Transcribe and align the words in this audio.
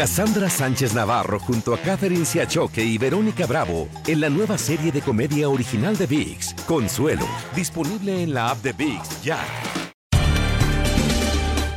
Cassandra 0.00 0.48
Sánchez 0.48 0.94
Navarro 0.94 1.38
junto 1.38 1.74
a 1.74 1.78
Catherine 1.78 2.24
Siachoque 2.24 2.82
y 2.82 2.96
Verónica 2.96 3.44
Bravo 3.44 3.86
en 4.06 4.22
la 4.22 4.30
nueva 4.30 4.56
serie 4.56 4.90
de 4.90 5.02
comedia 5.02 5.50
original 5.50 5.94
de 5.94 6.06
VIX, 6.06 6.54
Consuelo, 6.66 7.26
disponible 7.54 8.22
en 8.22 8.32
la 8.32 8.48
app 8.48 8.62
de 8.62 8.72
VIX 8.72 9.22
ya. 9.22 9.38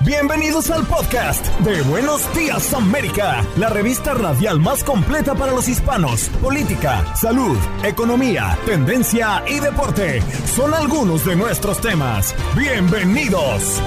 Bienvenidos 0.05 0.71
al 0.71 0.85
podcast 0.85 1.45
de 1.65 1.81
Buenos 1.81 2.33
Días 2.33 2.73
América, 2.73 3.45
la 3.57 3.67
revista 3.67 4.13
radial 4.13 4.61
más 4.61 4.85
completa 4.85 5.35
para 5.35 5.51
los 5.51 5.67
hispanos. 5.67 6.29
Política, 6.41 7.03
salud, 7.17 7.57
economía, 7.83 8.57
tendencia 8.65 9.43
y 9.49 9.59
deporte 9.59 10.23
son 10.45 10.73
algunos 10.73 11.25
de 11.25 11.35
nuestros 11.35 11.81
temas. 11.81 12.33
Bienvenidos. 12.55 13.81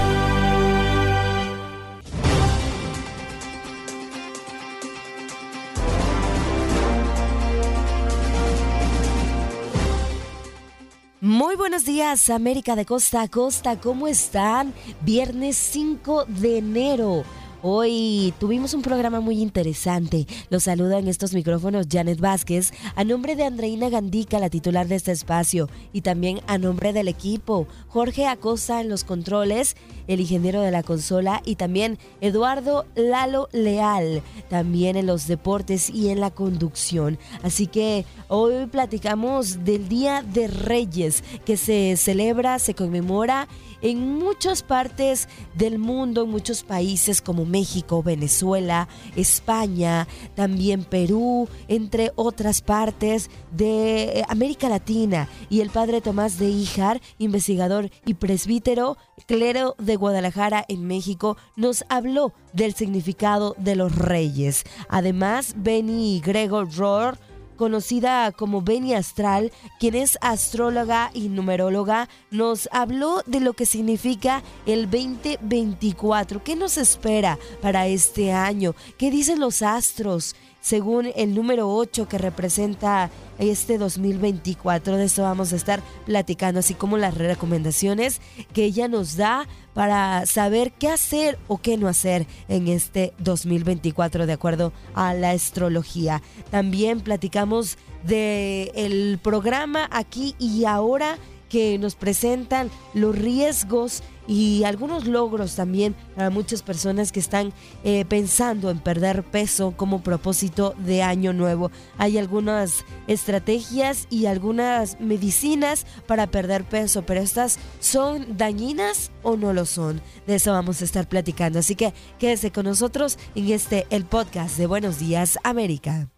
Muy 11.37 11.55
buenos 11.55 11.85
días, 11.85 12.31
América 12.31 12.75
de 12.75 12.83
Costa 12.83 13.21
a 13.21 13.27
Costa, 13.27 13.79
¿cómo 13.79 14.07
están? 14.07 14.73
Viernes 15.01 15.55
5 15.55 16.25
de 16.25 16.57
enero. 16.57 17.25
Hoy 17.63 18.35
tuvimos 18.39 18.75
un 18.75 18.83
programa 18.83 19.19
muy 19.19 19.41
interesante. 19.41 20.27
Los 20.51 20.65
saluda 20.65 20.99
en 20.99 21.07
estos 21.07 21.33
micrófonos 21.33 21.87
Janet 21.91 22.19
Vázquez, 22.19 22.71
a 22.95 23.03
nombre 23.03 23.35
de 23.35 23.45
Andreina 23.45 23.89
Gandica, 23.89 24.37
la 24.37 24.51
titular 24.51 24.87
de 24.87 24.93
este 24.93 25.11
espacio, 25.11 25.67
y 25.91 26.01
también 26.01 26.39
a 26.45 26.59
nombre 26.59 26.93
del 26.93 27.07
equipo, 27.07 27.65
Jorge 27.87 28.27
Acosta 28.27 28.79
en 28.79 28.89
los 28.89 29.03
controles, 29.03 29.75
el 30.07 30.19
ingeniero 30.19 30.61
de 30.61 30.69
la 30.69 30.83
consola, 30.83 31.41
y 31.45 31.55
también 31.55 31.97
Eduardo 32.21 32.85
Lalo 32.95 33.49
Leal, 33.51 34.21
también 34.49 34.95
en 34.95 35.07
los 35.07 35.25
deportes 35.25 35.89
y 35.89 36.09
en 36.09 36.19
la 36.19 36.29
conducción. 36.29 37.17
Así 37.41 37.65
que 37.65 38.05
hoy 38.27 38.67
platicamos 38.67 39.65
del 39.65 39.89
Día 39.89 40.21
de 40.21 40.47
Reyes, 40.47 41.23
que 41.43 41.57
se 41.57 41.97
celebra, 41.97 42.59
se 42.59 42.75
conmemora 42.75 43.47
en 43.81 44.17
muchas 44.17 44.63
partes 44.63 45.27
del 45.53 45.79
mundo, 45.79 46.23
en 46.23 46.29
muchos 46.29 46.63
países 46.63 47.21
como 47.21 47.45
México, 47.45 48.03
Venezuela, 48.03 48.87
España, 49.15 50.07
también 50.35 50.83
Perú, 50.83 51.47
entre 51.67 52.11
otras 52.15 52.61
partes 52.61 53.29
de 53.51 54.23
América 54.29 54.69
Latina. 54.69 55.29
Y 55.49 55.61
el 55.61 55.69
padre 55.69 56.01
Tomás 56.01 56.37
de 56.39 56.49
Ijar, 56.49 57.01
investigador 57.17 57.89
y 58.05 58.15
presbítero, 58.15 58.97
clero 59.25 59.75
de 59.77 59.95
Guadalajara 59.95 60.65
en 60.67 60.85
México, 60.87 61.37
nos 61.55 61.83
habló 61.89 62.33
del 62.53 62.73
significado 62.73 63.55
de 63.57 63.75
los 63.75 63.95
reyes. 63.95 64.63
Además, 64.89 65.53
Benny 65.57 66.21
Gregor 66.23 66.73
Rohr, 66.75 67.17
conocida 67.57 68.31
como 68.31 68.61
Beni 68.61 68.93
Astral, 68.93 69.51
quien 69.79 69.95
es 69.95 70.17
astróloga 70.21 71.11
y 71.13 71.27
numeróloga, 71.29 72.07
nos 72.31 72.69
habló 72.71 73.21
de 73.25 73.41
lo 73.41 73.53
que 73.53 73.65
significa 73.65 74.43
el 74.65 74.89
2024. 74.89 76.43
¿Qué 76.43 76.55
nos 76.55 76.77
espera 76.77 77.37
para 77.61 77.87
este 77.87 78.31
año? 78.31 78.75
¿Qué 78.97 79.11
dicen 79.11 79.39
los 79.39 79.61
astros? 79.61 80.35
Según 80.67 81.13
el 81.15 81.33
número 81.33 81.73
8 81.73 82.09
que 82.09 82.17
representa 82.17 83.09
este 83.39 83.77
2024. 83.77 84.97
De 84.97 85.05
esto 85.05 85.23
vamos 85.23 85.53
a 85.53 85.55
estar 85.55 85.81
platicando, 86.05 86.59
así 86.59 86.73
como 86.73 86.97
las 86.97 87.15
recomendaciones 87.15 88.19
que 88.51 88.65
ella 88.65 88.89
nos 88.89 89.15
da 89.15 89.47
para 89.73 90.25
saber 90.25 90.73
qué 90.73 90.89
hacer 90.89 91.39
o 91.47 91.57
qué 91.57 91.77
no 91.77 91.87
hacer 91.87 92.27
en 92.49 92.67
este 92.67 93.13
2024 93.19 94.25
de 94.25 94.33
acuerdo 94.33 94.73
a 94.93 95.13
la 95.13 95.31
astrología. 95.31 96.21
También 96.51 96.99
platicamos 96.99 97.77
de 98.03 98.73
el 98.75 99.19
programa 99.23 99.87
aquí 99.89 100.35
y 100.37 100.65
ahora 100.65 101.17
que 101.49 101.77
nos 101.77 101.95
presentan 101.95 102.69
los 102.93 103.17
riesgos 103.17 104.03
y 104.27 104.63
algunos 104.65 105.07
logros 105.07 105.55
también 105.55 105.95
para 106.15 106.29
muchas 106.29 106.61
personas 106.61 107.11
que 107.11 107.19
están 107.19 107.53
eh, 107.83 108.05
pensando 108.05 108.69
en 108.69 108.79
perder 108.79 109.23
peso 109.23 109.73
como 109.75 110.03
propósito 110.03 110.75
de 110.77 111.01
año 111.01 111.33
nuevo. 111.33 111.71
Hay 111.97 112.17
algunas 112.17 112.85
estrategias 113.07 114.07
y 114.09 114.25
algunas 114.25 114.99
medicinas 114.99 115.85
para 116.05 116.27
perder 116.27 116.65
peso, 116.65 117.03
pero 117.03 117.21
estas 117.21 117.57
son 117.79 118.37
dañinas 118.37 119.11
o 119.23 119.37
no 119.37 119.53
lo 119.53 119.65
son. 119.65 120.01
De 120.27 120.35
eso 120.35 120.51
vamos 120.51 120.81
a 120.81 120.85
estar 120.85 121.07
platicando. 121.07 121.59
Así 121.59 121.75
que 121.75 121.93
quédese 122.19 122.51
con 122.51 122.65
nosotros 122.65 123.17
en 123.35 123.51
este 123.51 123.87
el 123.89 124.05
podcast 124.05 124.57
de 124.57 124.67
Buenos 124.67 124.99
Días 124.99 125.39
América. 125.43 126.09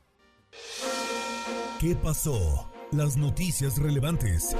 ¿Qué 1.79 1.95
pasó? 1.95 2.69
Las 2.91 3.17
noticias 3.17 3.77
relevantes 3.77 4.55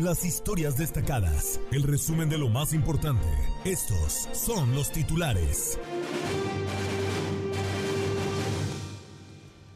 las 0.00 0.24
historias 0.24 0.78
destacadas, 0.78 1.60
el 1.72 1.82
resumen 1.82 2.28
de 2.30 2.38
lo 2.38 2.48
más 2.48 2.72
importante. 2.72 3.26
Estos 3.64 4.28
son 4.32 4.74
los 4.74 4.90
titulares. 4.90 5.78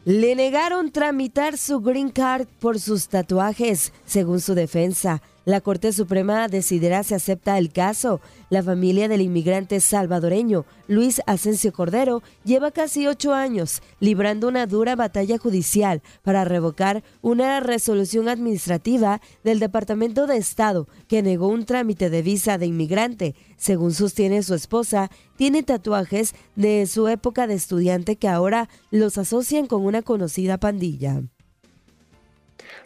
Le 0.03 0.35
negaron 0.35 0.91
tramitar 0.91 1.57
su 1.57 1.79
green 1.79 2.09
card 2.09 2.47
por 2.59 2.79
sus 2.79 3.07
tatuajes, 3.07 3.93
según 4.05 4.39
su 4.39 4.55
defensa. 4.55 5.21
La 5.45 5.61
Corte 5.61 5.93
Suprema 5.93 6.47
decidirá 6.47 7.03
si 7.03 7.13
acepta 7.13 7.59
el 7.59 7.71
caso. 7.71 8.19
La 8.49 8.63
familia 8.63 9.07
del 9.07 9.21
inmigrante 9.21 9.79
salvadoreño 9.79 10.65
Luis 10.87 11.21
Asensio 11.27 11.71
Cordero 11.71 12.23
lleva 12.43 12.71
casi 12.71 13.05
ocho 13.05 13.31
años 13.31 13.83
librando 13.99 14.47
una 14.47 14.65
dura 14.65 14.95
batalla 14.95 15.37
judicial 15.37 16.01
para 16.23 16.45
revocar 16.45 17.03
una 17.21 17.59
resolución 17.59 18.27
administrativa 18.27 19.21
del 19.43 19.59
Departamento 19.59 20.25
de 20.25 20.37
Estado 20.37 20.87
que 21.07 21.21
negó 21.21 21.47
un 21.47 21.65
trámite 21.65 22.09
de 22.09 22.23
visa 22.23 22.57
de 22.57 22.65
inmigrante. 22.65 23.35
Según 23.55 23.93
sostiene 23.93 24.41
su 24.41 24.55
esposa, 24.55 25.11
tiene 25.37 25.61
tatuajes 25.61 26.33
de 26.55 26.87
su 26.87 27.07
época 27.07 27.45
de 27.45 27.53
estudiante 27.53 28.15
que 28.15 28.27
ahora 28.27 28.67
los 28.89 29.19
asocian 29.19 29.67
con 29.67 29.85
una 29.85 30.01
conocida 30.01 30.57
pandilla. 30.57 31.21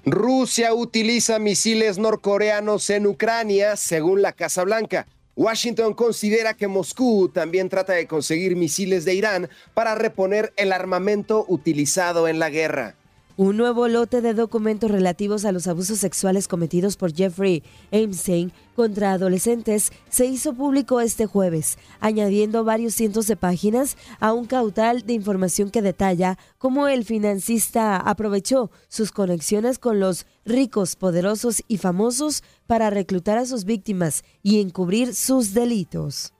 Rusia 0.05 0.73
utiliza 0.73 1.39
misiles 1.39 1.97
norcoreanos 1.97 2.89
en 2.89 3.05
Ucrania, 3.05 3.75
según 3.75 4.21
la 4.21 4.31
Casa 4.31 4.63
Blanca. 4.63 5.07
Washington 5.35 5.93
considera 5.93 6.53
que 6.53 6.67
Moscú 6.67 7.29
también 7.29 7.69
trata 7.69 7.93
de 7.93 8.07
conseguir 8.07 8.55
misiles 8.55 9.05
de 9.05 9.13
Irán 9.13 9.49
para 9.73 9.95
reponer 9.95 10.53
el 10.57 10.71
armamento 10.71 11.45
utilizado 11.47 12.27
en 12.27 12.39
la 12.39 12.49
guerra. 12.49 12.95
Un 13.39 13.55
nuevo 13.55 13.87
lote 13.87 14.19
de 14.19 14.33
documentos 14.33 14.91
relativos 14.91 15.45
a 15.45 15.53
los 15.53 15.65
abusos 15.67 15.99
sexuales 15.99 16.49
cometidos 16.49 16.97
por 16.97 17.13
Jeffrey 17.13 17.63
Epstein 17.89 18.51
contra 18.75 19.13
adolescentes 19.13 19.93
se 20.09 20.25
hizo 20.25 20.53
público 20.53 20.99
este 20.99 21.25
jueves, 21.25 21.77
añadiendo 22.01 22.65
varios 22.65 22.95
cientos 22.95 23.27
de 23.27 23.37
páginas 23.37 23.95
a 24.19 24.33
un 24.33 24.45
caudal 24.45 25.05
de 25.05 25.13
información 25.13 25.69
que 25.69 25.81
detalla 25.81 26.37
cómo 26.57 26.89
el 26.89 27.05
financista 27.05 27.95
aprovechó 27.95 28.71
sus 28.89 29.13
conexiones 29.13 29.79
con 29.79 30.01
los 30.01 30.25
ricos, 30.43 30.97
poderosos 30.97 31.63
y 31.69 31.77
famosos 31.77 32.43
para 32.67 32.89
reclutar 32.89 33.37
a 33.37 33.45
sus 33.45 33.63
víctimas 33.63 34.25
y 34.43 34.59
encubrir 34.59 35.15
sus 35.15 35.53
delitos. 35.53 36.33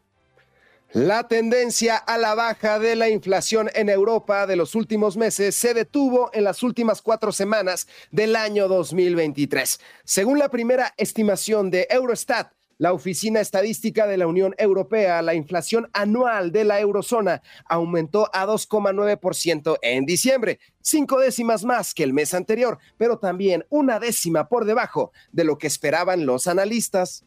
La 0.91 1.27
tendencia 1.27 1.97
a 1.97 2.17
la 2.17 2.33
baja 2.33 2.79
de 2.79 2.95
la 2.95 3.09
inflación 3.09 3.69
en 3.75 3.89
Europa 3.89 4.47
de 4.47 4.55
los 4.55 4.73
últimos 4.73 5.17
meses 5.17 5.53
se 5.53 5.75
detuvo 5.75 6.31
en 6.33 6.43
las 6.43 6.63
últimas 6.63 7.03
cuatro 7.03 7.31
semanas 7.31 7.87
del 8.09 8.35
año 8.35 8.67
2023. 8.67 9.79
Según 10.03 10.39
la 10.39 10.49
primera 10.49 10.95
estimación 10.97 11.69
de 11.69 11.85
Eurostat, 11.91 12.53
la 12.79 12.93
Oficina 12.93 13.39
Estadística 13.39 14.07
de 14.07 14.17
la 14.17 14.25
Unión 14.25 14.55
Europea, 14.57 15.21
la 15.21 15.35
inflación 15.35 15.87
anual 15.93 16.51
de 16.51 16.63
la 16.63 16.79
eurozona 16.79 17.43
aumentó 17.65 18.27
a 18.33 18.47
2,9% 18.47 19.77
en 19.83 20.05
diciembre, 20.07 20.59
cinco 20.81 21.19
décimas 21.19 21.65
más 21.65 21.93
que 21.93 22.03
el 22.03 22.13
mes 22.13 22.33
anterior, 22.33 22.79
pero 22.97 23.19
también 23.19 23.63
una 23.69 23.99
décima 23.99 24.47
por 24.47 24.65
debajo 24.65 25.11
de 25.31 25.43
lo 25.43 25.59
que 25.59 25.67
esperaban 25.67 26.25
los 26.25 26.47
analistas. 26.47 27.25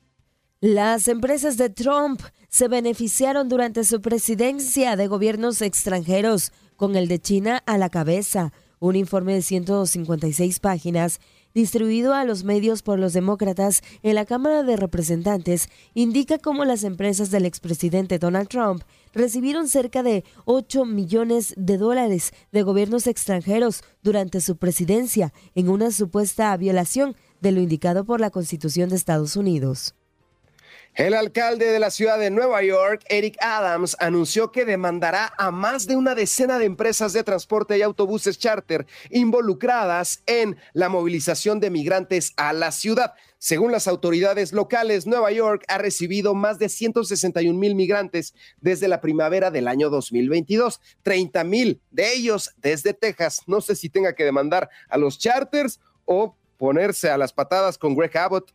Las 0.62 1.08
empresas 1.08 1.56
de 1.56 1.70
Trump 1.70 2.20
se 2.48 2.68
beneficiaron 2.68 3.48
durante 3.48 3.82
su 3.82 4.00
presidencia 4.00 4.94
de 4.94 5.08
gobiernos 5.08 5.60
extranjeros, 5.60 6.52
con 6.76 6.94
el 6.94 7.08
de 7.08 7.18
China 7.18 7.64
a 7.66 7.78
la 7.78 7.90
cabeza. 7.90 8.52
Un 8.78 8.94
informe 8.94 9.34
de 9.34 9.42
156 9.42 10.60
páginas 10.60 11.18
distribuido 11.52 12.14
a 12.14 12.24
los 12.24 12.44
medios 12.44 12.82
por 12.82 13.00
los 13.00 13.12
demócratas 13.12 13.82
en 14.04 14.14
la 14.14 14.24
Cámara 14.24 14.62
de 14.62 14.76
Representantes, 14.76 15.68
indica 15.94 16.38
cómo 16.38 16.64
las 16.64 16.84
empresas 16.84 17.32
del 17.32 17.44
expresidente 17.44 18.20
Donald 18.20 18.46
Trump 18.46 18.84
recibieron 19.12 19.66
cerca 19.66 20.04
de 20.04 20.22
8 20.44 20.84
millones 20.84 21.54
de 21.56 21.76
dólares 21.76 22.32
de 22.52 22.62
gobiernos 22.62 23.08
extranjeros 23.08 23.82
durante 24.04 24.40
su 24.40 24.56
presidencia 24.58 25.32
en 25.56 25.68
una 25.68 25.90
supuesta 25.90 26.56
violación 26.56 27.16
de 27.40 27.50
lo 27.50 27.60
indicado 27.60 28.04
por 28.04 28.20
la 28.20 28.30
Constitución 28.30 28.90
de 28.90 28.94
Estados 28.94 29.34
Unidos. 29.34 29.96
El 30.94 31.14
alcalde 31.14 31.72
de 31.72 31.78
la 31.78 31.90
ciudad 31.90 32.18
de 32.18 32.30
Nueva 32.30 32.62
York, 32.62 33.02
Eric 33.08 33.38
Adams, 33.40 33.96
anunció 33.98 34.52
que 34.52 34.66
demandará 34.66 35.32
a 35.38 35.50
más 35.50 35.86
de 35.86 35.96
una 35.96 36.14
decena 36.14 36.58
de 36.58 36.66
empresas 36.66 37.14
de 37.14 37.24
transporte 37.24 37.78
y 37.78 37.82
autobuses 37.82 38.38
charter 38.38 38.86
involucradas 39.08 40.22
en 40.26 40.58
la 40.74 40.90
movilización 40.90 41.60
de 41.60 41.70
migrantes 41.70 42.34
a 42.36 42.52
la 42.52 42.72
ciudad. 42.72 43.14
Según 43.38 43.72
las 43.72 43.88
autoridades 43.88 44.52
locales, 44.52 45.06
Nueva 45.06 45.32
York 45.32 45.64
ha 45.68 45.78
recibido 45.78 46.34
más 46.34 46.58
de 46.58 46.68
161 46.68 47.58
mil 47.58 47.74
migrantes 47.74 48.34
desde 48.60 48.86
la 48.86 49.00
primavera 49.00 49.50
del 49.50 49.68
año 49.68 49.88
2022, 49.88 50.78
30 51.02 51.44
mil 51.44 51.80
de 51.90 52.12
ellos 52.12 52.50
desde 52.58 52.92
Texas. 52.92 53.40
No 53.46 53.62
sé 53.62 53.76
si 53.76 53.88
tenga 53.88 54.14
que 54.14 54.26
demandar 54.26 54.68
a 54.90 54.98
los 54.98 55.18
charters 55.18 55.80
o 56.04 56.36
ponerse 56.58 57.08
a 57.08 57.16
las 57.16 57.32
patadas 57.32 57.78
con 57.78 57.94
Greg 57.94 58.14
Abbott. 58.18 58.52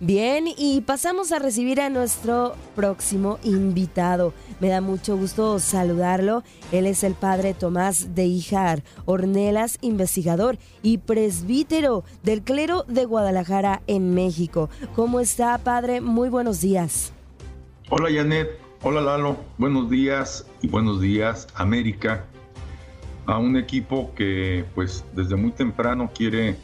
Bien, 0.00 0.44
y 0.56 0.80
pasamos 0.82 1.32
a 1.32 1.40
recibir 1.40 1.80
a 1.80 1.90
nuestro 1.90 2.54
próximo 2.76 3.40
invitado. 3.42 4.32
Me 4.60 4.68
da 4.68 4.80
mucho 4.80 5.16
gusto 5.16 5.58
saludarlo. 5.58 6.44
Él 6.70 6.86
es 6.86 7.02
el 7.02 7.14
padre 7.14 7.52
Tomás 7.52 8.14
de 8.14 8.24
Ijar 8.26 8.84
Ornelas, 9.06 9.76
investigador 9.80 10.56
y 10.84 10.98
presbítero 10.98 12.04
del 12.22 12.42
clero 12.42 12.84
de 12.86 13.06
Guadalajara 13.06 13.82
en 13.88 14.14
México. 14.14 14.70
¿Cómo 14.94 15.18
está, 15.18 15.58
padre? 15.58 16.00
Muy 16.00 16.28
buenos 16.28 16.60
días. 16.60 17.12
Hola, 17.90 18.08
Janet. 18.08 18.50
Hola, 18.82 19.00
Lalo. 19.00 19.36
Buenos 19.58 19.90
días 19.90 20.46
y 20.62 20.68
buenos 20.68 21.00
días, 21.00 21.48
América. 21.56 22.24
A 23.26 23.38
un 23.38 23.56
equipo 23.56 24.14
que, 24.14 24.64
pues, 24.76 25.04
desde 25.16 25.34
muy 25.34 25.50
temprano 25.50 26.08
quiere 26.14 26.56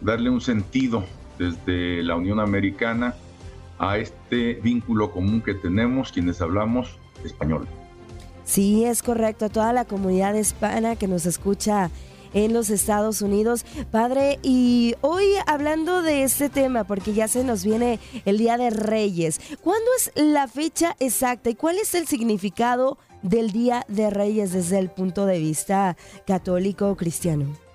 darle 0.00 0.30
un 0.30 0.40
sentido 0.40 1.04
desde 1.38 2.02
la 2.02 2.16
Unión 2.16 2.40
Americana 2.40 3.14
a 3.78 3.98
este 3.98 4.54
vínculo 4.54 5.10
común 5.10 5.42
que 5.42 5.54
tenemos 5.54 6.12
quienes 6.12 6.40
hablamos 6.40 6.98
español. 7.24 7.66
Sí, 8.44 8.84
es 8.84 9.02
correcto. 9.02 9.48
Toda 9.48 9.72
la 9.72 9.84
comunidad 9.84 10.34
hispana 10.34 10.96
que 10.96 11.08
nos 11.08 11.26
escucha 11.26 11.90
en 12.32 12.52
los 12.52 12.70
Estados 12.70 13.22
Unidos. 13.22 13.64
Padre, 13.90 14.38
y 14.42 14.94
hoy 15.00 15.24
hablando 15.46 16.02
de 16.02 16.22
este 16.22 16.48
tema, 16.48 16.84
porque 16.84 17.12
ya 17.12 17.28
se 17.28 17.44
nos 17.44 17.64
viene 17.64 17.98
el 18.24 18.38
Día 18.38 18.56
de 18.56 18.70
Reyes, 18.70 19.40
¿cuándo 19.62 19.86
es 19.98 20.12
la 20.14 20.46
fecha 20.46 20.96
exacta 21.00 21.50
y 21.50 21.54
cuál 21.54 21.78
es 21.78 21.94
el 21.94 22.06
significado 22.06 22.98
del 23.22 23.50
Día 23.50 23.84
de 23.88 24.10
Reyes 24.10 24.52
desde 24.52 24.78
el 24.78 24.90
punto 24.90 25.26
de 25.26 25.38
vista 25.38 25.96
católico 26.26 26.90
o 26.90 26.96
cristiano? 26.96 27.65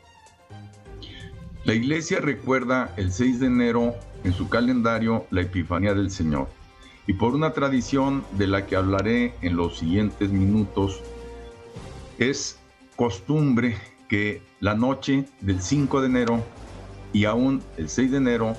La 1.64 1.76
iglesia 1.76 2.20
recuerda 2.20 2.92
el 2.98 3.12
6 3.12 3.40
de 3.40 3.46
enero 3.46 3.94
en 4.24 4.34
su 4.34 4.50
calendario 4.50 5.28
la 5.30 5.42
Epifanía 5.42 5.94
del 5.94 6.10
Señor. 6.10 6.48
Y 7.06 7.14
por 7.14 7.36
una 7.36 7.54
tradición 7.54 8.24
de 8.32 8.48
la 8.48 8.66
que 8.66 8.76
hablaré 8.76 9.36
en 9.44 9.56
los 9.58 9.78
siguientes 9.78 10.32
minutos, 10.32 11.02
es 12.18 12.58
costumbre 12.96 13.78
que 14.10 14.42
la 14.60 14.74
noche 14.74 15.26
del 15.42 15.62
5 15.62 16.02
de 16.02 16.08
enero 16.08 16.44
y 17.14 17.26
aún 17.26 17.62
el 17.78 17.90
6 17.90 18.10
de 18.10 18.18
enero 18.18 18.56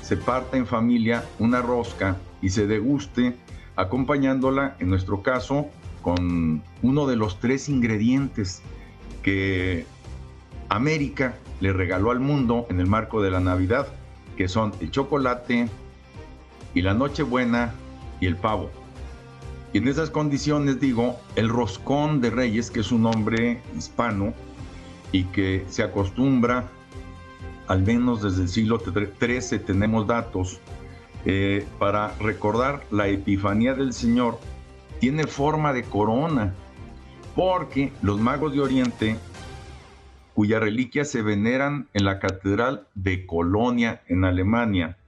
se 0.00 0.16
parta 0.16 0.56
en 0.56 0.66
familia 0.66 1.26
una 1.38 1.60
rosca 1.60 2.16
y 2.40 2.48
se 2.48 2.66
deguste 2.66 3.36
acompañándola, 3.76 4.76
en 4.78 4.88
nuestro 4.88 5.22
caso, 5.22 5.66
con 6.00 6.62
uno 6.80 7.06
de 7.06 7.16
los 7.16 7.38
tres 7.38 7.68
ingredientes 7.68 8.62
que 9.22 9.84
América 10.70 11.36
le 11.60 11.72
regaló 11.72 12.10
al 12.10 12.20
mundo 12.20 12.66
en 12.70 12.80
el 12.80 12.86
marco 12.86 13.22
de 13.22 13.30
la 13.30 13.40
Navidad, 13.40 13.86
que 14.36 14.48
son 14.48 14.72
el 14.80 14.90
chocolate 14.90 15.68
y 16.74 16.82
la 16.82 16.94
Nochebuena 16.94 17.74
y 18.20 18.26
el 18.26 18.36
pavo. 18.36 18.70
Y 19.72 19.78
en 19.78 19.88
esas 19.88 20.10
condiciones 20.10 20.80
digo, 20.80 21.16
el 21.34 21.48
roscón 21.48 22.20
de 22.20 22.30
reyes, 22.30 22.70
que 22.70 22.80
es 22.80 22.92
un 22.92 23.02
nombre 23.02 23.60
hispano 23.76 24.34
y 25.12 25.24
que 25.24 25.64
se 25.68 25.82
acostumbra, 25.82 26.68
al 27.66 27.82
menos 27.82 28.22
desde 28.22 28.42
el 28.42 28.48
siglo 28.48 28.80
XIII 28.80 29.58
tenemos 29.60 30.06
datos, 30.06 30.60
eh, 31.24 31.66
para 31.78 32.14
recordar 32.20 32.84
la 32.90 33.08
Epifanía 33.08 33.74
del 33.74 33.92
Señor, 33.92 34.38
tiene 35.00 35.26
forma 35.26 35.72
de 35.72 35.82
corona, 35.82 36.54
porque 37.34 37.92
los 38.00 38.20
magos 38.20 38.52
de 38.52 38.60
Oriente 38.60 39.16
cuyas 40.36 40.60
reliquias 40.60 41.08
se 41.08 41.22
veneran 41.22 41.88
en 41.94 42.04
la 42.04 42.18
Catedral 42.18 42.86
de 42.94 43.24
Colonia, 43.24 44.02
en 44.06 44.22
Alemania, 44.26 44.98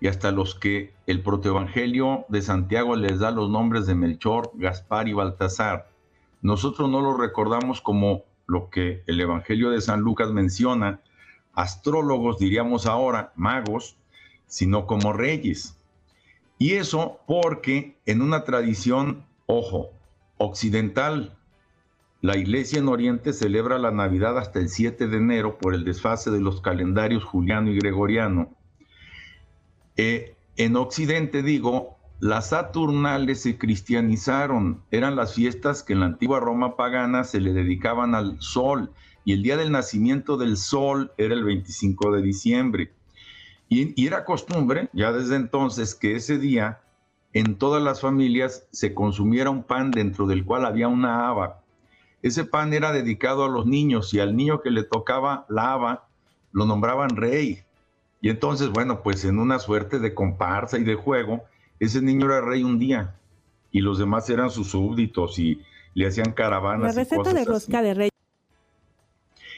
y 0.00 0.06
hasta 0.06 0.32
los 0.32 0.54
que 0.54 0.94
el 1.06 1.22
protoevangelio 1.22 2.24
de 2.30 2.40
Santiago 2.40 2.96
les 2.96 3.18
da 3.18 3.32
los 3.32 3.50
nombres 3.50 3.86
de 3.86 3.94
Melchor, 3.94 4.50
Gaspar 4.54 5.08
y 5.08 5.12
Baltasar. 5.12 5.90
Nosotros 6.40 6.88
no 6.88 7.02
los 7.02 7.20
recordamos 7.20 7.82
como 7.82 8.24
lo 8.46 8.70
que 8.70 9.02
el 9.06 9.20
Evangelio 9.20 9.68
de 9.68 9.82
San 9.82 10.00
Lucas 10.00 10.30
menciona, 10.30 11.00
astrólogos, 11.52 12.38
diríamos 12.38 12.86
ahora, 12.86 13.34
magos, 13.36 13.98
sino 14.46 14.86
como 14.86 15.12
reyes. 15.12 15.76
Y 16.56 16.76
eso 16.76 17.20
porque 17.26 17.98
en 18.06 18.22
una 18.22 18.44
tradición, 18.44 19.26
ojo, 19.44 19.90
occidental, 20.38 21.36
la 22.22 22.36
iglesia 22.36 22.78
en 22.78 22.86
Oriente 22.86 23.32
celebra 23.32 23.78
la 23.78 23.90
Navidad 23.90 24.38
hasta 24.38 24.60
el 24.60 24.68
7 24.68 25.08
de 25.08 25.16
enero 25.16 25.58
por 25.58 25.74
el 25.74 25.84
desfase 25.84 26.30
de 26.30 26.40
los 26.40 26.60
calendarios 26.60 27.24
juliano 27.24 27.68
y 27.68 27.76
gregoriano. 27.76 28.54
Eh, 29.96 30.36
en 30.56 30.76
Occidente, 30.76 31.42
digo, 31.42 31.98
las 32.20 32.50
Saturnales 32.50 33.42
se 33.42 33.58
cristianizaron, 33.58 34.84
eran 34.92 35.16
las 35.16 35.34
fiestas 35.34 35.82
que 35.82 35.94
en 35.94 36.00
la 36.00 36.06
antigua 36.06 36.38
Roma 36.38 36.76
pagana 36.76 37.24
se 37.24 37.40
le 37.40 37.52
dedicaban 37.52 38.14
al 38.14 38.40
sol, 38.40 38.92
y 39.24 39.32
el 39.32 39.42
día 39.42 39.56
del 39.56 39.72
nacimiento 39.72 40.36
del 40.36 40.56
sol 40.56 41.10
era 41.18 41.34
el 41.34 41.42
25 41.42 42.12
de 42.12 42.22
diciembre. 42.22 42.92
Y, 43.68 44.00
y 44.00 44.06
era 44.06 44.24
costumbre, 44.24 44.88
ya 44.92 45.12
desde 45.12 45.34
entonces, 45.34 45.96
que 45.96 46.14
ese 46.14 46.38
día 46.38 46.82
en 47.32 47.56
todas 47.56 47.82
las 47.82 48.00
familias 48.00 48.68
se 48.70 48.94
consumiera 48.94 49.50
un 49.50 49.64
pan 49.64 49.90
dentro 49.90 50.28
del 50.28 50.44
cual 50.44 50.64
había 50.64 50.86
una 50.86 51.28
haba 51.28 51.61
ese 52.22 52.44
pan 52.44 52.72
era 52.72 52.92
dedicado 52.92 53.44
a 53.44 53.48
los 53.48 53.66
niños 53.66 54.14
y 54.14 54.20
al 54.20 54.36
niño 54.36 54.60
que 54.62 54.70
le 54.70 54.84
tocaba 54.84 55.44
la 55.48 55.72
haba 55.72 56.06
lo 56.52 56.66
nombraban 56.66 57.16
rey. 57.16 57.62
Y 58.20 58.28
entonces, 58.28 58.70
bueno, 58.70 59.02
pues 59.02 59.24
en 59.24 59.38
una 59.38 59.58
suerte 59.58 59.98
de 59.98 60.14
comparsa 60.14 60.78
y 60.78 60.84
de 60.84 60.94
juego, 60.94 61.42
ese 61.80 62.00
niño 62.00 62.26
era 62.26 62.40
rey 62.40 62.62
un 62.62 62.78
día 62.78 63.16
y 63.72 63.80
los 63.80 63.98
demás 63.98 64.30
eran 64.30 64.50
sus 64.50 64.68
súbditos 64.68 65.38
y 65.38 65.60
le 65.94 66.06
hacían 66.06 66.32
caravanas. 66.32 66.94
La 66.94 67.02
receta 67.02 67.32
de 67.32 67.44
rosca 67.44 67.82
de 67.82 67.94
rey. 67.94 68.10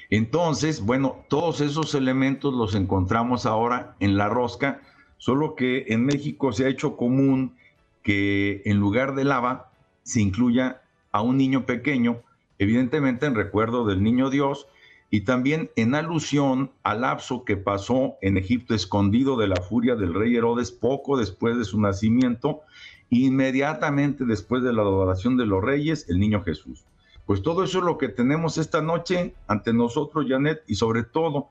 Entonces, 0.09 0.81
bueno, 0.81 1.25
todos 1.29 1.61
esos 1.61 1.95
elementos 1.95 2.55
los 2.55 2.75
encontramos 2.75 3.45
ahora 3.45 3.97
en 4.01 4.17
la 4.17 4.29
rosca, 4.29 4.81
solo 5.19 5.55
que 5.55 5.87
en 5.89 6.07
México 6.07 6.53
se 6.53 6.65
ha 6.65 6.69
hecho 6.69 6.97
común 6.97 7.57
que 8.03 8.63
en 8.65 8.79
lugar 8.79 9.15
de 9.15 9.25
lava 9.25 9.71
se 10.03 10.21
incluya 10.21 10.83
a 11.11 11.23
un 11.23 11.37
niño 11.37 11.67
pequeño 11.67 12.23
evidentemente 12.59 13.27
en 13.27 13.35
recuerdo 13.35 13.87
del 13.87 14.03
niño 14.03 14.31
Dios 14.31 14.67
y 15.11 15.21
también 15.21 15.71
en 15.77 15.95
alusión 15.95 16.73
al 16.83 17.03
lapso 17.03 17.45
que 17.45 17.57
pasó 17.57 18.17
en 18.21 18.37
Egipto 18.37 18.75
escondido 18.75 19.37
de 19.37 19.47
la 19.47 19.61
furia 19.61 19.95
del 19.95 20.15
rey 20.15 20.35
Herodes 20.35 20.73
poco 20.73 21.17
después 21.17 21.57
de 21.57 21.65
su 21.65 21.81
nacimiento, 21.81 22.63
inmediatamente 23.11 24.25
después 24.25 24.63
de 24.63 24.73
la 24.73 24.83
adoración 24.83 25.37
de 25.37 25.47
los 25.47 25.63
reyes, 25.63 26.07
el 26.09 26.19
niño 26.19 26.43
Jesús. 26.43 26.85
Pues 27.27 27.43
todo 27.43 27.65
eso 27.65 27.79
es 27.79 27.85
lo 27.85 27.97
que 27.97 28.09
tenemos 28.09 28.59
esta 28.59 28.83
noche 28.83 29.35
ante 29.47 29.73
nosotros, 29.73 30.27
Janet, 30.29 30.63
y 30.67 30.75
sobre 30.75 31.05
todo, 31.05 31.49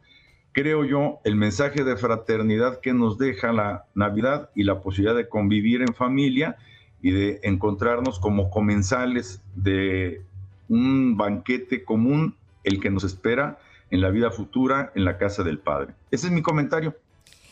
creo 0.52 0.84
yo, 0.86 1.20
el 1.24 1.36
mensaje 1.36 1.84
de 1.84 1.96
fraternidad 1.96 2.80
que 2.80 2.94
nos 2.94 3.18
deja 3.18 3.54
la 3.54 3.86
Navidad 3.96 4.50
y 4.56 4.64
la 4.64 4.82
posibilidad 4.82 5.16
de 5.16 5.30
convivir 5.30 5.82
en 5.82 5.94
familia 5.96 6.58
y 7.02 7.12
de 7.12 7.40
encontrarnos 7.44 8.20
como 8.20 8.50
comensales 8.50 9.42
de 9.56 10.24
un 10.70 11.18
banquete 11.18 11.84
común 11.84 12.36
el 12.64 12.80
que 12.80 12.90
nos 12.90 13.04
espera 13.04 13.60
en 13.90 14.02
la 14.02 14.10
vida 14.10 14.32
futura 14.32 14.92
en 14.96 15.06
la 15.06 15.18
casa 15.18 15.44
del 15.44 15.60
Padre. 15.60 15.94
Ese 16.12 16.28
es 16.28 16.34
mi 16.34 16.42
comentario. 16.42 16.96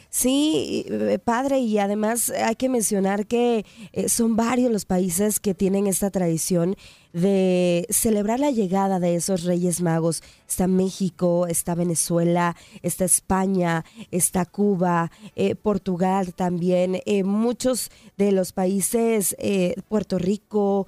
Sí, 0.09 0.85
eh, 0.89 1.19
padre, 1.23 1.59
y 1.59 1.77
además 1.77 2.31
hay 2.31 2.55
que 2.55 2.67
mencionar 2.67 3.27
que 3.27 3.65
eh, 3.93 4.09
son 4.09 4.35
varios 4.35 4.69
los 4.69 4.83
países 4.83 5.39
que 5.39 5.53
tienen 5.53 5.87
esta 5.87 6.11
tradición 6.11 6.75
de 7.13 7.87
celebrar 7.89 8.39
la 8.39 8.51
llegada 8.51 8.99
de 8.99 9.15
esos 9.15 9.43
Reyes 9.43 9.81
Magos. 9.81 10.23
Está 10.47 10.67
México, 10.67 11.47
está 11.47 11.75
Venezuela, 11.75 12.55
está 12.81 13.05
España, 13.05 13.85
está 14.11 14.45
Cuba, 14.45 15.11
eh, 15.35 15.55
Portugal 15.55 16.33
también, 16.33 17.01
eh, 17.05 17.23
muchos 17.23 17.89
de 18.17 18.31
los 18.31 18.51
países, 18.51 19.35
eh, 19.39 19.75
Puerto 19.87 20.17
Rico, 20.17 20.87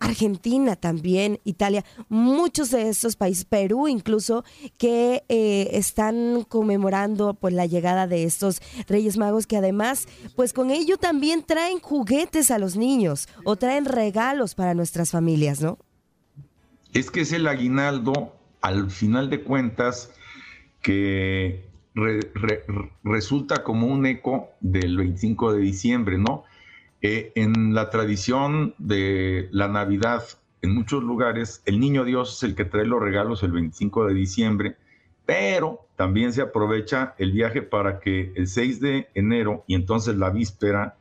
Argentina 0.00 0.76
también, 0.76 1.40
Italia, 1.44 1.84
muchos 2.08 2.70
de 2.70 2.88
estos 2.88 3.16
países, 3.16 3.44
Perú 3.44 3.88
incluso, 3.88 4.44
que 4.78 5.24
están 5.28 6.44
conmemorando 6.48 7.34
pues 7.34 7.54
la 7.54 7.66
llegada 7.66 8.06
de 8.06 8.24
estos 8.24 8.60
Reyes 8.86 9.16
Magos 9.16 9.46
que 9.46 9.56
además 9.56 10.06
pues 10.36 10.52
con 10.52 10.70
ello 10.70 10.96
también 10.98 11.42
traen 11.42 11.80
juguetes 11.80 12.50
a 12.50 12.58
los 12.58 12.76
niños 12.76 13.28
o 13.44 13.56
traen 13.56 13.84
regalos 13.84 14.54
para 14.54 14.74
nuestros 14.74 14.93
familias, 15.10 15.60
¿no? 15.60 15.78
Es 16.92 17.10
que 17.10 17.22
es 17.22 17.32
el 17.32 17.46
aguinaldo, 17.48 18.34
al 18.60 18.90
final 18.90 19.30
de 19.30 19.42
cuentas, 19.42 20.12
que 20.82 21.64
resulta 23.02 23.62
como 23.62 23.86
un 23.86 24.06
eco 24.06 24.50
del 24.60 24.96
25 24.96 25.52
de 25.52 25.60
diciembre, 25.60 26.18
¿no? 26.18 26.44
Eh, 27.02 27.32
en 27.34 27.74
la 27.74 27.90
tradición 27.90 28.74
de 28.78 29.48
la 29.52 29.68
Navidad, 29.68 30.24
en 30.62 30.74
muchos 30.74 31.02
lugares, 31.02 31.62
el 31.66 31.78
niño 31.78 32.04
Dios 32.04 32.36
es 32.36 32.42
el 32.42 32.54
que 32.54 32.64
trae 32.64 32.86
los 32.86 33.00
regalos 33.00 33.42
el 33.42 33.52
25 33.52 34.06
de 34.06 34.14
diciembre, 34.14 34.76
pero 35.26 35.86
también 35.96 36.32
se 36.32 36.42
aprovecha 36.42 37.14
el 37.18 37.32
viaje 37.32 37.62
para 37.62 38.00
que 38.00 38.32
el 38.34 38.46
6 38.46 38.80
de 38.80 39.08
enero 39.14 39.64
y 39.66 39.74
entonces 39.74 40.16
la 40.16 40.30
víspera, 40.30 40.96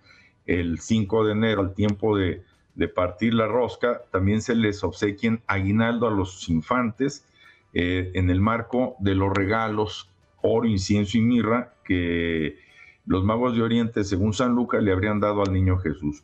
el 0.46 0.80
5 0.80 1.26
de 1.26 1.32
enero, 1.32 1.62
al 1.62 1.74
tiempo 1.74 2.18
de, 2.18 2.44
de 2.75 2.88
partir 2.88 3.34
la 3.34 3.48
rosca, 3.48 4.01
también 4.12 4.42
se 4.42 4.56
les 4.56 4.84
obsequien 4.84 5.42
aguinaldo 5.48 6.08
a 6.08 6.12
los 6.12 6.50
infantes 6.50 7.27
eh, 7.74 8.12
en 8.13 8.30
el 8.30 8.42
marco 8.42 8.96
de 9.00 9.15
los 9.15 9.32
regalos 9.34 10.10
oro, 10.42 10.68
incienso 10.68 11.18
y 11.18 11.22
mirra 11.22 11.74
que 11.84 12.58
los 13.06 13.24
magos 13.24 13.56
de 13.56 13.63
Oriente, 13.63 14.03
según 14.03 14.34
San 14.34 14.53
Lucas, 14.53 14.84
le 14.84 14.92
habrían 14.92 15.20
dado 15.20 15.42
al 15.42 15.53
niño 15.53 15.77
Jesús. 15.77 16.24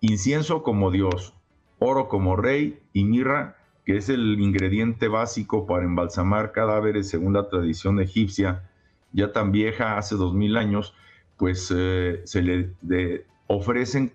Incienso 0.00 0.62
como 0.62 0.90
Dios, 0.90 1.34
oro 1.78 2.08
como 2.08 2.36
rey 2.36 2.78
y 2.92 3.04
mirra, 3.04 3.56
que 3.84 3.96
es 3.96 4.08
el 4.08 4.40
ingrediente 4.40 5.08
básico 5.08 5.66
para 5.66 5.84
embalsamar 5.84 6.52
cadáveres 6.52 7.08
según 7.08 7.32
la 7.32 7.48
tradición 7.48 8.00
egipcia, 8.00 8.70
ya 9.12 9.32
tan 9.32 9.50
vieja, 9.50 9.96
hace 9.96 10.14
dos 10.14 10.34
mil 10.34 10.56
años, 10.56 10.94
pues 11.36 11.72
eh, 11.74 12.20
se 12.24 12.42
le 12.42 13.24
ofrecen 13.46 14.12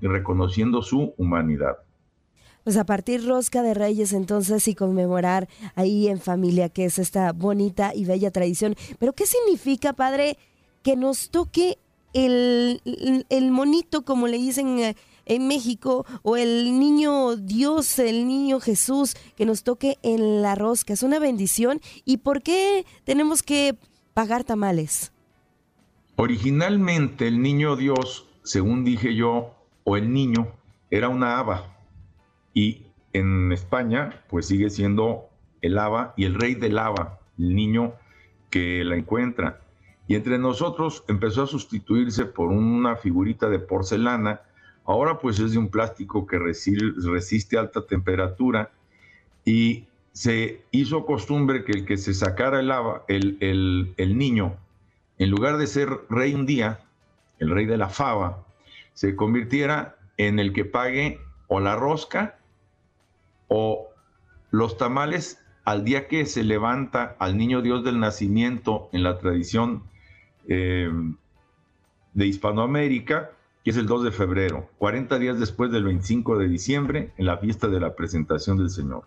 reconociendo 0.00 0.82
su 0.82 1.14
humanidad. 1.16 1.78
Pues 2.64 2.76
a 2.76 2.84
partir 2.84 3.26
Rosca 3.26 3.62
de 3.62 3.74
Reyes 3.74 4.12
entonces 4.12 4.68
y 4.68 4.74
conmemorar 4.74 5.48
ahí 5.76 6.08
en 6.08 6.20
familia, 6.20 6.68
que 6.68 6.84
es 6.84 6.98
esta 6.98 7.32
bonita 7.32 7.92
y 7.94 8.04
bella 8.04 8.30
tradición. 8.30 8.76
Pero 8.98 9.14
¿qué 9.14 9.26
significa, 9.26 9.94
padre, 9.94 10.36
que 10.82 10.94
nos 10.94 11.30
toque 11.30 11.78
el, 12.12 12.82
el 13.28 13.50
monito, 13.50 14.04
como 14.04 14.26
le 14.26 14.36
dicen 14.36 14.78
eh, 14.78 14.96
en 15.24 15.48
México, 15.48 16.04
o 16.22 16.36
el 16.36 16.78
niño 16.78 17.36
Dios, 17.36 17.98
el 17.98 18.26
niño 18.26 18.60
Jesús, 18.60 19.14
que 19.36 19.46
nos 19.46 19.62
toque 19.62 19.98
en 20.02 20.42
la 20.42 20.54
rosca? 20.54 20.92
Es 20.92 21.02
una 21.02 21.18
bendición. 21.18 21.80
¿Y 22.04 22.18
por 22.18 22.42
qué 22.42 22.84
tenemos 23.04 23.42
que 23.42 23.76
pagar 24.12 24.44
tamales? 24.44 25.12
Originalmente 26.16 27.26
el 27.26 27.40
niño 27.40 27.76
Dios, 27.76 28.26
según 28.42 28.84
dije 28.84 29.14
yo, 29.14 29.54
o 29.90 29.96
el 29.96 30.12
niño 30.12 30.46
era 30.88 31.08
una 31.08 31.36
haba. 31.36 31.76
Y 32.54 32.86
en 33.12 33.50
España, 33.50 34.22
pues 34.28 34.46
sigue 34.46 34.70
siendo 34.70 35.28
el 35.62 35.76
haba 35.78 36.14
y 36.16 36.26
el 36.26 36.34
rey 36.34 36.54
del 36.54 36.78
haba, 36.78 37.18
el 37.36 37.56
niño 37.56 37.94
que 38.50 38.84
la 38.84 38.94
encuentra. 38.94 39.62
Y 40.06 40.14
entre 40.14 40.38
nosotros 40.38 41.02
empezó 41.08 41.42
a 41.42 41.48
sustituirse 41.48 42.24
por 42.24 42.50
una 42.50 42.94
figurita 42.94 43.48
de 43.48 43.58
porcelana. 43.58 44.42
Ahora 44.84 45.18
pues 45.18 45.40
es 45.40 45.52
de 45.52 45.58
un 45.58 45.70
plástico 45.70 46.24
que 46.24 46.38
resiste 46.38 47.58
alta 47.58 47.84
temperatura 47.84 48.70
y 49.44 49.88
se 50.12 50.62
hizo 50.70 51.04
costumbre 51.04 51.64
que 51.64 51.72
el 51.72 51.84
que 51.84 51.96
se 51.96 52.14
sacara 52.14 52.60
el, 52.60 52.70
haba, 52.70 53.02
el, 53.08 53.38
el, 53.40 53.92
el 53.96 54.16
niño, 54.16 54.56
en 55.18 55.30
lugar 55.30 55.56
de 55.56 55.66
ser 55.66 55.88
rey 56.08 56.32
un 56.32 56.46
día, 56.46 56.78
el 57.40 57.50
rey 57.50 57.66
de 57.66 57.76
la 57.76 57.88
fava, 57.88 58.44
se 59.00 59.16
convirtiera 59.16 59.96
en 60.18 60.38
el 60.38 60.52
que 60.52 60.66
pague 60.66 61.20
o 61.48 61.58
la 61.58 61.74
rosca 61.74 62.38
o 63.48 63.88
los 64.50 64.76
tamales 64.76 65.42
al 65.64 65.86
día 65.86 66.06
que 66.06 66.26
se 66.26 66.44
levanta 66.44 67.16
al 67.18 67.38
niño 67.38 67.62
Dios 67.62 67.82
del 67.82 67.98
nacimiento 67.98 68.90
en 68.92 69.02
la 69.02 69.16
tradición 69.16 69.84
eh, 70.48 70.92
de 72.12 72.26
Hispanoamérica, 72.26 73.30
que 73.64 73.70
es 73.70 73.78
el 73.78 73.86
2 73.86 74.04
de 74.04 74.12
febrero, 74.12 74.68
40 74.76 75.18
días 75.18 75.40
después 75.40 75.70
del 75.70 75.84
25 75.84 76.36
de 76.36 76.48
diciembre, 76.48 77.14
en 77.16 77.24
la 77.24 77.38
fiesta 77.38 77.68
de 77.68 77.80
la 77.80 77.94
presentación 77.94 78.58
del 78.58 78.68
Señor. 78.68 79.04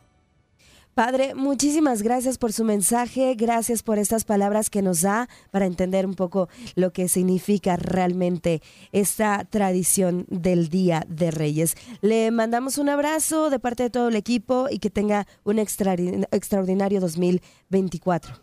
Padre, 0.95 1.33
muchísimas 1.33 2.03
gracias 2.03 2.37
por 2.37 2.53
su 2.53 2.63
mensaje, 2.63 3.33
gracias 3.35 3.81
por 3.81 3.97
estas 3.97 4.25
palabras 4.25 4.69
que 4.69 4.83
nos 4.83 5.01
da 5.01 5.27
para 5.49 5.65
entender 5.65 6.05
un 6.05 6.13
poco 6.13 6.49
lo 6.75 6.93
que 6.93 7.07
significa 7.07 7.77
realmente 7.77 8.61
esta 8.91 9.43
tradición 9.45 10.27
del 10.29 10.69
Día 10.69 11.03
de 11.07 11.31
Reyes. 11.31 11.75
Le 12.01 12.29
mandamos 12.29 12.77
un 12.77 12.89
abrazo 12.89 13.49
de 13.49 13.57
parte 13.57 13.81
de 13.81 13.89
todo 13.89 14.09
el 14.09 14.15
equipo 14.15 14.67
y 14.69 14.77
que 14.77 14.91
tenga 14.91 15.25
un 15.43 15.57
extraordinario 15.57 17.01
2024. 17.01 18.35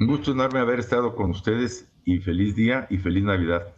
Un 0.00 0.06
gusto 0.06 0.32
enorme 0.32 0.60
haber 0.60 0.80
estado 0.80 1.14
con 1.14 1.30
ustedes 1.30 1.86
y 2.06 2.20
feliz 2.20 2.56
día 2.56 2.86
y 2.88 2.96
feliz 2.96 3.22
Navidad. 3.22 3.74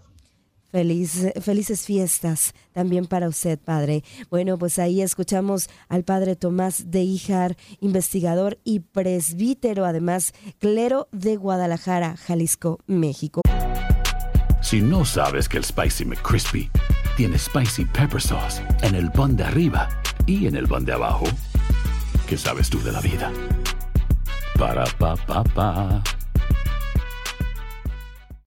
Feliz, 0.70 1.32
felices 1.40 1.84
fiestas 1.84 2.54
también 2.72 3.06
para 3.06 3.28
usted, 3.28 3.58
padre. 3.58 4.02
Bueno, 4.30 4.58
pues 4.58 4.78
ahí 4.78 5.00
escuchamos 5.00 5.68
al 5.88 6.04
padre 6.04 6.36
Tomás 6.36 6.90
de 6.90 7.02
Ijar, 7.02 7.56
investigador 7.80 8.58
y 8.64 8.80
presbítero, 8.80 9.84
además, 9.84 10.32
clero 10.58 11.08
de 11.12 11.36
Guadalajara, 11.36 12.16
Jalisco, 12.16 12.80
México. 12.86 13.40
Si 14.60 14.80
no 14.80 15.04
sabes 15.04 15.48
que 15.48 15.58
el 15.58 15.64
Spicy 15.64 16.04
McCrispy 16.04 16.68
tiene 17.16 17.38
Spicy 17.38 17.84
Pepper 17.84 18.20
Sauce 18.20 18.60
en 18.82 18.96
el 18.96 19.10
pan 19.12 19.36
de 19.36 19.44
arriba 19.44 19.88
y 20.26 20.48
en 20.48 20.56
el 20.56 20.66
pan 20.66 20.84
de 20.84 20.92
abajo, 20.92 21.26
¿qué 22.26 22.36
sabes 22.36 22.68
tú 22.68 22.82
de 22.82 22.90
la 22.90 23.00
vida? 23.00 23.32
Para, 24.58 24.84
pa, 24.98 25.14
pa, 25.16 25.44
pa. 25.44 26.02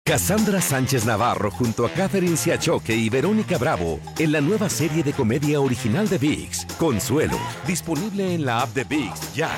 Cassandra 0.10 0.60
Sánchez 0.60 1.06
Navarro 1.06 1.52
junto 1.52 1.86
a 1.86 1.92
Catherine 1.92 2.36
Siachoque 2.36 2.96
y 2.96 3.12
Verónica 3.12 3.60
Bravo 3.60 4.00
en 4.18 4.32
la 4.32 4.42
nueva 4.42 4.68
serie 4.68 5.04
de 5.04 5.14
comedia 5.14 5.62
original 5.62 6.10
de 6.10 6.18
VIX, 6.18 6.66
Consuelo, 6.80 7.38
disponible 7.68 8.34
en 8.34 8.44
la 8.44 8.62
app 8.62 8.74
de 8.74 8.86
VIX 8.86 9.36
ya. 9.36 9.52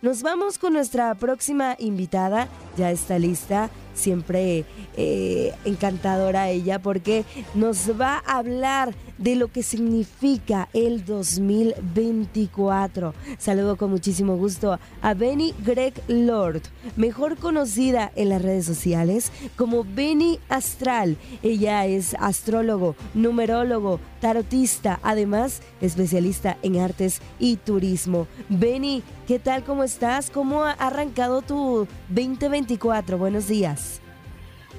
Nos 0.00 0.22
vamos 0.22 0.56
con 0.56 0.72
nuestra 0.72 1.14
próxima 1.16 1.76
invitada, 1.78 2.48
ya 2.78 2.90
está 2.90 3.18
lista 3.18 3.68
siempre 3.94 4.64
eh, 4.96 5.54
encantadora 5.64 6.50
ella 6.50 6.80
porque 6.80 7.24
nos 7.54 8.00
va 8.00 8.22
a 8.26 8.38
hablar 8.38 8.94
de 9.18 9.36
lo 9.36 9.48
que 9.48 9.62
significa 9.62 10.68
el 10.72 11.04
2024. 11.04 13.14
Saludo 13.38 13.76
con 13.76 13.90
muchísimo 13.90 14.36
gusto 14.36 14.78
a 15.00 15.14
Benny 15.14 15.54
Greg 15.64 15.94
Lord, 16.08 16.62
mejor 16.96 17.36
conocida 17.36 18.10
en 18.16 18.30
las 18.30 18.42
redes 18.42 18.66
sociales 18.66 19.30
como 19.56 19.84
Benny 19.84 20.40
Astral. 20.48 21.16
Ella 21.42 21.86
es 21.86 22.16
astrólogo, 22.18 22.96
numerólogo, 23.14 24.00
tarotista, 24.20 24.98
además 25.02 25.60
especialista 25.80 26.56
en 26.62 26.80
artes 26.80 27.20
y 27.38 27.56
turismo. 27.56 28.26
Benny, 28.48 29.02
¿qué 29.26 29.38
tal? 29.38 29.64
¿Cómo 29.64 29.84
estás? 29.84 30.30
¿Cómo 30.30 30.64
ha 30.64 30.72
arrancado 30.72 31.42
tu 31.42 31.86
2024? 32.08 33.18
Buenos 33.18 33.48
días. 33.48 33.81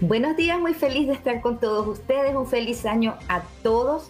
Buenos 0.02 0.36
días, 0.36 0.60
muy 0.60 0.74
feliz 0.74 1.08
de 1.08 1.14
estar 1.14 1.42
con 1.42 1.60
todos 1.60 1.88
ustedes. 1.88 2.36
Un 2.36 2.48
feliz 2.48 2.86
año 2.86 3.16
a 3.30 3.42
todos. 3.62 4.10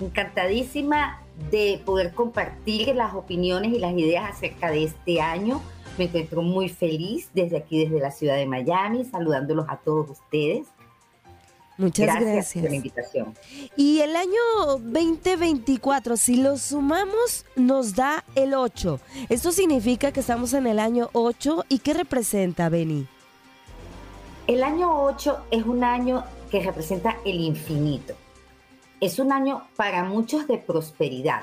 Encantadísima 0.00 1.22
de 1.50 1.80
poder 1.84 2.12
compartir 2.12 2.94
las 2.94 3.14
opiniones 3.14 3.72
y 3.72 3.78
las 3.78 3.92
ideas 3.94 4.30
acerca 4.30 4.70
de 4.70 4.84
este 4.84 5.20
año. 5.20 5.60
Me 5.98 6.04
encuentro 6.04 6.42
muy 6.42 6.68
feliz 6.68 7.30
desde 7.34 7.56
aquí, 7.56 7.84
desde 7.84 8.00
la 8.00 8.10
ciudad 8.10 8.36
de 8.36 8.46
Miami, 8.46 9.04
saludándolos 9.04 9.66
a 9.68 9.78
todos 9.78 10.10
ustedes. 10.10 10.66
Muchas 11.78 12.20
gracias, 12.20 12.52
por 12.52 12.70
la 12.70 12.76
invitación. 12.76 13.34
Y 13.76 14.00
el 14.00 14.14
año 14.14 14.38
2024, 14.80 16.16
si 16.16 16.36
lo 16.36 16.58
sumamos, 16.58 17.46
nos 17.56 17.94
da 17.94 18.24
el 18.34 18.54
8. 18.54 19.00
Esto 19.30 19.50
significa 19.50 20.12
que 20.12 20.20
estamos 20.20 20.52
en 20.52 20.66
el 20.66 20.78
año 20.78 21.08
8. 21.12 21.64
¿Y 21.68 21.78
qué 21.78 21.94
representa, 21.94 22.68
Beni? 22.68 23.08
El 24.48 24.64
año 24.64 25.04
8 25.04 25.38
es 25.52 25.64
un 25.64 25.84
año 25.84 26.24
que 26.50 26.60
representa 26.60 27.16
el 27.24 27.38
infinito. 27.38 28.14
Es 29.00 29.20
un 29.20 29.30
año 29.30 29.62
para 29.76 30.02
muchos 30.02 30.48
de 30.48 30.58
prosperidad. 30.58 31.42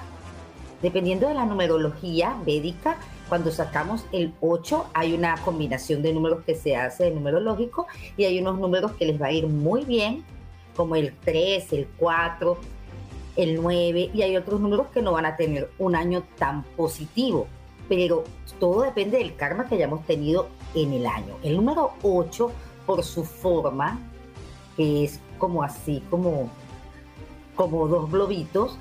Dependiendo 0.81 1.29
de 1.29 1.33
la 1.33 1.45
numerología 1.45 2.35
védica, 2.45 2.97
cuando 3.29 3.51
sacamos 3.51 4.05
el 4.11 4.33
8 4.41 4.87
hay 4.93 5.13
una 5.13 5.37
combinación 5.37 6.01
de 6.01 6.11
números 6.11 6.43
que 6.43 6.55
se 6.55 6.75
hace 6.75 7.05
de 7.05 7.11
numerológico 7.11 7.87
y 8.17 8.25
hay 8.25 8.37
unos 8.39 8.59
números 8.59 8.91
que 8.93 9.05
les 9.05 9.21
va 9.21 9.27
a 9.27 9.31
ir 9.31 9.47
muy 9.47 9.85
bien, 9.85 10.25
como 10.75 10.97
el 10.97 11.15
3, 11.23 11.71
el 11.71 11.87
4, 11.97 12.57
el 13.37 13.61
9 13.61 14.11
y 14.13 14.21
hay 14.23 14.35
otros 14.35 14.59
números 14.59 14.87
que 14.87 15.01
no 15.01 15.13
van 15.13 15.25
a 15.25 15.37
tener 15.37 15.71
un 15.79 15.95
año 15.95 16.23
tan 16.37 16.63
positivo. 16.63 17.47
Pero 17.87 18.25
todo 18.59 18.81
depende 18.81 19.19
del 19.19 19.37
karma 19.37 19.67
que 19.67 19.75
hayamos 19.75 20.05
tenido 20.05 20.49
en 20.75 20.91
el 20.93 21.07
año. 21.07 21.37
El 21.43 21.55
número 21.55 21.93
8, 22.03 22.51
por 22.89 23.03
su 23.03 23.23
forma, 23.23 23.99
que 24.75 25.03
es 25.03 25.19
como 25.37 25.61
así, 25.61 26.03
como, 26.09 26.49
como 27.55 27.87
dos 27.87 28.09
globitos, 28.09 28.79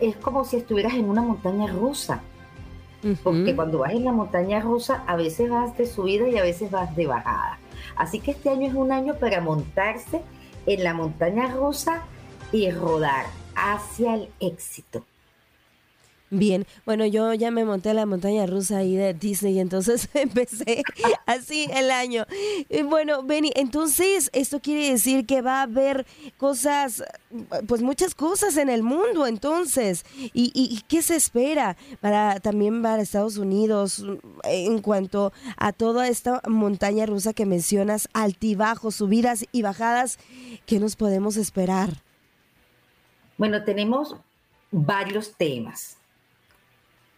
es 0.00 0.16
como 0.16 0.46
si 0.46 0.56
estuvieras 0.56 0.94
en 0.94 1.10
una 1.10 1.20
montaña 1.20 1.70
rusa. 1.70 2.22
Porque 3.22 3.54
cuando 3.54 3.80
vas 3.80 3.92
en 3.92 4.06
la 4.06 4.12
montaña 4.12 4.60
rusa, 4.60 5.04
a 5.06 5.14
veces 5.14 5.50
vas 5.50 5.76
de 5.76 5.84
subida 5.84 6.26
y 6.26 6.38
a 6.38 6.42
veces 6.42 6.70
vas 6.70 6.96
de 6.96 7.06
bajada. 7.06 7.58
Así 7.96 8.18
que 8.20 8.30
este 8.30 8.48
año 8.48 8.66
es 8.66 8.72
un 8.72 8.92
año 8.92 9.16
para 9.16 9.42
montarse 9.42 10.22
en 10.64 10.82
la 10.82 10.94
montaña 10.94 11.54
rusa 11.54 12.04
y 12.52 12.70
rodar 12.70 13.26
hacia 13.54 14.14
el 14.14 14.30
éxito. 14.40 15.04
Bien, 16.32 16.64
bueno, 16.86 17.04
yo 17.06 17.34
ya 17.34 17.50
me 17.50 17.64
monté 17.64 17.90
a 17.90 17.94
la 17.94 18.06
montaña 18.06 18.46
rusa 18.46 18.78
ahí 18.78 18.94
de 18.94 19.14
Disney, 19.14 19.58
entonces 19.58 20.08
empecé 20.14 20.84
así 21.26 21.66
el 21.72 21.90
año. 21.90 22.24
Bueno, 22.84 23.24
Benny, 23.24 23.50
entonces 23.56 24.30
esto 24.32 24.60
quiere 24.60 24.92
decir 24.92 25.26
que 25.26 25.42
va 25.42 25.58
a 25.58 25.62
haber 25.62 26.06
cosas, 26.36 27.02
pues 27.66 27.82
muchas 27.82 28.14
cosas 28.14 28.56
en 28.58 28.68
el 28.68 28.84
mundo, 28.84 29.26
entonces. 29.26 30.04
¿Y, 30.32 30.52
y 30.54 30.82
qué 30.86 31.02
se 31.02 31.16
espera 31.16 31.76
para 32.00 32.38
también 32.38 32.80
para 32.80 33.02
Estados 33.02 33.36
Unidos 33.36 34.04
en 34.44 34.82
cuanto 34.82 35.32
a 35.56 35.72
toda 35.72 36.06
esta 36.06 36.42
montaña 36.46 37.06
rusa 37.06 37.32
que 37.32 37.44
mencionas, 37.44 38.08
altibajos, 38.12 38.94
subidas 38.94 39.46
y 39.50 39.62
bajadas? 39.62 40.20
¿Qué 40.64 40.78
nos 40.78 40.94
podemos 40.94 41.36
esperar? 41.36 42.04
Bueno, 43.36 43.64
tenemos 43.64 44.14
varios 44.70 45.34
temas 45.36 45.99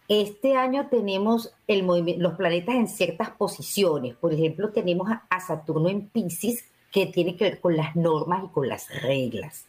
este 0.07 0.57
año 0.57 0.87
tenemos 0.89 1.53
el 1.67 1.85
los 2.19 2.33
planetas 2.33 2.75
en 2.75 2.87
ciertas 2.87 3.29
posiciones. 3.31 4.15
Por 4.15 4.33
ejemplo, 4.33 4.69
tenemos 4.69 5.09
a, 5.29 5.39
Saturno 5.39 5.89
en 5.89 6.07
Pisces, 6.07 6.65
que 6.91 7.05
tiene 7.07 7.35
que 7.35 7.45
ver 7.45 7.61
con 7.61 7.75
las 7.75 7.95
normas 7.95 8.43
y 8.45 8.47
con 8.49 8.67
las 8.67 8.89
reglas. 9.01 9.65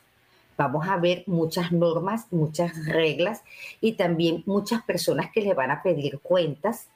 Vamos 0.57 0.87
a 0.87 0.97
ver 0.97 1.25
muchas 1.27 1.73
normas, 1.73 2.27
muchas 2.31 2.87
reglas 2.87 3.43
y 3.81 3.93
también 3.93 4.43
muchas 4.47 4.83
personas 4.83 5.31
que 5.33 5.41
le 5.41 5.55
van 5.55 5.71
a 5.71 5.83
pedir 5.83 6.21
cuentas 6.21 6.89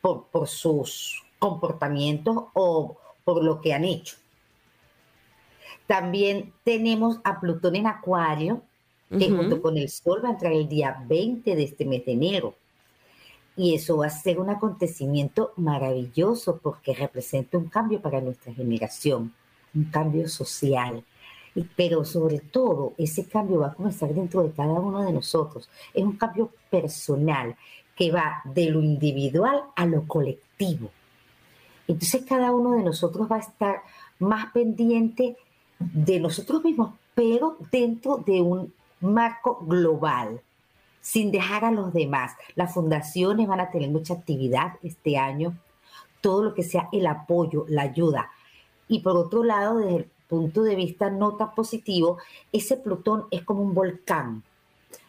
por, 0.00 0.26
por 0.26 0.48
sus 0.48 1.22
comportamientos 1.38 2.44
o 2.54 2.96
por 3.24 3.42
lo 3.42 3.60
que 3.60 3.72
han 3.72 3.84
hecho. 3.84 4.16
También 5.86 6.52
tenemos 6.64 7.20
a 7.24 7.40
Plutón 7.40 7.76
en 7.76 7.86
Acuario, 7.86 8.62
que 9.10 9.30
junto 9.30 9.62
con 9.62 9.76
el 9.76 9.88
Sol 9.88 10.20
va 10.24 10.30
a 10.30 10.32
entrar 10.32 10.52
el 10.52 10.68
día 10.68 11.04
20 11.06 11.54
de 11.54 11.62
este 11.62 11.84
mes 11.84 12.04
de 12.04 12.12
enero. 12.12 12.54
Y 13.56 13.74
eso 13.74 13.98
va 13.98 14.06
a 14.06 14.10
ser 14.10 14.38
un 14.38 14.50
acontecimiento 14.50 15.52
maravilloso 15.56 16.58
porque 16.62 16.94
representa 16.94 17.56
un 17.56 17.68
cambio 17.68 18.02
para 18.02 18.20
nuestra 18.20 18.52
generación, 18.52 19.32
un 19.74 19.84
cambio 19.84 20.28
social. 20.28 21.04
Pero 21.74 22.04
sobre 22.04 22.40
todo, 22.40 22.92
ese 22.98 23.26
cambio 23.26 23.60
va 23.60 23.68
a 23.68 23.74
comenzar 23.74 24.12
dentro 24.12 24.42
de 24.42 24.50
cada 24.50 24.74
uno 24.74 25.02
de 25.02 25.12
nosotros. 25.12 25.70
Es 25.94 26.04
un 26.04 26.16
cambio 26.16 26.50
personal 26.70 27.56
que 27.96 28.12
va 28.12 28.42
de 28.44 28.70
lo 28.70 28.82
individual 28.82 29.62
a 29.74 29.86
lo 29.86 30.06
colectivo. 30.06 30.90
Entonces 31.88 32.24
cada 32.28 32.52
uno 32.52 32.72
de 32.72 32.82
nosotros 32.82 33.30
va 33.30 33.36
a 33.36 33.40
estar 33.40 33.82
más 34.18 34.52
pendiente 34.52 35.36
de 35.78 36.20
nosotros 36.20 36.62
mismos, 36.64 36.94
pero 37.14 37.56
dentro 37.70 38.18
de 38.18 38.40
un 38.40 38.72
marco 39.00 39.58
global, 39.62 40.40
sin 41.00 41.30
dejar 41.30 41.64
a 41.64 41.70
los 41.70 41.92
demás. 41.92 42.32
Las 42.54 42.74
fundaciones 42.74 43.46
van 43.46 43.60
a 43.60 43.70
tener 43.70 43.90
mucha 43.90 44.14
actividad 44.14 44.74
este 44.82 45.18
año, 45.18 45.56
todo 46.20 46.42
lo 46.42 46.54
que 46.54 46.62
sea 46.62 46.88
el 46.92 47.06
apoyo, 47.06 47.64
la 47.68 47.82
ayuda. 47.82 48.30
Y 48.88 49.00
por 49.00 49.16
otro 49.16 49.44
lado, 49.44 49.78
desde 49.78 49.96
el 49.96 50.10
punto 50.28 50.62
de 50.62 50.74
vista 50.74 51.10
no 51.10 51.36
tan 51.36 51.54
positivo, 51.54 52.18
ese 52.52 52.76
Plutón 52.76 53.26
es 53.30 53.42
como 53.42 53.62
un 53.62 53.74
volcán. 53.74 54.42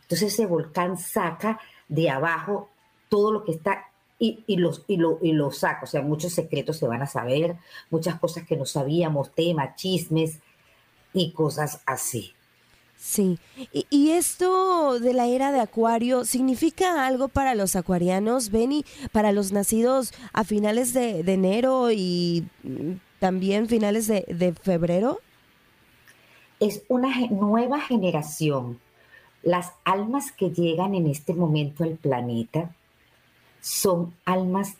Entonces 0.03 0.33
ese 0.33 0.45
volcán 0.45 0.97
saca 0.97 1.59
de 1.87 2.09
abajo 2.09 2.69
todo 3.09 3.31
lo 3.31 3.43
que 3.43 3.51
está 3.51 3.85
y, 4.19 4.57
los, 4.57 4.83
y, 4.87 4.97
lo, 4.97 5.19
y 5.21 5.33
lo 5.33 5.51
saca. 5.51 5.83
O 5.83 5.87
sea, 5.87 6.01
muchos 6.01 6.33
secretos 6.33 6.77
se 6.77 6.87
van 6.87 7.01
a 7.01 7.07
saber, 7.07 7.57
muchas 7.89 8.19
cosas 8.19 8.45
que 8.45 8.57
no 8.57 8.65
sabíamos, 8.65 9.33
temas, 9.33 9.75
chismes 9.75 10.39
y 11.13 11.31
cosas 11.31 11.81
así. 11.85 12.33
Sí, 12.97 13.37
y, 13.71 14.09
esto 14.09 14.99
de 14.99 15.13
la 15.13 15.27
era 15.27 15.51
de 15.51 15.59
Acuario 15.59 16.25
significa 16.25 17.05
algo 17.05 17.27
para 17.27 17.53
los 17.53 17.75
acuarianos, 17.75 18.49
Benny, 18.49 18.85
para 19.11 19.31
los 19.31 19.51
nacidos 19.51 20.13
a 20.33 20.43
finales 20.43 20.93
de, 20.93 21.19
enero 21.19 21.91
y 21.91 22.47
mm, 22.63 22.93
también 23.19 23.67
finales 23.67 24.07
de, 24.07 24.25
de, 24.27 24.51
febrero. 24.53 25.19
Es 26.59 26.81
una 26.87 27.15
nueva 27.29 27.79
generación. 27.81 28.79
Las 29.43 29.73
almas 29.85 30.31
que 30.31 30.49
llegan 30.49 30.95
en 30.95 31.05
este 31.05 31.35
momento 31.35 31.83
al 31.83 31.97
planeta 31.97 32.75
son 33.61 34.15
almas 34.25 34.75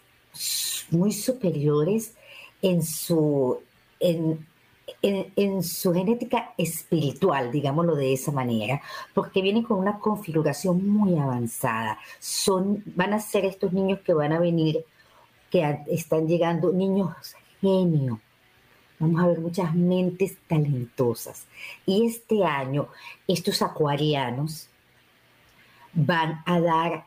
muy 0.89 1.11
superiores 1.11 2.15
en 2.61 2.83
su, 2.83 3.59
en, 3.99 4.45
en, 5.01 5.63
su 5.63 5.93
genética 5.93 6.53
espiritual, 6.57 7.51
digámoslo 7.51 7.95
de 7.95 8.13
esa 8.13 8.31
manera, 8.31 8.81
porque 9.13 9.41
vienen 9.41 9.63
con 9.63 9.79
una 9.79 9.99
configuración 9.99 10.87
muy 10.87 11.17
avanzada. 11.17 11.99
Son, 12.19 12.83
van 12.95 13.13
a 13.13 13.19
ser 13.19 13.45
estos 13.45 13.73
niños 13.73 13.99
que 14.01 14.13
van 14.13 14.33
a 14.33 14.39
venir, 14.39 14.85
que 15.51 15.79
están 15.87 16.27
llegando, 16.27 16.71
niños 16.71 17.35
genio. 17.61 18.19
Vamos 18.99 19.21
a 19.21 19.27
ver 19.27 19.39
muchas 19.39 19.75
mentes 19.75 20.37
talentosas. 20.47 21.45
Y 21.85 22.07
este 22.07 22.43
año, 22.43 22.87
estos 23.27 23.61
acuarianos 23.61 24.69
van 25.93 26.41
a 26.45 26.59
dar 26.59 27.05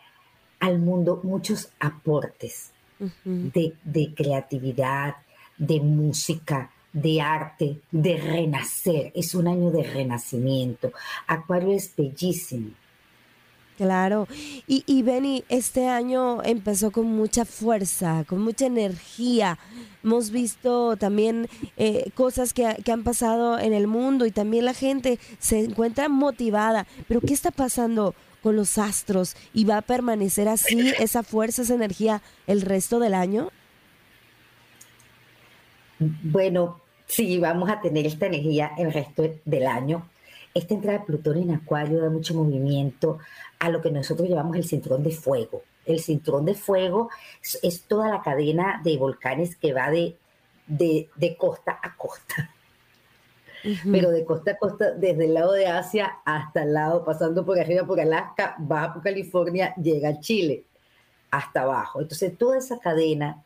al 0.61 0.79
mundo 0.79 1.21
muchos 1.23 1.71
aportes 1.81 2.71
de, 3.25 3.75
de 3.83 4.15
creatividad, 4.15 5.17
de 5.57 5.81
música, 5.81 6.71
de 6.93 7.21
arte, 7.21 7.81
de 7.91 8.17
renacer. 8.17 9.13
Es 9.15 9.35
un 9.35 9.49
año 9.49 9.71
de 9.71 9.83
renacimiento. 9.85 10.93
Acuario 11.27 11.73
es 11.73 11.95
bellísimo. 11.97 12.71
Claro, 13.81 14.29
y, 14.67 14.85
y 14.85 15.01
Benny, 15.01 15.43
este 15.49 15.89
año 15.89 16.43
empezó 16.43 16.91
con 16.91 17.07
mucha 17.07 17.47
fuerza, 17.47 18.25
con 18.29 18.43
mucha 18.43 18.67
energía. 18.67 19.59
Hemos 20.05 20.31
visto 20.31 20.99
también 20.99 21.49
eh, 21.79 22.11
cosas 22.15 22.53
que, 22.53 22.77
que, 22.85 22.93
han 22.93 23.05
pasado 23.05 23.59
en 23.59 23.73
el 23.73 23.87
mundo 23.87 24.27
y 24.27 24.33
también 24.33 24.67
la 24.67 24.75
gente 24.75 25.19
se 25.39 25.61
encuentra 25.61 26.11
motivada. 26.11 26.87
Pero 27.09 27.23
¿qué 27.23 27.33
está 27.33 27.53
pasando 27.53 28.15
con 28.43 28.55
los 28.55 28.77
astros? 28.77 29.35
¿Y 29.55 29.65
va 29.65 29.79
a 29.79 29.83
permanecer 29.83 30.47
así 30.49 30.93
esa 30.99 31.23
fuerza, 31.23 31.63
esa 31.63 31.75
energía 31.75 32.21
el 32.47 32.61
resto 32.61 32.99
del 32.99 33.15
año? 33.15 33.51
Bueno, 36.01 36.81
sí, 37.07 37.39
vamos 37.39 37.69
a 37.69 37.81
tener 37.83 38.07
esta 38.07 38.27
energía 38.27 38.73
el 38.79 38.91
resto 38.91 39.23
del 39.45 39.67
año. 39.67 40.09
Esta 40.55 40.73
entrada 40.73 40.99
de 40.99 41.05
Plutón 41.05 41.37
en 41.37 41.51
Acuario 41.51 42.01
da 42.01 42.09
mucho 42.09 42.35
movimiento 42.35 43.19
a 43.59 43.69
lo 43.69 43.83
que 43.83 43.91
nosotros 43.91 44.27
llamamos 44.27 44.57
el 44.57 44.65
cinturón 44.65 45.03
de 45.03 45.11
fuego. 45.11 45.63
El 45.85 46.01
cinturón 46.01 46.47
de 46.47 46.55
fuego 46.55 47.11
es, 47.63 47.83
toda 47.83 48.09
la 48.09 48.23
cadena 48.23 48.81
de 48.83 48.97
volcanes 48.97 49.57
que 49.57 49.75
va 49.75 49.91
de, 49.91 50.17
de, 50.67 51.37
costa 51.37 51.79
a 51.83 51.95
costa. 51.95 52.51
Pero 53.93 54.11
de 54.11 54.25
costa 54.25 54.53
a 54.53 54.57
costa, 54.57 54.93
desde 54.93 55.27
el 55.27 55.35
lado 55.35 55.53
de 55.53 55.67
Asia 55.67 56.21
hasta 56.25 56.63
el 56.63 56.73
lado, 56.73 57.05
pasando 57.05 57.45
por 57.45 57.59
arriba 57.59 57.85
por 57.85 58.01
Alaska, 58.01 58.57
baja 58.59 58.95
por 58.95 59.03
California, 59.03 59.75
llega 59.75 60.09
a 60.09 60.21
Chile, 60.21 60.65
hasta 61.31 61.61
abajo. 61.61 62.01
Entonces, 62.01 62.39
toda 62.39 62.57
esa 62.57 62.79
cadena 62.79 63.45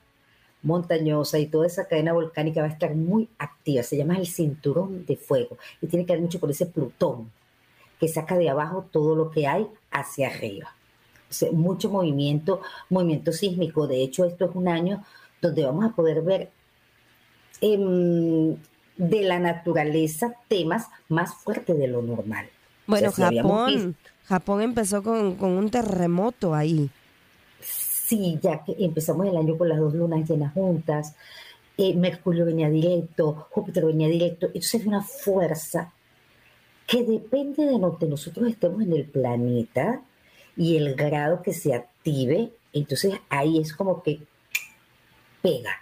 montañosa 0.64 1.38
y 1.38 1.46
toda 1.46 1.66
esa 1.66 1.86
cadena 1.86 2.12
volcánica 2.12 2.60
va 2.60 2.66
a 2.66 2.70
estar 2.70 2.94
muy 2.94 3.28
activa. 3.38 3.82
Se 3.82 3.96
llama 3.96 4.16
el 4.16 4.26
cinturón 4.26 5.06
de 5.06 5.16
fuego 5.16 5.58
y 5.80 5.86
tiene 5.86 6.04
que 6.04 6.14
ver 6.14 6.22
mucho 6.22 6.40
con 6.40 6.50
ese 6.50 6.66
Plutón 6.66 7.30
que 8.00 8.08
saca 8.08 8.36
de 8.36 8.50
abajo 8.50 8.86
todo 8.90 9.14
lo 9.14 9.30
que 9.30 9.46
hay 9.46 9.66
hacia 9.90 10.28
arriba. 10.28 10.74
mucho 11.52 11.90
movimiento, 11.90 12.60
movimiento 12.90 13.32
sísmico. 13.32 13.86
De 13.86 14.02
hecho, 14.02 14.24
esto 14.24 14.46
es 14.46 14.50
un 14.54 14.68
año 14.68 15.04
donde 15.40 15.64
vamos 15.64 15.84
a 15.84 15.94
poder 15.94 16.22
ver 16.22 16.50
em, 17.60 18.56
de 18.96 19.22
la 19.22 19.38
naturaleza 19.38 20.34
temas 20.48 20.88
más 21.08 21.34
fuertes 21.34 21.78
de 21.78 21.88
lo 21.88 22.02
normal. 22.02 22.46
Bueno, 22.86 23.12
Japón, 23.12 23.96
Japón 24.24 24.62
empezó 24.62 25.02
con, 25.02 25.42
un 25.42 25.70
terremoto 25.70 26.54
ahí. 26.54 26.90
Sí, 28.04 28.38
ya 28.42 28.62
que 28.62 28.76
empezamos 28.78 29.26
el 29.26 29.36
año 29.36 29.56
con 29.56 29.66
las 29.66 29.78
dos 29.78 29.94
lunas 29.94 30.28
llenas 30.28 30.52
juntas, 30.52 31.14
eh, 31.78 31.94
Mercurio 31.94 32.44
venía 32.44 32.68
directo, 32.68 33.48
Júpiter 33.50 33.86
venía 33.86 34.08
directo, 34.08 34.46
entonces 34.48 34.82
es 34.82 34.86
una 34.86 35.02
fuerza 35.02 35.90
que 36.86 37.02
depende 37.02 37.64
de 37.64 37.78
donde 37.78 38.06
nosotros 38.06 38.50
estemos 38.50 38.82
en 38.82 38.92
el 38.92 39.06
planeta 39.06 40.02
y 40.54 40.76
el 40.76 40.94
grado 40.94 41.40
que 41.40 41.54
se 41.54 41.72
active, 41.72 42.50
entonces 42.74 43.14
ahí 43.30 43.58
es 43.58 43.72
como 43.72 44.02
que 44.02 44.20
pega. 45.40 45.72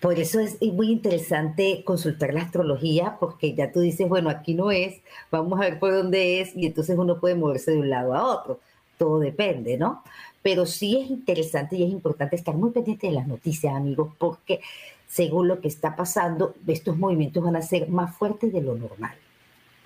Por 0.00 0.20
eso 0.20 0.38
es 0.38 0.62
muy 0.62 0.92
interesante 0.92 1.82
consultar 1.84 2.32
la 2.34 2.42
astrología, 2.42 3.16
porque 3.18 3.52
ya 3.52 3.72
tú 3.72 3.80
dices, 3.80 4.08
bueno, 4.08 4.30
aquí 4.30 4.54
no 4.54 4.70
es, 4.70 5.00
vamos 5.32 5.58
a 5.58 5.64
ver 5.64 5.80
por 5.80 5.92
dónde 5.92 6.40
es, 6.40 6.54
y 6.54 6.66
entonces 6.66 6.96
uno 6.96 7.18
puede 7.18 7.34
moverse 7.34 7.72
de 7.72 7.78
un 7.78 7.90
lado 7.90 8.14
a 8.14 8.22
otro. 8.24 8.60
Todo 8.98 9.18
depende, 9.20 9.76
¿no? 9.76 10.02
Pero 10.42 10.66
sí 10.66 10.98
es 10.98 11.10
interesante 11.10 11.76
y 11.76 11.84
es 11.84 11.90
importante 11.90 12.36
estar 12.36 12.54
muy 12.54 12.70
pendiente 12.70 13.08
de 13.08 13.14
las 13.14 13.26
noticias, 13.26 13.74
amigos, 13.74 14.12
porque 14.18 14.60
según 15.08 15.48
lo 15.48 15.60
que 15.60 15.68
está 15.68 15.96
pasando, 15.96 16.54
estos 16.66 16.96
movimientos 16.96 17.42
van 17.42 17.56
a 17.56 17.62
ser 17.62 17.88
más 17.88 18.16
fuertes 18.16 18.52
de 18.52 18.60
lo 18.60 18.74
normal. 18.74 19.14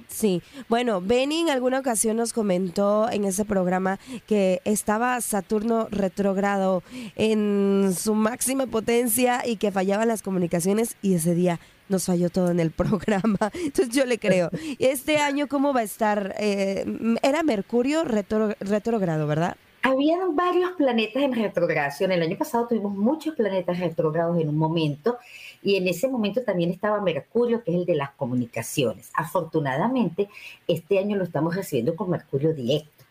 Sí, 0.09 0.43
bueno, 0.69 1.01
Benny 1.01 1.41
en 1.41 1.51
alguna 1.51 1.79
ocasión 1.79 2.17
nos 2.17 2.33
comentó 2.33 3.09
en 3.11 3.25
ese 3.25 3.45
programa 3.45 4.01
que 4.27 4.61
estaba 4.65 5.21
Saturno 5.21 5.87
retrógrado 5.91 6.83
en 7.15 7.95
su 7.97 8.15
máxima 8.15 8.67
potencia 8.67 9.47
y 9.47 9.57
que 9.57 9.71
fallaban 9.71 10.09
las 10.09 10.23
comunicaciones 10.23 10.97
y 11.01 11.15
ese 11.15 11.37
día 11.37 11.61
nos 11.91 12.07
falló 12.07 12.31
todo 12.31 12.51
en 12.51 12.61
el 12.61 12.71
programa. 12.71 13.39
Entonces 13.55 13.91
yo 13.91 14.07
le 14.07 14.19
creo. 14.19 14.51
Este 14.79 15.19
año, 15.19 15.49
¿cómo 15.49 15.75
va 15.75 15.81
a 15.81 15.85
estar? 15.85 16.35
Eh, 16.39 16.85
era 17.23 17.43
Mercurio 17.43 18.05
retrógrado, 18.05 19.27
¿verdad? 19.27 19.57
Habían 19.83 20.37
varios 20.37 20.73
planetas 20.73 21.23
en 21.23 21.33
retrogradación. 21.33 22.13
El 22.13 22.23
año 22.23 22.37
pasado 22.37 22.67
tuvimos 22.69 22.95
muchos 22.95 23.35
planetas 23.35 23.79
retrógrados 23.79 24.39
en 24.39 24.49
un 24.49 24.59
momento 24.59 25.19
y 25.63 25.77
en 25.77 25.89
ese 25.89 26.07
momento 26.07 26.43
también 26.43 26.71
estaba 26.71 27.01
Mercurio, 27.01 27.65
que 27.65 27.71
es 27.71 27.79
el 27.79 27.87
de 27.87 27.95
las 27.95 28.11
comunicaciones. 28.11 29.11
Afortunadamente, 29.15 30.29
este 30.69 30.99
año 30.99 31.17
lo 31.17 31.25
estamos 31.25 31.57
recibiendo 31.57 31.97
con 31.97 32.11
Mercurio 32.11 32.53
directo. 32.53 33.05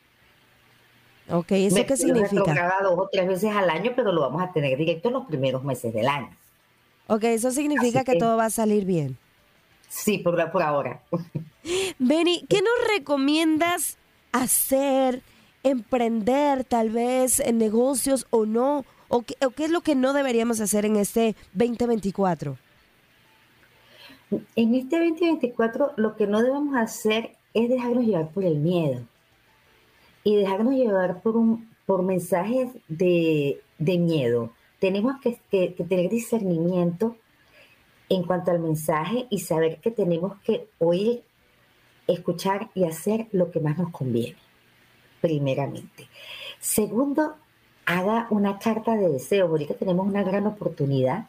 Ok, 1.31 1.51
¿eso 1.51 1.85
qué 1.85 1.97
significa? 1.97 2.77
dos 2.81 2.97
o 2.97 3.09
tres 3.11 3.27
veces 3.27 3.51
al 3.51 3.69
año, 3.69 3.93
pero 3.95 4.11
lo 4.11 4.21
vamos 4.21 4.41
a 4.41 4.51
tener 4.51 4.77
directo 4.77 5.09
en 5.09 5.15
los 5.15 5.25
primeros 5.25 5.63
meses 5.63 5.93
del 5.93 6.07
año. 6.07 6.35
Ok, 7.09 7.23
eso 7.25 7.51
significa 7.51 8.03
que, 8.03 8.15
todo 8.15 8.37
va 8.37 8.45
a 8.45 8.49
salir 8.49 8.85
bien. 8.85 9.17
Sí, 9.89 10.19
por, 10.19 10.51
por 10.51 10.61
ahora. 10.61 11.01
Benny, 11.99 12.45
¿qué 12.47 12.61
nos 12.61 12.87
recomiendas 12.95 13.97
hacer, 14.31 15.21
emprender 15.63 16.63
tal 16.63 16.91
vez 16.91 17.39
en 17.39 17.57
negocios 17.57 18.27
o 18.29 18.45
no? 18.45 18.85
¿O 19.07 19.23
qué, 19.23 19.35
es 19.57 19.71
lo 19.71 19.81
que 19.81 19.95
no 19.95 20.13
deberíamos 20.13 20.61
hacer 20.61 20.85
en 20.85 20.95
este 20.95 21.35
2024? 21.53 22.57
En 24.55 24.75
este 24.75 24.99
2024 24.99 25.93
lo 25.97 26.15
que 26.15 26.27
no 26.27 26.43
debemos 26.43 26.75
hacer 26.77 27.35
es 27.55 27.69
dejarnos 27.69 28.05
llevar 28.05 28.29
por 28.29 28.43
el 28.43 28.59
miedo 28.59 29.01
y 30.23 30.35
dejarnos 30.35 30.75
llevar 30.75 31.21
por, 31.21 31.35
un, 31.35 31.67
por 31.87 32.03
mensajes 32.03 32.69
de, 32.87 33.59
miedo. 33.79 34.51
Tenemos 34.79 35.15
que, 35.21 35.39
tener 35.87 36.09
discernimiento 36.09 37.15
en 38.07 38.23
cuanto 38.23 38.51
al 38.51 38.59
mensaje 38.59 39.27
y 39.29 39.39
saber 39.39 39.79
que 39.81 39.91
tenemos 39.91 40.39
que 40.41 40.67
oír, 40.79 41.21
escuchar 42.07 42.69
y 42.73 42.85
hacer 42.85 43.27
lo 43.31 43.51
que 43.51 43.59
más 43.59 43.77
nos 43.77 43.91
conviene, 43.91 44.37
primeramente. 45.21 46.07
Segundo, 46.59 47.35
haga 47.85 48.27
una 48.29 48.57
carta 48.57 48.95
de 48.95 49.09
deseos. 49.09 49.49
Ahorita 49.49 49.75
tenemos 49.75 50.07
una 50.07 50.23
gran 50.23 50.47
oportunidad, 50.47 51.27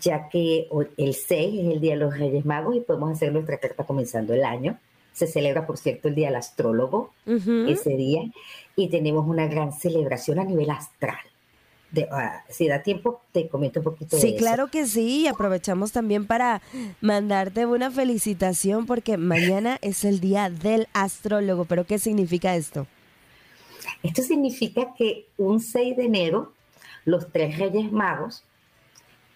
ya 0.00 0.28
que 0.28 0.68
el 0.96 1.14
6 1.14 1.60
es 1.60 1.72
el 1.72 1.80
Día 1.80 1.94
de 1.94 2.00
los 2.00 2.18
Reyes 2.18 2.44
Magos 2.44 2.76
y 2.76 2.80
podemos 2.80 3.12
hacer 3.12 3.32
nuestra 3.32 3.58
carta 3.58 3.84
comenzando 3.84 4.34
el 4.34 4.44
año. 4.44 4.78
Se 5.12 5.26
celebra, 5.26 5.66
por 5.66 5.76
cierto, 5.76 6.08
el 6.08 6.14
Día 6.14 6.28
del 6.28 6.36
Astrólogo 6.36 7.12
ese 7.26 7.90
día 7.90 8.22
y 8.74 8.88
tenemos 8.88 9.26
una 9.26 9.46
gran 9.46 9.72
celebración 9.72 10.38
a 10.38 10.44
nivel 10.44 10.70
astral. 10.70 11.29
Ah, 12.12 12.44
si 12.48 12.68
da 12.68 12.82
tiempo, 12.82 13.20
te 13.32 13.48
comento 13.48 13.80
un 13.80 13.84
poquito. 13.84 14.16
Sí, 14.16 14.36
claro 14.36 14.68
que 14.68 14.86
sí. 14.86 15.26
Aprovechamos 15.26 15.92
también 15.92 16.26
para 16.26 16.62
mandarte 17.00 17.66
una 17.66 17.90
felicitación 17.90 18.86
porque 18.86 19.16
mañana 19.16 19.78
es 19.82 20.04
el 20.04 20.20
Día 20.20 20.50
del 20.50 20.86
Astrólogo. 20.92 21.64
¿Pero 21.64 21.84
qué 21.84 21.98
significa 21.98 22.54
esto? 22.54 22.86
Esto 24.02 24.22
significa 24.22 24.94
que 24.96 25.26
un 25.36 25.60
6 25.60 25.96
de 25.96 26.04
enero, 26.04 26.52
los 27.04 27.30
tres 27.32 27.58
reyes 27.58 27.90
magos, 27.90 28.44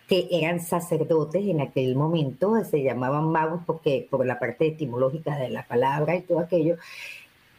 que 0.09 0.29
eran 0.31 0.61
sacerdotes 0.61 1.47
en 1.47 1.61
aquel 1.61 1.97
momento, 1.97 2.55
se 2.65 2.83
llamaban 2.83 3.31
magos 3.31 3.63
porque 3.67 4.07
por 4.11 4.25
la 4.27 4.39
parte 4.39 4.69
etimológica 4.69 5.37
de 5.37 5.49
la 5.49 5.67
palabra 5.67 6.15
y 6.17 6.23
todo 6.23 6.41
aquello, 6.41 6.77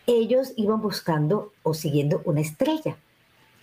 ellos 0.07 0.53
iban 0.55 0.81
buscando 0.81 1.51
o 1.63 1.73
siguiendo 1.73 2.21
una 2.25 2.41
estrella, 2.41 2.97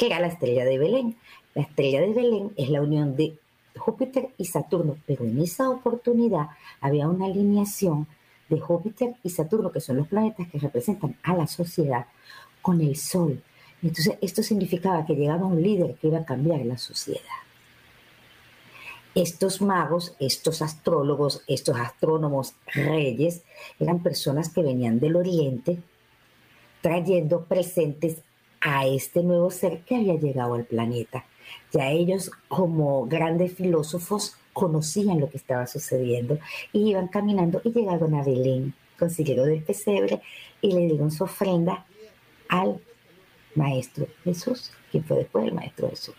que 0.03 0.07
era 0.07 0.19
la 0.19 0.27
estrella 0.27 0.65
de 0.65 0.79
Belén. 0.79 1.17
La 1.55 1.63
estrella 1.63 2.01
de 2.01 2.13
Belén 2.13 2.53
es 2.57 2.71
la 2.71 2.83
unión 2.83 3.15
de 3.15 3.39
Júpiter 3.77 4.31
y 4.37 4.47
Saturno, 4.47 4.97
pero 5.07 5.25
en 5.25 5.41
esa 5.41 5.71
oportunidad 5.71 6.49
había 6.81 7.07
una 7.07 7.27
alineación 7.27 8.09
de 8.49 8.59
Júpiter 8.59 9.15
y 9.23 9.31
Saturno, 9.31 9.71
que 9.71 9.81
son 9.81 9.99
los 9.99 10.09
planetas 10.09 10.49
que 10.49 10.59
representan 10.59 11.17
a 11.23 11.37
la 11.37 11.47
sociedad, 11.47 12.07
con 12.63 12.81
el 12.81 12.97
sol. 12.97 13.45
Entonces, 13.81 14.19
esto 14.21 14.43
significaba 14.43 15.07
que 15.07 15.15
llegaba 15.15 15.47
un 15.47 15.63
líder 15.63 15.95
que 15.95 16.09
iba 16.09 16.19
a 16.19 16.25
cambiar 16.25 16.67
la 16.67 16.79
sociedad. 16.79 17.21
Estos 19.15 19.63
magos, 19.63 20.17
estos 20.19 20.63
astrólogos, 20.63 21.45
estos 21.47 21.77
astrónomos 21.77 22.55
reyes, 22.75 23.43
eran 23.79 24.03
personas 24.03 24.49
que 24.49 24.65
venían 24.65 24.99
del 24.99 25.15
oriente 25.15 25.79
trayendo 26.81 27.45
presentes 27.45 28.17
a 28.63 28.87
este 28.87 29.23
nuevo 29.23 29.51
ser 29.51 29.81
que 29.81 29.97
había 29.97 30.15
llegado 30.15 30.55
al 30.55 30.65
planeta. 30.65 31.25
Ya 31.73 31.91
ellos, 31.91 32.31
como 32.49 33.07
grandes 33.07 33.55
filósofos, 33.55 34.37
conocían 34.53 35.21
lo 35.21 35.29
que 35.29 35.37
estaba 35.37 35.67
sucediendo 35.67 36.39
y 36.73 36.91
iban 36.91 37.09
caminando 37.09 37.61
y 37.65 37.73
llegaron 37.73 38.15
a 38.15 38.23
Belén, 38.23 38.75
consiguieron 38.99 39.51
el 39.51 39.63
pesebre 39.63 40.23
y 40.61 40.73
le 40.73 40.87
dieron 40.87 41.11
su 41.11 41.25
ofrenda 41.25 41.87
al 42.49 42.81
Maestro 43.55 44.07
Jesús, 44.25 44.71
quien 44.91 45.05
fue 45.05 45.19
después 45.19 45.45
el 45.45 45.55
Maestro 45.55 45.91
Jesús. 45.91 46.15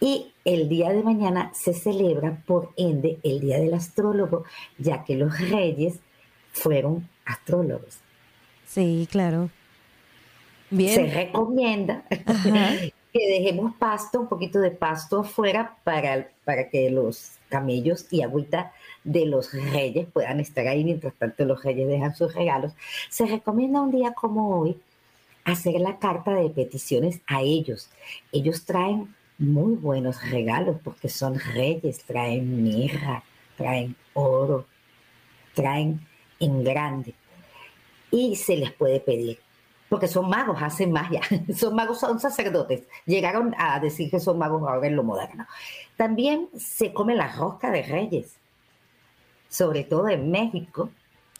Y 0.00 0.32
el 0.44 0.68
día 0.68 0.90
de 0.90 1.02
mañana 1.02 1.50
se 1.52 1.74
celebra, 1.74 2.42
por 2.46 2.72
ende, 2.76 3.18
el 3.22 3.40
Día 3.40 3.58
del 3.58 3.74
Astrólogo, 3.74 4.44
ya 4.78 5.04
que 5.04 5.14
los 5.14 5.38
reyes 5.50 6.00
fueron 6.52 7.08
astrólogos. 7.26 7.98
Sí, 8.66 9.06
claro. 9.10 9.50
Bien. 10.70 10.94
Se 10.94 11.06
recomienda 11.14 12.04
que 13.12 13.28
dejemos 13.28 13.74
pasto, 13.76 14.20
un 14.20 14.28
poquito 14.28 14.60
de 14.60 14.70
pasto 14.70 15.20
afuera 15.20 15.76
para, 15.84 16.28
para 16.44 16.68
que 16.68 16.90
los 16.90 17.32
camellos 17.48 18.06
y 18.10 18.22
agüita 18.22 18.72
de 19.02 19.26
los 19.26 19.52
reyes 19.52 20.06
puedan 20.12 20.40
estar 20.40 20.66
ahí 20.68 20.84
mientras 20.84 21.14
tanto 21.14 21.44
los 21.44 21.62
reyes 21.64 21.88
dejan 21.88 22.14
sus 22.14 22.34
regalos. 22.34 22.72
Se 23.08 23.26
recomienda 23.26 23.80
un 23.80 23.90
día 23.90 24.12
como 24.12 24.60
hoy 24.60 24.80
hacer 25.44 25.80
la 25.80 25.98
carta 25.98 26.32
de 26.32 26.50
peticiones 26.50 27.20
a 27.26 27.42
ellos. 27.42 27.90
Ellos 28.32 28.64
traen 28.64 29.14
muy 29.38 29.74
buenos 29.74 30.30
regalos 30.30 30.76
porque 30.84 31.08
son 31.08 31.38
reyes, 31.38 32.04
traen 32.04 32.62
mirra, 32.62 33.24
traen 33.56 33.96
oro, 34.12 34.66
traen 35.54 36.06
en 36.38 36.62
grande. 36.62 37.14
Y 38.10 38.36
se 38.36 38.56
les 38.56 38.72
puede 38.72 39.00
pedir, 39.00 39.38
porque 39.90 40.08
son 40.08 40.30
magos, 40.30 40.62
hacen 40.62 40.90
magia, 40.90 41.20
son 41.54 41.74
magos, 41.74 42.00
son 42.00 42.18
sacerdotes. 42.18 42.84
Llegaron 43.04 43.54
a 43.58 43.78
decir 43.78 44.10
que 44.10 44.20
son 44.20 44.38
magos 44.38 44.62
ahora 44.62 44.86
en 44.86 44.96
lo 44.96 45.02
moderno. 45.02 45.46
También 45.98 46.48
se 46.56 46.94
come 46.94 47.14
la 47.14 47.30
rosca 47.30 47.70
de 47.70 47.82
reyes, 47.82 48.36
sobre 49.50 49.84
todo 49.84 50.08
en 50.08 50.30
México 50.30 50.88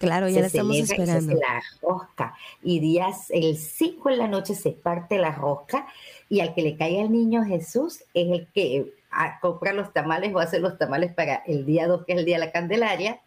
Claro, 0.00 0.30
ya 0.30 0.40
la 0.40 0.46
estamos 0.46 0.76
esperando. 0.76 1.34
la 1.34 1.62
rosca. 1.82 2.34
Y 2.62 2.80
días, 2.80 3.26
el 3.28 3.58
5 3.58 4.08
en 4.08 4.18
la 4.18 4.28
noche 4.28 4.54
se 4.54 4.70
parte 4.70 5.18
la 5.18 5.30
rosca 5.30 5.86
y 6.30 6.40
al 6.40 6.54
que 6.54 6.62
le 6.62 6.74
caiga 6.74 7.02
el 7.02 7.12
niño 7.12 7.44
Jesús 7.44 8.02
es 8.14 8.30
el 8.30 8.46
que 8.54 8.94
a 9.10 9.38
comprar 9.40 9.74
los 9.74 9.92
tamales 9.92 10.34
o 10.34 10.38
hacer 10.38 10.62
los 10.62 10.78
tamales 10.78 11.12
para 11.12 11.42
el 11.46 11.66
día 11.66 11.86
2, 11.86 12.06
que 12.06 12.14
es 12.14 12.18
el 12.18 12.24
día 12.24 12.38
de 12.38 12.46
la 12.46 12.52
Candelaria, 12.52 13.20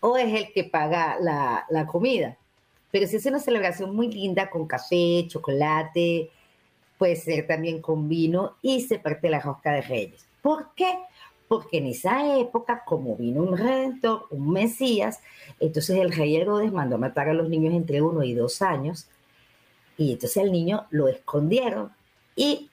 o 0.00 0.16
es 0.16 0.34
el 0.34 0.52
que 0.52 0.64
paga 0.64 1.18
la, 1.20 1.66
la 1.70 1.86
comida. 1.86 2.36
Pero 2.92 3.06
si 3.08 3.16
es 3.16 3.26
una 3.26 3.40
celebración 3.40 3.96
muy 3.96 4.12
linda 4.12 4.48
con 4.50 4.68
café, 4.68 5.26
chocolate, 5.26 6.30
puede 6.98 7.16
ser 7.16 7.46
también 7.48 7.80
con 7.80 8.08
vino 8.08 8.56
y 8.62 8.82
se 8.82 9.00
parte 9.00 9.30
la 9.30 9.40
rosca 9.40 9.72
de 9.72 9.80
reyes. 9.80 10.24
¿Por 10.42 10.74
qué? 10.76 10.98
Porque 11.48 11.78
en 11.78 11.86
esa 11.86 12.38
época, 12.38 12.84
como 12.84 13.16
vino 13.16 13.42
un 13.42 13.56
redentor, 13.56 14.26
un 14.30 14.52
Mesías, 14.52 15.20
entonces 15.58 15.98
el 15.98 16.12
rey 16.12 16.36
Herodes 16.36 16.70
mandó 16.70 16.98
matar 16.98 17.28
a 17.28 17.34
los 17.34 17.48
niños 17.48 17.74
entre 17.74 18.02
uno 18.02 18.22
y 18.22 18.34
dos 18.34 18.62
años 18.62 19.08
y 19.96 20.12
entonces 20.12 20.36
el 20.36 20.52
niño 20.52 20.86
lo 20.90 21.08
escondieron 21.08 21.92
y 22.36 22.70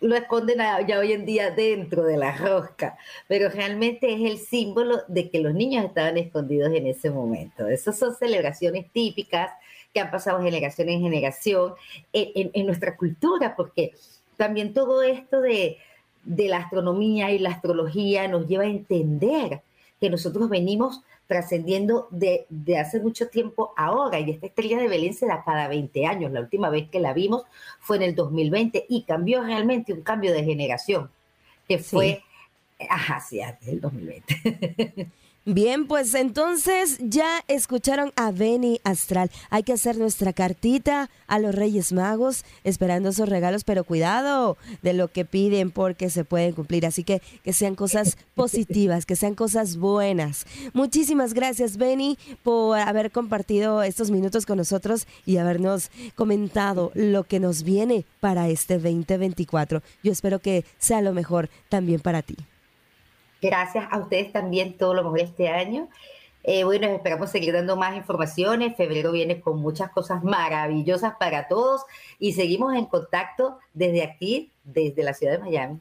lo 0.00 0.14
esconden 0.14 0.58
ya 0.86 0.98
hoy 0.98 1.12
en 1.12 1.26
día 1.26 1.50
dentro 1.50 2.04
de 2.04 2.16
la 2.16 2.36
rosca, 2.36 2.96
pero 3.26 3.48
realmente 3.48 4.12
es 4.12 4.30
el 4.30 4.38
símbolo 4.38 5.02
de 5.08 5.30
que 5.30 5.40
los 5.40 5.54
niños 5.54 5.84
estaban 5.84 6.16
escondidos 6.16 6.72
en 6.72 6.86
ese 6.86 7.10
momento. 7.10 7.66
Esas 7.66 7.98
son 7.98 8.14
celebraciones 8.14 8.86
típicas 8.92 9.50
que 9.92 10.00
han 10.00 10.10
pasado 10.10 10.42
generación 10.42 10.88
en 10.88 11.00
generación 11.00 11.74
en, 12.12 12.66
nuestra 12.66 12.96
cultura, 12.96 13.56
porque 13.56 13.92
también 14.36 14.72
todo 14.72 15.02
esto 15.02 15.40
de, 15.40 15.78
de 16.24 16.48
la 16.48 16.58
astronomía 16.58 17.32
y 17.32 17.38
la 17.38 17.50
astrología 17.50 18.28
nos 18.28 18.46
lleva 18.46 18.64
a 18.64 18.68
entender 18.68 19.62
que 20.00 20.10
nosotros 20.10 20.48
venimos 20.48 21.02
trascendiendo 21.28 22.08
de, 22.10 22.46
hace 22.80 22.98
mucho 22.98 23.28
tiempo 23.28 23.72
ahora. 23.76 24.18
Y 24.18 24.30
esta 24.30 24.46
estrella 24.46 24.78
de 24.78 24.88
Belén 24.88 25.14
se 25.14 25.26
da 25.26 25.44
cada 25.44 25.68
20 25.68 26.06
años. 26.06 26.32
La 26.32 26.40
última 26.40 26.70
vez 26.70 26.88
que 26.88 26.98
la 26.98 27.12
vimos 27.12 27.44
fue 27.78 27.98
en 27.98 28.02
el 28.02 28.14
2020 28.16 28.86
y 28.88 29.02
cambió 29.02 29.42
realmente 29.42 29.92
un 29.92 30.02
cambio 30.02 30.32
de 30.32 30.42
generación, 30.42 31.10
que 31.68 31.78
fue, 31.78 32.22
ajá, 32.88 33.20
sí, 33.20 33.40
antes 33.40 33.66
del 33.66 33.80
2020. 33.80 35.10
Bien, 35.50 35.86
pues 35.86 36.12
entonces 36.12 36.98
ya 37.00 37.42
escucharon 37.48 38.12
a 38.16 38.32
Benny 38.32 38.82
Astral. 38.84 39.30
Hay 39.48 39.62
que 39.62 39.72
hacer 39.72 39.96
nuestra 39.96 40.34
cartita 40.34 41.08
a 41.26 41.38
los 41.38 41.54
Reyes 41.54 41.90
Magos 41.90 42.44
esperando 42.64 43.08
esos 43.08 43.30
regalos, 43.30 43.64
pero 43.64 43.84
cuidado 43.84 44.58
de 44.82 44.92
lo 44.92 45.08
que 45.08 45.24
piden 45.24 45.70
porque 45.70 46.10
se 46.10 46.26
pueden 46.26 46.52
cumplir. 46.52 46.84
Así 46.84 47.02
que 47.02 47.22
que 47.42 47.54
sean 47.54 47.76
cosas 47.76 48.18
positivas, 48.34 49.06
que 49.06 49.16
sean 49.16 49.34
cosas 49.34 49.78
buenas. 49.78 50.44
Muchísimas 50.74 51.32
gracias, 51.32 51.78
Benny, 51.78 52.18
por 52.42 52.78
haber 52.78 53.10
compartido 53.10 53.82
estos 53.82 54.10
minutos 54.10 54.44
con 54.44 54.58
nosotros 54.58 55.06
y 55.24 55.38
habernos 55.38 55.90
comentado 56.14 56.92
lo 56.92 57.24
que 57.24 57.40
nos 57.40 57.62
viene 57.62 58.04
para 58.20 58.50
este 58.50 58.74
2024. 58.74 59.82
Yo 60.02 60.12
espero 60.12 60.40
que 60.40 60.66
sea 60.76 61.00
lo 61.00 61.14
mejor 61.14 61.48
también 61.70 62.00
para 62.00 62.20
ti. 62.20 62.36
Gracias 63.40 63.86
a 63.90 63.98
ustedes 63.98 64.32
también, 64.32 64.76
todo 64.76 64.94
lo 64.94 65.04
mejor 65.04 65.20
este 65.20 65.48
año. 65.48 65.88
Eh, 66.44 66.64
bueno, 66.64 66.86
esperamos 66.86 67.30
seguir 67.30 67.52
dando 67.52 67.76
más 67.76 67.96
informaciones. 67.96 68.76
Febrero 68.76 69.12
viene 69.12 69.40
con 69.40 69.60
muchas 69.60 69.90
cosas 69.90 70.24
maravillosas 70.24 71.14
para 71.18 71.46
todos 71.48 71.82
y 72.18 72.32
seguimos 72.32 72.74
en 72.74 72.86
contacto 72.86 73.58
desde 73.74 74.02
aquí, 74.02 74.50
desde 74.64 75.02
la 75.02 75.14
ciudad 75.14 75.32
de 75.32 75.38
Miami. 75.38 75.78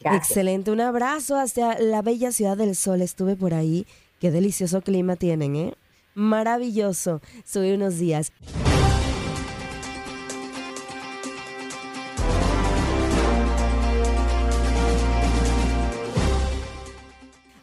Excelente, 0.00 0.70
un 0.70 0.80
abrazo 0.80 1.36
hacia 1.36 1.78
la 1.78 2.02
bella 2.02 2.32
ciudad 2.32 2.56
del 2.56 2.76
sol. 2.76 3.02
Estuve 3.02 3.36
por 3.36 3.52
ahí. 3.52 3.86
Qué 4.20 4.30
delicioso 4.30 4.80
clima 4.80 5.16
tienen, 5.16 5.56
¿eh? 5.56 5.74
Maravilloso. 6.14 7.20
Subí 7.44 7.72
unos 7.72 7.98
días. 7.98 8.32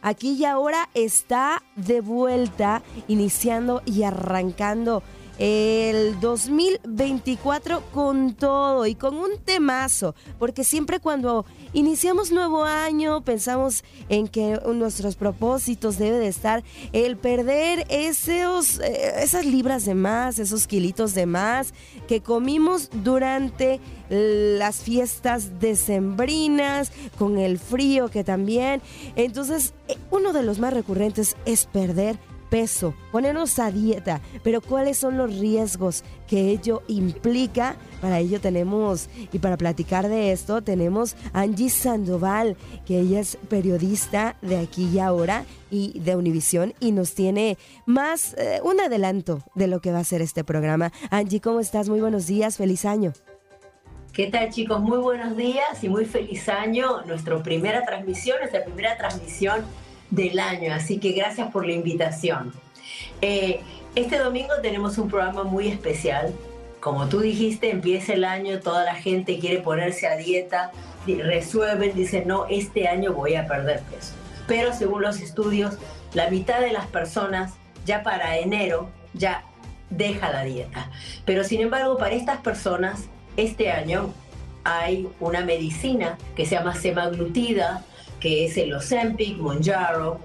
Aquí 0.06 0.36
y 0.38 0.44
ahora 0.44 0.88
está 0.94 1.64
de 1.74 2.00
vuelta, 2.00 2.80
iniciando 3.08 3.82
y 3.84 4.04
arrancando 4.04 5.02
el 5.38 6.18
2024 6.20 7.82
con 7.92 8.34
todo 8.34 8.86
y 8.86 8.94
con 8.94 9.16
un 9.16 9.38
temazo, 9.44 10.14
porque 10.38 10.64
siempre 10.64 11.00
cuando 11.00 11.44
iniciamos 11.72 12.32
nuevo 12.32 12.64
año 12.64 13.22
pensamos 13.22 13.84
en 14.08 14.28
que 14.28 14.58
nuestros 14.74 15.16
propósitos 15.16 15.98
debe 15.98 16.18
de 16.18 16.28
estar 16.28 16.64
el 16.92 17.16
perder 17.16 17.84
esos, 17.88 18.80
eh, 18.80 19.22
esas 19.22 19.44
libras 19.44 19.84
de 19.84 19.94
más, 19.94 20.38
esos 20.38 20.66
kilitos 20.66 21.14
de 21.14 21.26
más 21.26 21.74
que 22.08 22.20
comimos 22.22 22.88
durante 23.04 23.80
las 24.08 24.80
fiestas 24.80 25.58
decembrinas, 25.60 26.92
con 27.18 27.38
el 27.38 27.58
frío 27.58 28.08
que 28.08 28.24
también. 28.24 28.80
Entonces, 29.16 29.74
eh, 29.88 29.96
uno 30.10 30.32
de 30.32 30.42
los 30.42 30.58
más 30.58 30.72
recurrentes 30.72 31.36
es 31.44 31.66
perder 31.66 32.18
peso, 32.50 32.94
ponernos 33.12 33.58
a 33.58 33.70
dieta, 33.70 34.20
pero 34.42 34.60
cuáles 34.60 34.98
son 34.98 35.16
los 35.16 35.38
riesgos 35.38 36.04
que 36.26 36.50
ello 36.50 36.82
implica. 36.88 37.76
Para 38.00 38.18
ello 38.18 38.40
tenemos, 38.40 39.08
y 39.32 39.38
para 39.38 39.56
platicar 39.56 40.08
de 40.08 40.32
esto, 40.32 40.62
tenemos 40.62 41.16
a 41.32 41.40
Angie 41.42 41.70
Sandoval, 41.70 42.56
que 42.84 43.00
ella 43.00 43.20
es 43.20 43.36
periodista 43.48 44.36
de 44.42 44.58
aquí 44.58 44.88
y 44.92 44.98
ahora 44.98 45.44
y 45.70 45.98
de 46.00 46.16
Univisión 46.16 46.74
y 46.80 46.92
nos 46.92 47.14
tiene 47.14 47.58
más 47.86 48.34
eh, 48.34 48.60
un 48.62 48.80
adelanto 48.80 49.42
de 49.54 49.66
lo 49.66 49.80
que 49.80 49.92
va 49.92 49.98
a 49.98 50.04
ser 50.04 50.22
este 50.22 50.44
programa. 50.44 50.92
Angie, 51.10 51.40
¿cómo 51.40 51.60
estás? 51.60 51.88
Muy 51.88 52.00
buenos 52.00 52.26
días, 52.26 52.56
feliz 52.56 52.84
año. 52.84 53.12
¿Qué 54.12 54.28
tal 54.28 54.48
chicos? 54.50 54.80
Muy 54.80 54.98
buenos 54.98 55.36
días 55.36 55.82
y 55.82 55.90
muy 55.90 56.06
feliz 56.06 56.48
año. 56.48 57.02
Nuestra 57.02 57.42
primera 57.42 57.84
transmisión, 57.84 58.38
nuestra 58.38 58.64
primera 58.64 58.96
transmisión 58.96 59.62
del 60.10 60.38
año, 60.38 60.72
así 60.72 60.98
que 60.98 61.12
gracias 61.12 61.50
por 61.50 61.66
la 61.66 61.72
invitación. 61.72 62.52
Eh, 63.20 63.60
este 63.94 64.18
domingo 64.18 64.52
tenemos 64.62 64.98
un 64.98 65.08
programa 65.08 65.44
muy 65.44 65.68
especial. 65.68 66.32
Como 66.80 67.08
tú 67.08 67.20
dijiste, 67.20 67.70
empieza 67.70 68.12
el 68.12 68.24
año, 68.24 68.60
toda 68.60 68.84
la 68.84 68.94
gente 68.94 69.38
quiere 69.38 69.58
ponerse 69.58 70.06
a 70.06 70.16
dieta, 70.16 70.70
resuelven, 71.06 71.94
dicen, 71.94 72.28
no, 72.28 72.46
este 72.48 72.88
año 72.88 73.12
voy 73.12 73.34
a 73.34 73.46
perder 73.46 73.80
peso. 73.82 74.12
Pero 74.46 74.72
según 74.72 75.02
los 75.02 75.20
estudios, 75.20 75.78
la 76.14 76.30
mitad 76.30 76.60
de 76.60 76.72
las 76.72 76.86
personas 76.86 77.54
ya 77.84 78.02
para 78.02 78.38
enero 78.38 78.90
ya 79.14 79.44
deja 79.90 80.30
la 80.30 80.44
dieta. 80.44 80.90
Pero 81.24 81.44
sin 81.44 81.60
embargo, 81.60 81.96
para 81.96 82.14
estas 82.14 82.38
personas, 82.38 83.04
este 83.36 83.70
año 83.70 84.12
hay 84.64 85.08
una 85.20 85.44
medicina 85.44 86.18
que 86.34 86.44
se 86.44 86.56
llama 86.56 86.74
semaglutida, 86.74 87.84
que 88.20 88.46
es 88.46 88.56
el 88.56 88.72
Ozempic, 88.72 89.38
Monjaro, 89.38 90.20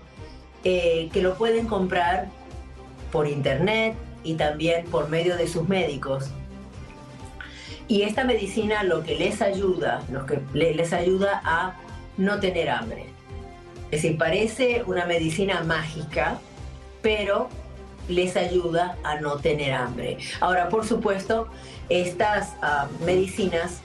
eh, 0.63 1.09
que 1.11 1.21
lo 1.21 1.35
pueden 1.35 1.67
comprar 1.67 2.27
por 3.11 3.27
internet 3.27 3.95
y 4.23 4.35
también 4.35 4.85
por 4.85 5.09
medio 5.09 5.35
de 5.37 5.47
sus 5.47 5.67
médicos. 5.67 6.29
Y 7.87 8.03
esta 8.03 8.23
medicina 8.23 8.83
lo 8.83 9.03
que 9.03 9.15
les 9.15 9.41
ayuda, 9.41 10.03
lo 10.11 10.25
que 10.25 10.39
les 10.53 10.93
ayuda 10.93 11.41
a 11.43 11.77
no 12.17 12.39
tener 12.39 12.69
hambre. 12.69 13.05
Es 13.91 14.03
decir, 14.03 14.17
parece 14.17 14.83
una 14.85 15.05
medicina 15.05 15.63
mágica, 15.63 16.39
pero 17.01 17.49
les 18.07 18.37
ayuda 18.37 18.97
a 19.03 19.19
no 19.19 19.37
tener 19.37 19.73
hambre. 19.73 20.17
Ahora, 20.39 20.69
por 20.69 20.85
supuesto, 20.85 21.47
estas 21.89 22.53
ah, 22.61 22.87
medicinas 23.05 23.81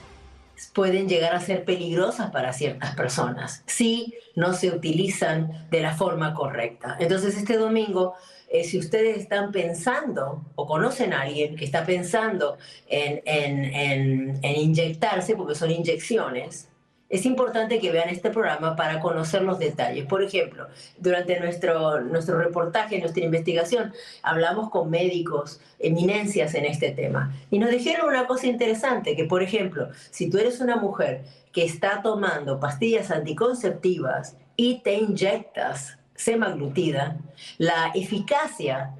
pueden 0.73 1.07
llegar 1.07 1.35
a 1.35 1.39
ser 1.39 1.65
peligrosas 1.65 2.31
para 2.31 2.53
ciertas 2.53 2.95
personas 2.95 3.63
si 3.65 4.15
no 4.35 4.53
se 4.53 4.69
utilizan 4.69 5.67
de 5.69 5.81
la 5.81 5.95
forma 5.95 6.33
correcta. 6.33 6.97
Entonces 6.99 7.37
este 7.37 7.57
domingo, 7.57 8.15
eh, 8.49 8.63
si 8.63 8.77
ustedes 8.77 9.17
están 9.17 9.51
pensando 9.51 10.45
o 10.55 10.65
conocen 10.65 11.13
a 11.13 11.21
alguien 11.21 11.55
que 11.55 11.65
está 11.65 11.85
pensando 11.85 12.57
en, 12.87 13.21
en 13.25 14.55
inyectarse, 14.55 15.35
porque 15.35 15.55
son 15.55 15.71
inyecciones, 15.71 16.69
es 17.09 17.25
importante 17.25 17.79
que 17.79 17.91
vean 17.91 18.09
este 18.09 18.29
programa 18.29 18.75
para 18.75 18.99
conocer 18.99 19.41
los 19.41 19.59
detalles. 19.59 20.05
Por 20.05 20.21
ejemplo, 20.23 20.67
durante 20.97 21.39
nuestro, 21.39 22.01
nuestro 22.01 22.37
reportaje, 22.37 22.99
nuestra 22.99 23.23
investigación, 23.23 23.93
hablamos 24.21 24.69
con 24.69 24.89
médicos, 24.89 25.61
eminencias 25.79 26.53
en 26.55 26.65
este 26.65 26.91
tema, 26.91 27.33
y 27.49 27.59
nos 27.59 27.69
dijeron 27.69 28.07
una 28.07 28.27
cosa 28.27 28.47
interesante, 28.47 29.15
que 29.15 29.25
por 29.25 29.41
ejemplo, 29.41 29.89
si 30.11 30.29
tú 30.29 30.37
eres 30.37 30.59
una 30.59 30.75
mujer 30.75 31.23
que 31.53 31.63
está 31.63 32.01
tomando 32.01 32.59
pastillas 32.59 33.09
anticonceptivas 33.09 34.35
y 34.55 34.81
te 34.81 34.95
inyectas 34.95 35.97
semaglutida, 36.15 37.17
la 37.57 37.91
eficacia 37.95 38.95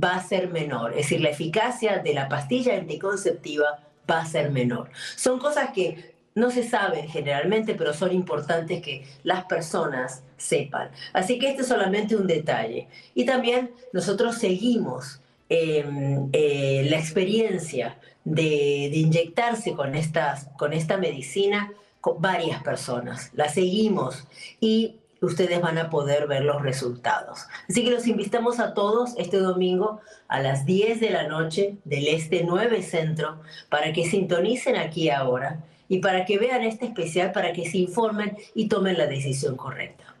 va 0.00 0.14
a 0.14 0.22
ser 0.22 0.48
menor, 0.48 0.92
es 0.92 0.98
decir, 0.98 1.20
la 1.20 1.30
eficacia 1.30 1.98
de 1.98 2.14
la 2.14 2.28
pastilla 2.28 2.76
anticonceptiva 2.76 3.80
va 4.08 4.20
a 4.20 4.26
ser 4.26 4.50
menor. 4.50 4.90
Son 5.16 5.38
cosas 5.38 5.70
que 5.70 6.17
no 6.34 6.50
se 6.50 6.62
saben 6.62 7.08
generalmente, 7.08 7.74
pero 7.74 7.92
son 7.92 8.12
importantes 8.12 8.80
que 8.82 9.04
las 9.24 9.44
personas 9.44 10.22
sepan. 10.36 10.90
Así 11.12 11.38
que 11.38 11.50
este 11.50 11.62
es 11.62 11.68
solamente 11.68 12.16
un 12.16 12.26
detalle. 12.26 12.88
Y 13.14 13.24
también 13.24 13.72
nosotros 13.92 14.36
seguimos 14.36 15.20
em, 15.48 16.28
eh, 16.32 16.86
la 16.88 16.98
experiencia 16.98 17.98
de, 18.24 18.90
inyectarse 18.92 19.72
con, 19.72 19.94
estas, 19.94 20.48
con 20.56 20.72
esta 20.72 20.96
medicina 20.96 21.72
varias 22.18 22.62
personas, 22.62 23.30
la 23.34 23.48
seguimos 23.48 24.26
y 24.60 24.96
ustedes 25.20 25.60
van 25.60 25.78
a 25.78 25.90
poder 25.90 26.26
ver 26.26 26.44
los 26.44 26.62
resultados. 26.62 27.46
Así 27.68 27.84
que 27.84 27.90
los 27.90 28.06
invitamos 28.06 28.60
a 28.60 28.72
todos 28.72 29.14
este 29.18 29.38
domingo 29.38 30.00
a 30.28 30.40
las 30.40 30.64
10 30.64 31.00
de 31.00 31.10
la 31.10 31.26
noche 31.26 31.76
del 31.84 32.06
Este 32.06 32.44
9 32.44 32.82
Centro 32.82 33.40
para 33.68 33.92
que 33.92 34.06
sintonicen 34.06 34.76
aquí 34.76 35.10
ahora 35.10 35.64
y 35.88 35.98
para 35.98 36.24
que 36.24 36.38
vean 36.38 36.62
este 36.62 36.86
especial, 36.86 37.32
para 37.32 37.52
que 37.52 37.68
se 37.68 37.78
informen 37.78 38.36
y 38.54 38.68
tomen 38.68 38.98
la 38.98 39.06
decisión 39.06 39.56
correcta. 39.56 40.17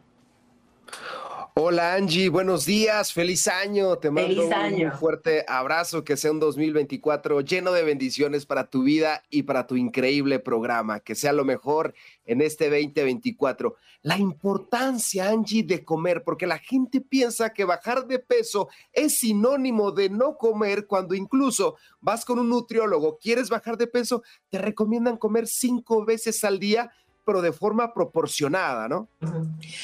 Hola 1.60 1.94
Angie, 1.94 2.28
buenos 2.28 2.66
días, 2.66 3.12
feliz 3.12 3.48
año. 3.48 3.98
Te 3.98 4.12
mando 4.12 4.44
un 4.44 4.92
fuerte 4.92 5.44
abrazo, 5.48 6.04
que 6.04 6.16
sea 6.16 6.30
un 6.30 6.38
2024 6.38 7.40
lleno 7.40 7.72
de 7.72 7.82
bendiciones 7.82 8.46
para 8.46 8.70
tu 8.70 8.84
vida 8.84 9.24
y 9.28 9.42
para 9.42 9.66
tu 9.66 9.74
increíble 9.74 10.38
programa, 10.38 11.00
que 11.00 11.16
sea 11.16 11.32
lo 11.32 11.44
mejor 11.44 11.94
en 12.26 12.42
este 12.42 12.70
2024. 12.70 13.74
La 14.02 14.16
importancia, 14.16 15.30
Angie, 15.30 15.64
de 15.64 15.84
comer, 15.84 16.22
porque 16.22 16.46
la 16.46 16.58
gente 16.58 17.00
piensa 17.00 17.52
que 17.52 17.64
bajar 17.64 18.06
de 18.06 18.20
peso 18.20 18.68
es 18.92 19.18
sinónimo 19.18 19.90
de 19.90 20.10
no 20.10 20.36
comer 20.36 20.86
cuando 20.86 21.16
incluso 21.16 21.74
vas 22.00 22.24
con 22.24 22.38
un 22.38 22.50
nutriólogo, 22.50 23.18
quieres 23.18 23.48
bajar 23.48 23.76
de 23.76 23.88
peso, 23.88 24.22
te 24.48 24.58
recomiendan 24.58 25.16
comer 25.16 25.48
cinco 25.48 26.04
veces 26.04 26.44
al 26.44 26.60
día 26.60 26.92
pero 27.28 27.42
de 27.42 27.52
forma 27.52 27.92
proporcionada, 27.92 28.88
¿no? 28.88 29.06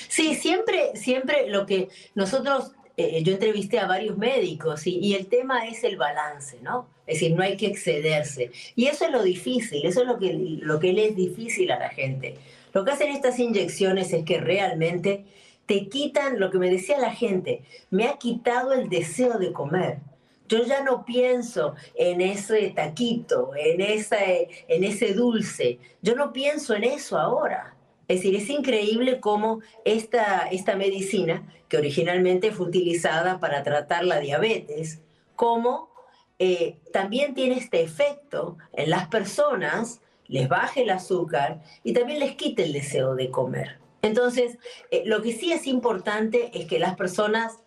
Sí, 0.09 0.35
siempre, 0.35 0.93
siempre 0.95 1.47
lo 1.51 1.67
que 1.67 1.89
nosotros, 2.15 2.73
eh, 2.97 3.23
yo 3.23 3.35
entrevisté 3.35 3.79
a 3.79 3.87
varios 3.87 4.17
médicos 4.17 4.87
y, 4.87 5.15
el 5.15 5.27
tema 5.27 5.67
es 5.67 5.85
el 5.85 5.99
balance, 5.99 6.59
¿no? 6.63 6.89
Es 7.07 7.21
decir, 7.21 7.37
no 7.37 7.43
hay 7.43 7.59
que 7.59 7.67
excederse. 7.67 8.51
Y 8.75 8.87
eso 8.87 9.05
es 9.05 9.11
lo 9.11 9.23
difícil, 9.23 9.85
eso 9.85 10.01
es 10.01 10.07
lo 10.07 10.19
que, 10.19 10.33
lo 10.33 10.81
que 10.81 10.95
le 10.95 11.09
es 11.09 11.17
difícil 11.17 11.71
a 11.71 11.79
la 11.79 11.91
gente. 11.91 12.39
Lo 12.73 12.83
que 12.83 12.93
hacen 12.93 13.11
estas 13.11 13.39
inyecciones 13.39 14.11
es 14.15 14.25
que 14.25 14.41
realmente 14.41 15.27
te 15.67 15.91
quitan 15.91 16.41
lo 16.41 16.51
que 16.51 16.59
me 16.59 16.71
decía 16.71 16.99
la 16.99 17.13
gente, 17.13 17.63
me 17.91 18.07
ha 18.09 18.17
quitado 18.17 18.73
el 18.73 18.89
deseo 18.89 19.39
de 19.39 19.53
comer. 19.53 19.99
Yo 20.49 20.63
ya 20.65 20.83
no 20.83 21.05
pienso 21.05 21.75
en 21.95 22.21
ese 22.21 22.71
taquito, 22.71 23.53
en 23.57 23.81
ese, 23.81 24.49
en 24.69 24.85
ese 24.85 25.15
dulce. 25.15 25.79
Yo 26.03 26.15
no 26.15 26.33
pienso 26.33 26.75
en 26.75 26.85
eso 26.85 27.19
ahora. 27.19 27.75
Es 28.09 28.19
decir, 28.19 28.37
es 28.37 28.51
increíble 28.51 29.21
cómo 29.21 29.61
esta, 29.85 30.49
esta 30.51 30.77
medicina, 30.77 31.49
que 31.69 31.79
originalmente 31.79 32.53
fue 32.53 32.67
utilizada 32.67 33.41
para 33.41 33.63
tratar 33.63 34.05
la 34.05 34.21
diabetes, 34.21 35.01
cómo 35.35 35.91
eh, 36.39 36.77
también 36.93 37.35
tiene 37.35 37.57
este 37.57 37.81
efecto 37.83 38.59
en 38.75 38.91
las 38.91 39.09
personas, 39.09 40.03
les 40.27 40.49
baje 40.49 40.83
el 40.83 40.91
azúcar 40.91 41.63
y 41.83 41.95
también 41.95 42.19
les 42.19 42.37
quite 42.37 42.65
el 42.65 42.73
deseo 42.73 43.15
de 43.15 43.31
comer. 43.31 43.79
Entonces, 44.03 44.59
eh, 44.91 45.03
lo 45.07 45.23
que 45.23 45.33
sí 45.33 45.53
es 45.53 45.67
importante 45.67 46.51
es 46.53 46.67
que 46.67 46.79
las 46.79 46.97
personas 46.97 47.61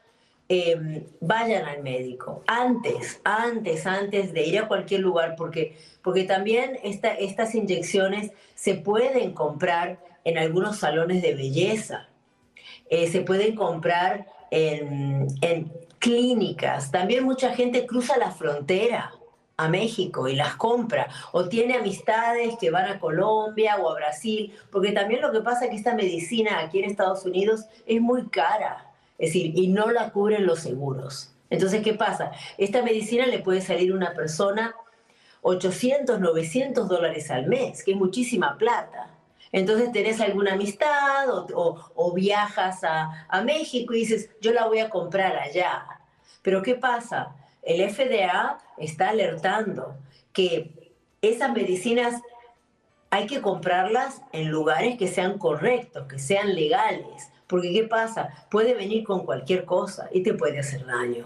Em, 0.50 1.04
vayan 1.20 1.66
al 1.66 1.84
médico. 1.84 2.42
Antes, 2.48 3.20
antes, 3.26 3.86
antes 3.86 4.32
de 4.32 4.46
ir 4.46 4.60
a 4.60 4.68
cualquier 4.70 5.02
lugar, 5.02 5.36
porque, 5.36 5.76
porque 6.02 6.24
también 6.24 6.80
esta, 6.84 7.14
estas 7.14 7.54
inyecciones 7.54 8.32
se 8.56 8.76
pueden 8.76 9.34
comprar 9.34 10.00
en 10.24 10.38
algunos 10.38 10.78
salones 10.78 11.22
de 11.22 11.36
belleza, 11.36 12.08
eh, 12.90 13.08
se 13.08 13.22
pueden 13.22 13.56
comprar 13.56 14.26
en, 14.50 15.28
en 15.42 15.70
clínicas, 16.00 16.92
también 16.92 17.26
mucha 17.26 17.54
gente 17.54 17.86
cruza 17.86 18.18
la 18.18 18.32
frontera 18.32 19.12
a 19.58 19.68
México 19.68 20.30
y 20.30 20.36
las 20.36 20.56
compra, 20.56 21.10
o 21.34 21.50
tiene 21.50 21.76
amistades 21.76 22.56
que 22.58 22.72
van 22.72 22.86
a 22.86 23.00
Colombia 23.00 23.76
o 23.82 23.90
a 23.90 23.96
Brasil, 23.96 24.54
porque 24.72 24.94
también 24.94 25.20
lo 25.20 25.34
que 25.34 25.42
pasa 25.42 25.66
es 25.66 25.72
que 25.72 25.78
esta 25.78 25.94
medicina 25.94 26.60
aquí 26.60 26.80
en 26.80 26.86
Estados 26.86 27.26
Unidos 27.26 27.66
es 27.86 28.00
muy 28.00 28.30
cara. 28.30 28.87
Es 29.18 29.30
decir, 29.30 29.52
y 29.56 29.68
no 29.68 29.92
la 29.92 30.12
cubren 30.12 30.46
los 30.46 30.60
seguros. 30.60 31.34
Entonces, 31.50 31.82
¿qué 31.84 31.94
pasa? 31.94 32.32
Esta 32.58 32.82
medicina 32.82 33.26
le 33.26 33.40
puede 33.40 33.62
salir 33.62 33.92
a 33.92 33.96
una 33.96 34.14
persona 34.14 34.76
800, 35.42 36.20
900 36.20 36.88
dólares 36.88 37.32
al 37.32 37.48
mes, 37.48 37.84
que 37.84 37.92
es 37.92 37.98
muchísima 37.98 38.58
plata. 38.58 39.12
Entonces 39.52 39.92
tenés 39.92 40.20
alguna 40.20 40.54
amistad 40.54 41.30
o, 41.30 42.14
viajas 42.14 42.84
a, 42.84 43.26
a, 43.30 43.42
México 43.44 43.94
y 43.94 44.00
dices, 44.00 44.30
yo 44.42 44.52
la 44.52 44.68
voy 44.68 44.80
a 44.80 44.90
comprar 44.90 45.38
allá. 45.38 45.86
Pero 46.42 46.62
¿qué 46.62 46.76
pasa? 46.76 47.36
El 47.62 47.90
FDA 47.90 48.60
está 48.78 49.10
alertando 49.10 49.96
que 50.34 50.94
esas 51.22 51.54
medicinas 51.54 52.22
hay 53.10 53.26
que 53.26 53.42
comprarlas 53.42 54.22
en 54.34 54.50
lugares 54.50 54.98
que 54.98 55.08
sean 55.08 55.38
correctos, 55.38 56.08
que 56.08 56.20
sean 56.20 56.54
legales. 56.54 57.32
Porque 57.48 57.72
¿qué 57.72 57.84
pasa? 57.84 58.30
Puede 58.52 58.74
venir 58.74 59.04
con 59.04 59.26
cualquier 59.26 59.66
cosa 59.66 60.10
y 60.12 60.22
te 60.22 60.34
puede 60.34 60.60
hacer 60.60 60.86
daño. 60.86 61.26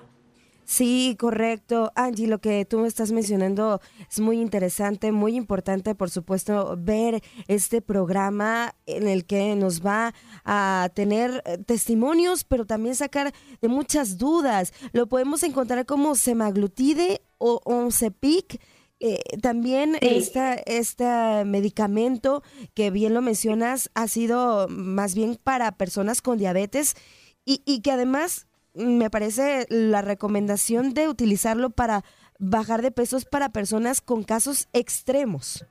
Sí, 0.72 1.18
correcto. 1.20 1.92
Angie, 1.96 2.28
lo 2.28 2.40
que 2.40 2.64
tú 2.64 2.80
me 2.80 2.88
estás 2.88 3.12
mencionando 3.12 3.82
es 4.10 4.22
muy 4.22 4.40
interesante, 4.40 5.12
muy 5.12 5.36
importante, 5.36 5.96
por 5.96 6.10
supuesto, 6.10 6.76
ver 6.78 7.22
este 7.50 7.82
programa 7.82 8.74
en 8.86 9.10
el 9.10 9.26
que 9.26 9.54
nos 9.58 9.86
va 9.86 10.14
a 10.46 10.90
tener 10.94 11.44
eh, 11.46 11.58
testimonios, 11.58 12.46
pero 12.46 12.66
también 12.66 12.96
sacar 12.96 13.34
de 13.62 13.68
muchas 13.68 14.18
dudas. 14.18 14.72
Lo 14.94 15.08
podemos 15.08 15.44
encontrar 15.44 15.86
como 15.86 16.16
semaglutide 16.16 17.22
o 17.38 17.60
oncepic 17.66 18.62
eh, 19.02 19.20
también 19.42 19.98
este 20.00 21.44
medicamento 21.46 22.44
que 22.76 22.92
bien 22.92 23.14
lo 23.14 23.22
mencionas 23.22 23.90
ha 23.96 24.08
sido 24.08 24.68
más 24.70 25.16
bien 25.16 25.40
para 25.44 25.72
personas 25.72 26.22
con 26.22 26.38
diabetes 26.38 26.96
y, 27.44 27.64
y 27.66 27.82
que 27.82 27.92
además 27.92 28.48
me 28.74 29.10
parece 29.10 29.66
la 29.70 30.02
recomendación 30.02 30.94
de 30.94 31.10
utilizarlo 31.10 31.72
para 31.72 32.04
bajar 32.38 32.82
de 32.82 32.92
pesos 32.92 33.26
para 33.26 33.50
personas 33.50 34.02
con 34.02 34.24
casos 34.24 34.68
extremos. 34.74 35.66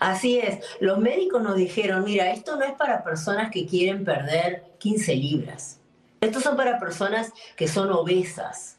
Así 0.00 0.38
es, 0.38 0.60
los 0.80 0.98
médicos 0.98 1.42
nos 1.42 1.56
dijeron, 1.56 2.04
mira, 2.04 2.30
esto 2.30 2.56
no 2.56 2.64
es 2.64 2.72
para 2.72 3.02
personas 3.02 3.50
que 3.50 3.66
quieren 3.66 4.04
perder 4.04 4.64
15 4.78 5.14
libras, 5.14 5.80
estos 6.20 6.42
son 6.42 6.56
para 6.56 6.78
personas 6.78 7.32
que 7.56 7.68
son 7.68 7.90
obesas, 7.92 8.75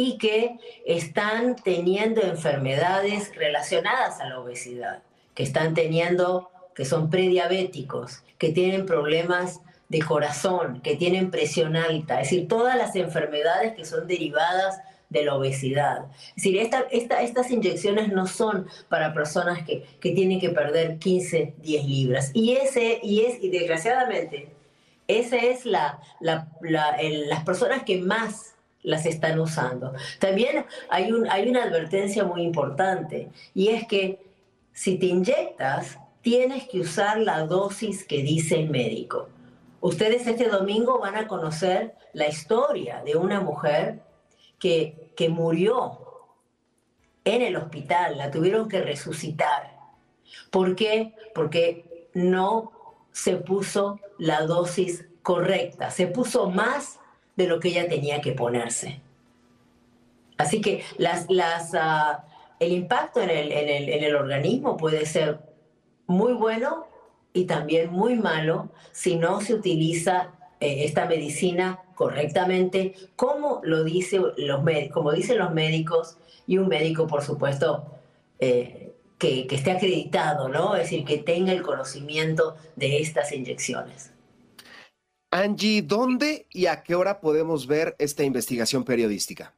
y 0.00 0.16
que 0.16 0.58
están 0.86 1.56
teniendo 1.56 2.22
enfermedades 2.22 3.34
relacionadas 3.34 4.20
a 4.20 4.28
la 4.28 4.38
obesidad, 4.38 5.02
que 5.34 5.42
están 5.42 5.74
teniendo, 5.74 6.52
que 6.72 6.84
son 6.84 7.10
prediabéticos, 7.10 8.22
que 8.38 8.50
tienen 8.50 8.86
problemas 8.86 9.60
de 9.88 9.98
corazón, 9.98 10.82
que 10.82 10.94
tienen 10.94 11.32
presión 11.32 11.74
alta, 11.74 12.20
es 12.20 12.30
decir, 12.30 12.46
todas 12.46 12.76
las 12.76 12.94
enfermedades 12.94 13.74
que 13.74 13.84
son 13.84 14.06
derivadas 14.06 14.80
de 15.10 15.24
la 15.24 15.34
obesidad. 15.34 16.04
Es 16.28 16.44
decir, 16.44 16.58
esta, 16.58 16.82
estas 16.82 17.50
inyecciones 17.50 18.12
no 18.12 18.28
son 18.28 18.68
para 18.88 19.12
personas 19.12 19.64
que, 19.64 19.82
que, 19.98 20.12
tienen 20.12 20.38
que 20.38 20.50
perder 20.50 20.98
15, 20.98 21.54
10 21.58 21.84
libras. 21.86 22.30
Y, 22.34 22.52
ese, 22.52 23.00
y, 23.02 23.22
es, 23.22 23.42
y 23.42 23.50
desgraciadamente, 23.50 24.50
esa 25.08 25.38
es 25.38 25.66
la, 25.66 26.00
la, 26.20 26.46
las 26.60 27.42
personas 27.42 27.82
que 27.82 27.98
más 27.98 28.54
las 28.88 29.04
están 29.04 29.38
usando. 29.38 29.92
También 30.18 30.64
hay, 30.88 31.12
un, 31.12 31.30
hay 31.30 31.46
una 31.46 31.64
advertencia 31.64 32.24
muy 32.24 32.42
importante 32.42 33.28
y 33.54 33.68
es 33.68 33.86
que 33.86 34.18
si 34.72 34.96
te 34.96 35.06
inyectas, 35.06 35.98
tienes 36.22 36.66
que 36.68 36.80
usar 36.80 37.18
la 37.18 37.44
dosis 37.44 38.04
que 38.04 38.22
dice 38.22 38.58
el 38.58 38.70
médico. 38.70 39.28
Ustedes 39.82 40.26
este 40.26 40.48
domingo 40.48 40.98
van 41.00 41.16
a 41.16 41.28
conocer 41.28 41.96
la 42.14 42.28
historia 42.28 43.02
de 43.04 43.14
una 43.16 43.40
mujer 43.40 44.00
que, 44.58 45.12
que 45.14 45.28
murió 45.28 45.98
en 47.24 47.42
el 47.42 47.56
hospital, 47.56 48.16
la 48.16 48.30
tuvieron 48.30 48.70
que 48.70 48.80
resucitar. 48.80 49.76
¿Por 50.50 50.74
qué? 50.74 51.14
Porque 51.34 52.08
no 52.14 52.72
se 53.12 53.36
puso 53.36 54.00
la 54.16 54.46
dosis 54.46 55.04
correcta, 55.22 55.90
se 55.90 56.06
puso 56.06 56.48
más 56.48 56.98
de 57.38 57.46
lo 57.46 57.60
que 57.60 57.68
ella 57.68 57.88
tenía 57.88 58.20
que 58.20 58.32
ponerse. 58.32 59.00
Así 60.36 60.60
que 60.60 60.82
ah, 61.74 62.24
el 62.58 62.72
impacto 62.72 63.22
en 63.22 63.30
el, 63.30 63.52
en, 63.52 63.68
el, 63.68 63.88
en 63.88 64.04
el 64.04 64.16
organismo 64.16 64.76
puede 64.76 65.06
ser 65.06 65.38
muy 66.08 66.32
bueno 66.32 66.88
y 67.32 67.44
también 67.44 67.92
muy 67.92 68.16
malo 68.16 68.70
si 68.90 69.14
no 69.14 69.40
se 69.40 69.54
utiliza 69.54 70.32
eh, 70.58 70.84
esta 70.84 71.06
medicina 71.06 71.80
correctamente, 71.94 72.94
como 73.14 73.60
lo 73.62 73.84
dice 73.84 74.20
los 74.36 74.60
como 74.92 75.12
dicen 75.12 75.38
los 75.38 75.52
médicos 75.52 76.18
y 76.48 76.58
un 76.58 76.66
médico, 76.66 77.06
por 77.06 77.22
supuesto, 77.22 77.86
eh, 78.40 78.94
que, 79.16 79.46
que, 79.46 79.54
esté 79.54 79.70
acreditado, 79.70 80.48
¿no? 80.48 80.74
Es 80.74 80.84
decir, 80.84 81.04
que 81.04 81.18
tenga 81.18 81.52
el 81.52 81.62
conocimiento 81.62 82.56
de 82.74 83.00
estas 83.00 83.32
inyecciones. 83.32 84.12
Angie, 85.30 85.82
¿dónde 85.82 86.46
y 86.50 86.66
a 86.66 86.82
qué 86.82 86.94
hora 86.94 87.20
podemos 87.20 87.66
ver 87.66 87.94
esta 87.98 88.24
investigación 88.24 88.84
periodística? 88.84 89.54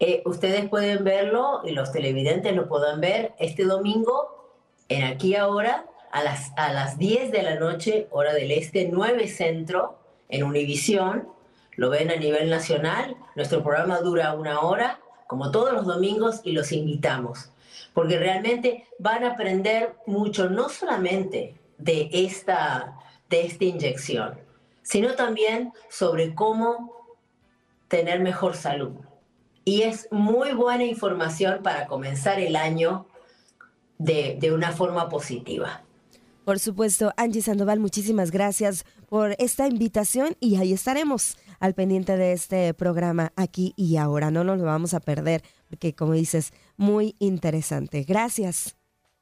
Eh, 0.00 0.22
ustedes 0.26 0.68
pueden 0.68 1.04
verlo 1.04 1.60
y 1.64 1.70
los 1.70 1.92
televidentes 1.92 2.54
lo 2.54 2.68
puedan 2.68 3.00
ver 3.00 3.32
este 3.38 3.64
domingo 3.64 4.52
en 4.88 5.04
Aquí 5.04 5.36
Ahora 5.36 5.86
a 6.10 6.24
las, 6.24 6.52
a 6.56 6.72
las 6.72 6.98
10 6.98 7.30
de 7.30 7.42
la 7.42 7.54
noche, 7.56 8.08
hora 8.10 8.34
del 8.34 8.50
este, 8.50 8.88
9 8.90 9.28
centro, 9.28 9.98
en 10.28 10.42
Univisión. 10.42 11.28
Lo 11.76 11.90
ven 11.90 12.10
a 12.10 12.16
nivel 12.16 12.50
nacional. 12.50 13.16
Nuestro 13.36 13.62
programa 13.62 14.00
dura 14.00 14.34
una 14.34 14.60
hora, 14.60 15.00
como 15.28 15.52
todos 15.52 15.72
los 15.72 15.86
domingos, 15.86 16.40
y 16.42 16.52
los 16.52 16.72
invitamos. 16.72 17.50
Porque 17.92 18.18
realmente 18.18 18.86
van 18.98 19.22
a 19.22 19.32
aprender 19.32 19.94
mucho, 20.06 20.50
no 20.50 20.68
solamente 20.68 21.54
de 21.78 22.10
esta, 22.12 22.96
de 23.28 23.46
esta 23.46 23.64
inyección, 23.64 24.43
sino 24.84 25.14
también 25.14 25.72
sobre 25.90 26.36
cómo 26.36 26.92
tener 27.88 28.20
mejor 28.20 28.54
salud. 28.54 28.92
Y 29.64 29.82
es 29.82 30.06
muy 30.12 30.52
buena 30.52 30.84
información 30.84 31.62
para 31.64 31.86
comenzar 31.86 32.38
el 32.38 32.54
año 32.54 33.06
de, 33.98 34.36
de 34.38 34.52
una 34.52 34.70
forma 34.70 35.08
positiva. 35.08 35.82
Por 36.44 36.58
supuesto, 36.58 37.12
Angie 37.16 37.40
Sandoval, 37.40 37.80
muchísimas 37.80 38.30
gracias 38.30 38.84
por 39.08 39.34
esta 39.38 39.66
invitación 39.66 40.36
y 40.40 40.56
ahí 40.56 40.74
estaremos 40.74 41.38
al 41.58 41.72
pendiente 41.72 42.18
de 42.18 42.32
este 42.32 42.74
programa 42.74 43.32
aquí 43.36 43.72
y 43.76 43.96
ahora. 43.96 44.30
No 44.30 44.44
nos 44.44 44.58
lo 44.58 44.64
vamos 44.64 44.92
a 44.92 45.00
perder 45.00 45.42
porque, 45.70 45.94
como 45.94 46.12
dices, 46.12 46.52
muy 46.76 47.16
interesante. 47.18 48.02
Gracias. 48.02 48.76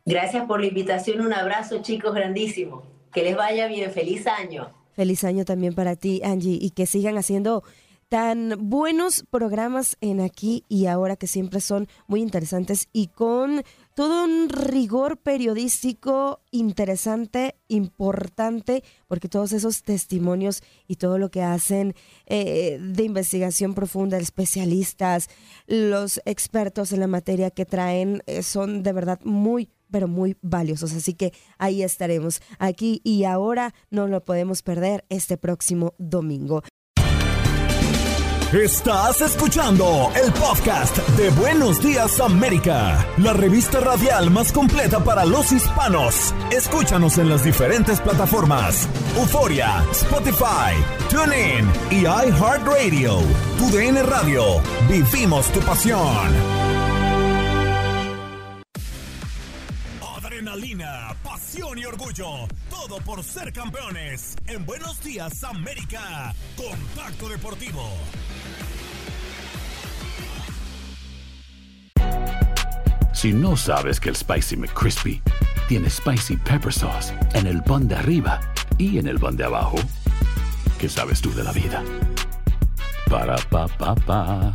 Gracias 0.05 0.45
por 0.47 0.61
la 0.61 0.67
invitación. 0.67 1.21
Un 1.21 1.33
abrazo, 1.33 1.81
chicos, 1.83 2.13
grandísimo. 2.13 2.83
Que 3.13 3.23
les 3.23 3.37
vaya 3.37 3.69
bien. 3.69 3.93
Feliz 3.93 4.27
año. 4.27 4.82
Feliz 4.93 5.25
año 5.25 5.45
también 5.45 5.75
para 5.75 5.97
ti, 5.97 6.21
Angie, 6.25 6.59
y 6.61 6.71
que 6.71 6.87
sigan 6.87 7.19
haciendo 7.19 7.63
tan 8.13 8.69
buenos 8.69 9.25
programas 9.31 9.97
en 10.03 10.21
aquí 10.21 10.67
y 10.69 10.85
ahora 10.85 11.17
que 11.17 11.27
siempre 11.27 11.63
son 11.63 11.89
muy 12.07 12.21
interesantes 12.21 12.91
y 12.93 13.07
con 13.07 13.63
todo 13.95 14.25
un 14.25 14.51
rigor 14.51 15.17
periodístico 15.17 16.43
interesante, 16.51 17.57
importante, 17.69 18.85
porque 19.09 19.31
todos 19.31 19.53
esos 19.53 19.83
testimonios 19.83 20.63
y 20.87 20.97
todo 20.97 21.17
lo 21.17 21.31
que 21.31 21.43
hacen 21.43 21.95
eh, 22.27 22.79
de 22.83 23.03
investigación 23.03 23.73
profunda, 23.73 24.19
especialistas, 24.19 25.31
los 25.67 26.21
expertos 26.27 26.93
en 26.93 27.01
la 27.01 27.07
materia 27.07 27.49
que 27.49 27.65
traen, 27.65 28.23
eh, 28.27 28.43
son 28.43 28.83
de 28.83 28.93
verdad 28.93 29.21
muy, 29.25 29.71
pero 29.93 30.09
muy 30.09 30.37
valiosos. 30.43 30.93
Así 30.93 31.15
que 31.15 31.33
ahí 31.59 31.85
estaremos, 31.85 32.41
aquí 32.59 33.01
y 33.05 33.23
ahora 33.25 33.75
no 33.91 34.09
lo 34.09 34.25
podemos 34.25 34.63
perder 34.63 35.05
este 35.09 35.37
próximo 35.37 35.95
domingo. 35.99 36.63
Estás 38.53 39.23
escuchando 39.23 40.13
el 40.15 40.31
podcast 40.35 40.99
de 41.17 41.31
Buenos 41.31 41.83
Días 41.83 42.21
América, 42.21 43.09
la 43.17 43.33
revista 43.33 43.81
radial 43.81 44.31
más 44.31 44.53
completa 44.53 45.03
para 45.03 45.25
los 45.25 45.51
hispanos. 45.53 46.35
Escúchanos 46.51 47.17
en 47.17 47.31
las 47.31 47.45
diferentes 47.45 47.99
plataformas: 48.03 48.87
Euforia, 49.17 49.83
Spotify, 49.93 50.75
TuneIn 51.09 51.67
y 51.91 52.03
iHeartRadio. 52.03 53.21
Tu 53.57 53.71
DN 53.71 54.03
Radio. 54.03 54.61
Vivimos 54.87 55.51
tu 55.51 55.61
pasión. 55.61 56.72
Y 61.79 61.85
orgullo. 61.85 62.49
Todo 62.71 62.99
por 62.99 63.23
ser 63.23 63.53
campeones. 63.53 64.37
En 64.47 64.65
Buenos 64.65 65.03
Días 65.03 65.43
América. 65.45 66.35
Contacto 66.57 67.29
Deportivo. 67.29 67.83
Si 73.13 73.33
no 73.33 73.57
sabes 73.57 74.01
que 74.01 74.09
el 74.09 74.17
Spicy 74.17 74.57
McCrispy 74.57 75.23
tiene 75.69 75.89
Spicy 75.89 76.37
Pepper 76.37 76.73
Sauce 76.73 77.15
en 77.35 77.47
el 77.47 77.63
pan 77.63 77.87
de 77.87 77.95
arriba 77.95 78.41
y 78.79 78.99
en 78.99 79.07
el 79.07 79.21
pan 79.21 79.37
de 79.37 79.45
abajo, 79.45 79.77
¿qué 80.79 80.89
sabes 80.89 81.21
tú 81.21 81.33
de 81.33 81.45
la 81.45 81.53
vida? 81.53 81.85
Para, 83.09 83.37
pa, 83.37 83.69
pa, 83.69 83.95
pa. 83.95 84.55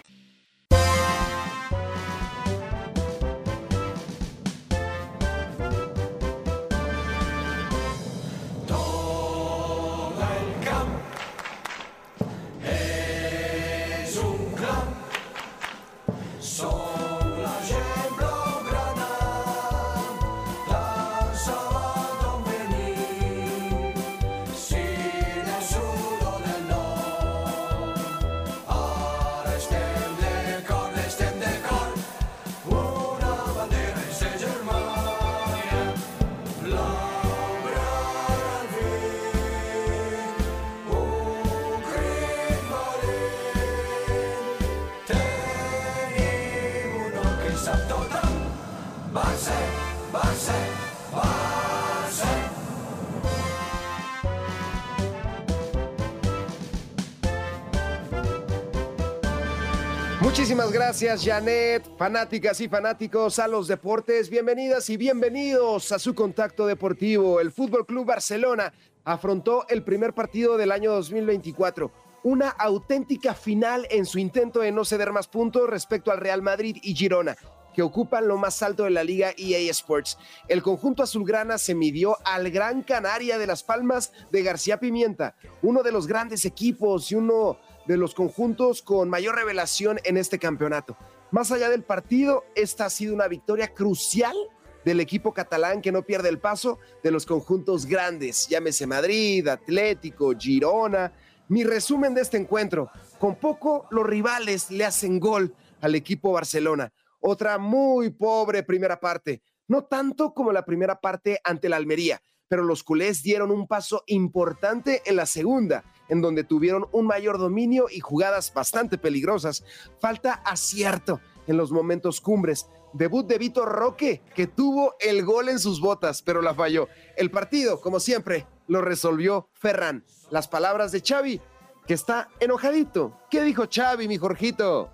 Muchísimas 60.21 60.71
gracias, 60.71 61.25
Janet, 61.25 61.83
fanáticas 61.97 62.61
y 62.61 62.69
fanáticos 62.69 63.39
a 63.39 63.47
los 63.47 63.67
deportes. 63.67 64.29
Bienvenidas 64.29 64.87
y 64.91 64.95
bienvenidos 64.95 65.91
a 65.91 65.97
su 65.97 66.13
contacto 66.13 66.67
deportivo. 66.67 67.39
El 67.39 67.51
Fútbol 67.51 67.87
Club 67.87 68.05
Barcelona 68.05 68.71
afrontó 69.03 69.65
el 69.67 69.83
primer 69.83 70.13
partido 70.13 70.57
del 70.57 70.71
año 70.71 70.91
2024. 70.91 71.91
Una 72.23 72.49
auténtica 72.49 73.33
final 73.33 73.87
en 73.89 74.05
su 74.05 74.19
intento 74.19 74.59
de 74.59 74.71
no 74.71 74.85
ceder 74.85 75.11
más 75.11 75.27
puntos 75.27 75.67
respecto 75.67 76.11
al 76.11 76.19
Real 76.19 76.43
Madrid 76.43 76.77
y 76.83 76.93
Girona, 76.93 77.35
que 77.73 77.81
ocupan 77.81 78.27
lo 78.27 78.37
más 78.37 78.61
alto 78.61 78.83
de 78.83 78.91
la 78.91 79.03
liga 79.03 79.33
EA 79.35 79.71
Sports. 79.71 80.19
El 80.47 80.61
conjunto 80.61 81.01
azulgrana 81.01 81.57
se 81.57 81.73
midió 81.73 82.15
al 82.25 82.51
Gran 82.51 82.83
Canaria 82.83 83.39
de 83.39 83.47
Las 83.47 83.63
Palmas 83.63 84.13
de 84.31 84.43
García 84.43 84.79
Pimienta, 84.79 85.35
uno 85.63 85.81
de 85.81 85.91
los 85.91 86.05
grandes 86.05 86.45
equipos 86.45 87.11
y 87.11 87.15
uno 87.15 87.57
de 87.85 87.97
los 87.97 88.13
conjuntos 88.13 88.81
con 88.81 89.09
mayor 89.09 89.35
revelación 89.35 89.99
en 90.03 90.17
este 90.17 90.39
campeonato. 90.39 90.97
Más 91.31 91.51
allá 91.51 91.69
del 91.69 91.83
partido, 91.83 92.43
esta 92.55 92.85
ha 92.85 92.89
sido 92.89 93.13
una 93.13 93.27
victoria 93.27 93.73
crucial 93.73 94.35
del 94.83 94.99
equipo 94.99 95.33
catalán 95.33 95.81
que 95.81 95.91
no 95.91 96.03
pierde 96.03 96.29
el 96.29 96.39
paso 96.39 96.79
de 97.03 97.11
los 97.11 97.25
conjuntos 97.25 97.85
grandes, 97.85 98.47
llámese 98.47 98.87
Madrid, 98.87 99.47
Atlético, 99.47 100.33
Girona. 100.37 101.13
Mi 101.47 101.63
resumen 101.63 102.13
de 102.13 102.21
este 102.21 102.37
encuentro, 102.37 102.89
con 103.19 103.35
poco 103.35 103.87
los 103.91 104.05
rivales 104.05 104.71
le 104.71 104.85
hacen 104.85 105.19
gol 105.19 105.53
al 105.81 105.95
equipo 105.95 106.31
Barcelona. 106.31 106.91
Otra 107.19 107.57
muy 107.57 108.09
pobre 108.09 108.63
primera 108.63 108.99
parte, 108.99 109.41
no 109.67 109.83
tanto 109.83 110.33
como 110.33 110.51
la 110.51 110.65
primera 110.65 110.99
parte 110.99 111.39
ante 111.43 111.69
la 111.69 111.77
Almería, 111.77 112.21
pero 112.47 112.63
los 112.63 112.83
culés 112.83 113.21
dieron 113.21 113.51
un 113.51 113.67
paso 113.67 114.03
importante 114.07 115.01
en 115.05 115.15
la 115.15 115.25
segunda, 115.25 115.83
en 116.11 116.21
donde 116.21 116.43
tuvieron 116.43 116.87
un 116.91 117.07
mayor 117.07 117.39
dominio 117.39 117.87
y 117.89 118.01
jugadas 118.01 118.53
bastante 118.53 118.97
peligrosas. 118.97 119.63
Falta 119.99 120.33
acierto 120.33 121.21
en 121.47 121.55
los 121.57 121.71
momentos 121.71 122.19
cumbres. 122.19 122.67
Debut 122.91 123.25
de 123.25 123.37
Vitor 123.37 123.69
Roque, 123.69 124.21
que 124.35 124.45
tuvo 124.45 124.95
el 124.99 125.23
gol 125.23 125.47
en 125.47 125.57
sus 125.57 125.79
botas, 125.79 126.21
pero 126.21 126.41
la 126.41 126.53
falló. 126.53 126.89
El 127.15 127.31
partido, 127.31 127.79
como 127.79 128.01
siempre, 128.01 128.45
lo 128.67 128.81
resolvió 128.81 129.47
Ferran. 129.53 130.03
Las 130.29 130.49
palabras 130.49 130.91
de 130.91 131.01
Xavi, 131.01 131.39
que 131.87 131.93
está 131.93 132.27
enojadito. 132.41 133.17
¿Qué 133.29 133.41
dijo 133.43 133.63
Xavi, 133.73 134.09
mi 134.09 134.17
Jorgito? 134.17 134.91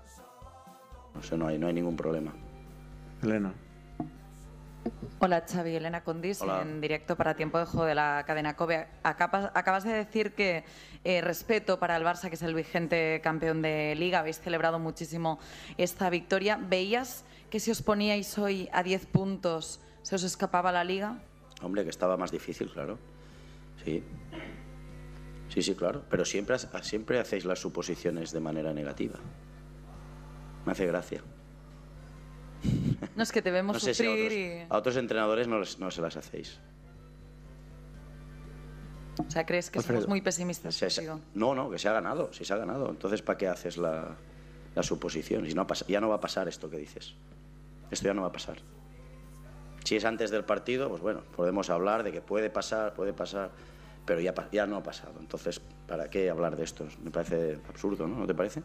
No 1.15 1.23
sé, 1.23 1.35
no 1.35 1.47
hay, 1.47 1.57
no 1.57 1.65
hay 1.65 1.73
ningún 1.73 1.97
problema. 1.97 2.31
Elena. 3.23 3.55
Hola 5.19 5.43
Xavi, 5.47 5.75
Elena 5.75 6.03
Condis, 6.03 6.41
Hola. 6.41 6.61
en 6.61 6.81
directo 6.81 7.15
para 7.15 7.35
Tiempo 7.35 7.57
de 7.59 7.65
Juego 7.65 7.85
de 7.85 7.95
la 7.95 8.23
cadena 8.25 8.55
COBE. 8.55 8.87
Acabas, 9.03 9.51
acabas 9.53 9.83
de 9.83 9.93
decir 9.93 10.33
que 10.33 10.63
eh, 11.03 11.21
respeto 11.21 11.79
para 11.79 11.95
el 11.97 12.03
Barça, 12.03 12.29
que 12.29 12.35
es 12.35 12.41
el 12.41 12.53
vigente 12.53 13.19
campeón 13.23 13.61
de 13.61 13.95
Liga. 13.95 14.19
Habéis 14.19 14.39
celebrado 14.39 14.79
muchísimo 14.79 15.39
esta 15.77 16.09
victoria. 16.09 16.57
¿Veías 16.61 17.25
que 17.49 17.59
si 17.59 17.71
os 17.71 17.81
poníais 17.81 18.37
hoy 18.37 18.69
a 18.73 18.83
10 18.83 19.05
puntos 19.07 19.79
se 20.01 20.15
os 20.15 20.23
escapaba 20.23 20.71
la 20.71 20.83
Liga? 20.83 21.19
Hombre, 21.61 21.83
que 21.83 21.89
estaba 21.89 22.17
más 22.17 22.31
difícil, 22.31 22.69
claro. 22.71 22.97
Sí. 23.83 24.03
Sí, 25.49 25.61
sí, 25.61 25.75
claro. 25.75 26.03
Pero 26.09 26.25
siempre, 26.25 26.57
siempre 26.81 27.19
hacéis 27.19 27.45
las 27.45 27.59
suposiciones 27.59 28.31
de 28.31 28.39
manera 28.39 28.73
negativa. 28.73 29.17
Me 30.65 30.71
hace 30.73 30.85
gracia. 30.85 31.23
No 33.15 33.23
es 33.23 33.31
que 33.31 33.41
te 33.41 33.49
vemos 33.51 33.73
No 33.75 33.79
sé 33.79 33.93
si 33.95 34.03
a 34.03 34.05
sufrir 34.05 34.25
otros, 34.25 34.33
y... 34.37 34.73
a 34.73 34.77
otros 34.77 34.97
entrenadores 34.97 35.47
no, 35.47 35.59
les- 35.59 35.79
no 35.79 35.89
se 35.91 36.01
las 36.01 36.15
hacéis. 36.17 36.59
O 39.27 39.31
sea, 39.31 39.45
crees 39.45 39.71
que 39.71 39.79
Alfredo. 39.79 40.01
somos 40.01 40.09
muy 40.09 40.21
pesimistas 40.21 40.75
Se- 40.75 41.09
no, 41.33 41.55
no, 41.55 41.69
que 41.71 41.79
se 41.79 41.89
ha 41.89 41.93
ganado, 41.93 42.31
si 42.33 42.45
se 42.45 42.53
ha 42.53 42.57
ganado. 42.57 42.89
Entonces, 42.89 43.21
¿para 43.23 43.37
qué 43.37 43.47
haces 43.47 43.77
la, 43.77 44.15
la 44.75 44.83
suposición? 44.83 45.45
Si 45.47 45.53
no 45.55 45.63
ha 45.63 45.67
pas- 45.67 45.85
ya 45.87 45.99
no 45.99 46.09
va 46.09 46.15
a 46.15 46.19
pasar 46.21 46.47
esto 46.47 46.69
que 46.69 46.77
dices. 46.77 47.15
Esto 47.89 48.05
ya 48.07 48.13
no 48.13 48.21
va 48.21 48.27
a 48.27 48.31
pasar. 48.31 48.57
Si 49.83 49.95
es 49.95 50.05
antes 50.05 50.29
del 50.29 50.43
partido, 50.43 50.89
pues 50.89 51.01
bueno, 51.01 51.23
podemos 51.35 51.69
hablar 51.69 52.03
de 52.03 52.11
que 52.11 52.21
puede 52.21 52.49
pasar, 52.51 52.93
puede 52.93 53.13
pasar, 53.13 53.49
pero 54.05 54.19
ya, 54.19 54.33
ya 54.51 54.67
no 54.67 54.75
ha 54.75 54.83
pasado. 54.83 55.13
Entonces, 55.19 55.59
¿para 55.87 56.09
qué 56.09 56.29
hablar 56.29 56.55
de 56.55 56.63
esto? 56.65 56.85
Me 57.03 57.09
parece 57.09 57.59
absurdo, 57.69 58.07
¿no? 58.07 58.19
¿No 58.19 58.27
te 58.27 58.35
parece? 58.35 58.61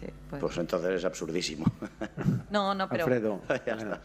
Sí, 0.00 0.06
pues... 0.30 0.40
Pues 0.40 0.58
entonces 0.58 0.90
es 0.92 1.04
absurdísimo. 1.04 1.64
No, 2.50 2.74
no, 2.74 2.88
pero... 2.88 3.04
Alfredo. 3.04 3.40
Ya 3.66 3.74
está. 3.74 4.00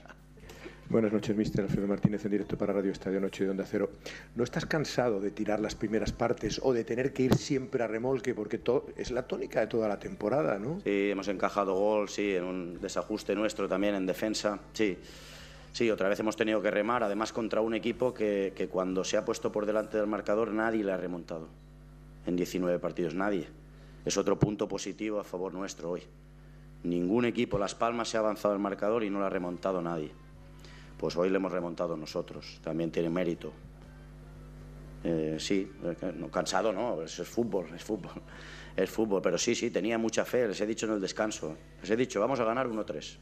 Buenas 0.88 1.12
noches, 1.12 1.36
mister 1.36 1.64
Alfredo 1.66 1.88
Martínez, 1.88 2.24
en 2.26 2.32
directo 2.32 2.60
para 2.60 2.72
Radio 2.72 2.92
Estadio 2.92 3.20
Noche 3.20 3.44
de 3.44 3.50
Onda 3.50 3.66
Cero. 3.68 3.90
¿No 4.36 4.44
estás 4.44 4.68
cansado 4.68 5.20
de 5.20 5.32
tirar 5.32 5.60
las 5.60 5.74
primeras 5.74 6.12
partes 6.12 6.62
o 6.64 6.74
de 6.74 6.84
tener 6.84 7.12
que 7.12 7.24
ir 7.24 7.34
siempre 7.34 7.84
a 7.84 7.88
remolque? 7.88 8.36
Porque 8.36 8.60
to- 8.60 8.86
es 8.96 9.10
la 9.10 9.24
tónica 9.24 9.62
de 9.62 9.68
toda 9.68 9.88
la 9.88 9.98
temporada, 9.98 10.60
¿no? 10.60 10.80
Sí, 10.84 11.10
hemos 11.10 11.28
encajado 11.28 11.74
gol, 11.74 12.08
sí, 12.08 12.36
en 12.36 12.44
un 12.44 12.80
desajuste 12.82 13.34
nuestro 13.34 13.68
también 13.68 13.96
en 13.96 14.06
defensa, 14.06 14.60
sí. 14.74 14.96
Sí, 15.74 15.90
otra 15.90 16.08
vez 16.08 16.20
hemos 16.20 16.36
tenido 16.38 16.62
que 16.62 16.70
remar, 16.70 17.04
además 17.04 17.34
contra 17.34 17.62
un 17.62 17.74
equipo 17.74 18.14
que, 18.14 18.54
que 18.56 18.68
cuando 18.68 19.04
se 19.04 19.18
ha 19.18 19.26
puesto 19.26 19.52
por 19.52 19.66
delante 19.66 19.98
del 19.98 20.06
marcador 20.08 20.52
nadie 20.52 20.84
le 20.84 20.92
ha 20.92 20.98
remontado. 20.98 21.48
En 22.28 22.36
19 22.36 22.78
partidos, 22.78 23.16
nadie. 23.16 23.48
Es 24.06 24.18
otro 24.18 24.38
punto 24.38 24.68
positivo 24.68 25.20
a 25.20 25.24
favor 25.24 25.54
nuestro 25.54 25.92
hoy. 25.92 26.04
Ningún 26.84 27.26
equipo, 27.26 27.58
Las 27.58 27.74
Palmas, 27.74 28.10
se 28.10 28.18
ha 28.18 28.20
avanzado 28.20 28.54
el 28.54 28.60
marcador 28.60 29.04
y 29.04 29.10
no 29.10 29.20
lo 29.20 29.26
ha 29.26 29.30
remontado 29.30 29.82
nadie. 29.82 30.12
Pues 30.98 31.18
hoy 31.18 31.32
le 31.32 31.38
hemos 31.38 31.52
remontado 31.52 31.98
nosotros, 31.98 32.60
también 32.64 32.92
tiene 32.92 33.10
mérito. 33.10 33.52
Eh, 35.04 35.38
sí, 35.40 35.72
eh, 35.84 35.96
cansado 36.32 36.72
no, 36.72 37.02
es 37.02 37.16
fútbol, 37.28 37.68
es 37.76 37.84
fútbol, 37.84 38.22
es 38.76 38.90
fútbol, 38.90 39.22
pero 39.22 39.38
sí, 39.38 39.54
sí, 39.54 39.70
tenía 39.70 39.98
mucha 39.98 40.26
fe, 40.26 40.48
les 40.48 40.60
he 40.62 40.66
dicho 40.66 40.86
en 40.88 40.94
el 40.94 41.02
descanso, 41.02 41.56
les 41.82 41.90
he 41.92 41.96
dicho, 41.96 42.20
vamos 42.20 42.40
a 42.40 42.44
ganar 42.44 42.68
1-3, 42.68 43.18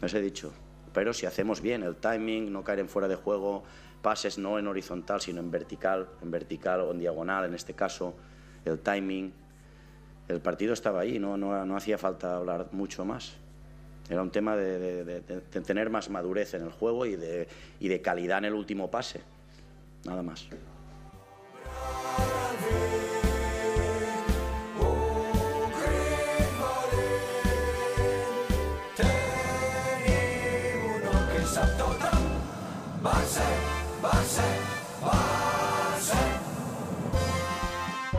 les 0.00 0.14
he 0.14 0.22
dicho, 0.22 0.50
pero 0.94 1.12
si 1.12 1.26
hacemos 1.26 1.60
bien 1.60 1.82
el 1.82 1.96
timing, 1.96 2.50
no 2.50 2.64
caer 2.64 2.78
en 2.78 2.88
fuera 2.88 3.08
de 3.08 3.16
juego, 3.16 3.62
pases 4.00 4.38
no 4.38 4.58
en 4.58 4.68
horizontal, 4.68 5.20
sino 5.20 5.40
en 5.40 5.50
vertical, 5.50 6.08
en 6.22 6.30
vertical 6.30 6.80
o 6.80 6.92
en 6.92 6.98
diagonal 6.98 7.44
en 7.44 7.52
este 7.52 7.74
caso, 7.74 8.14
el 8.64 8.78
timing, 8.78 9.32
el 10.28 10.40
partido 10.40 10.72
estaba 10.72 11.00
ahí, 11.00 11.18
no, 11.18 11.36
no, 11.36 11.64
no 11.64 11.76
hacía 11.76 11.98
falta 11.98 12.36
hablar 12.36 12.68
mucho 12.72 13.04
más. 13.04 13.34
Era 14.08 14.22
un 14.22 14.30
tema 14.30 14.56
de, 14.56 15.22
tener 15.64 15.90
más 15.90 16.10
madurez 16.10 16.54
en 16.54 16.62
el 16.62 16.70
juego 16.70 17.06
y 17.06 17.16
de, 17.16 17.48
y 17.80 17.88
de 17.88 18.02
calidad 18.02 18.38
en 18.38 18.46
el 18.46 18.54
último 18.54 18.90
pase. 18.90 19.20
Nada 20.04 20.22
más. 20.22 20.48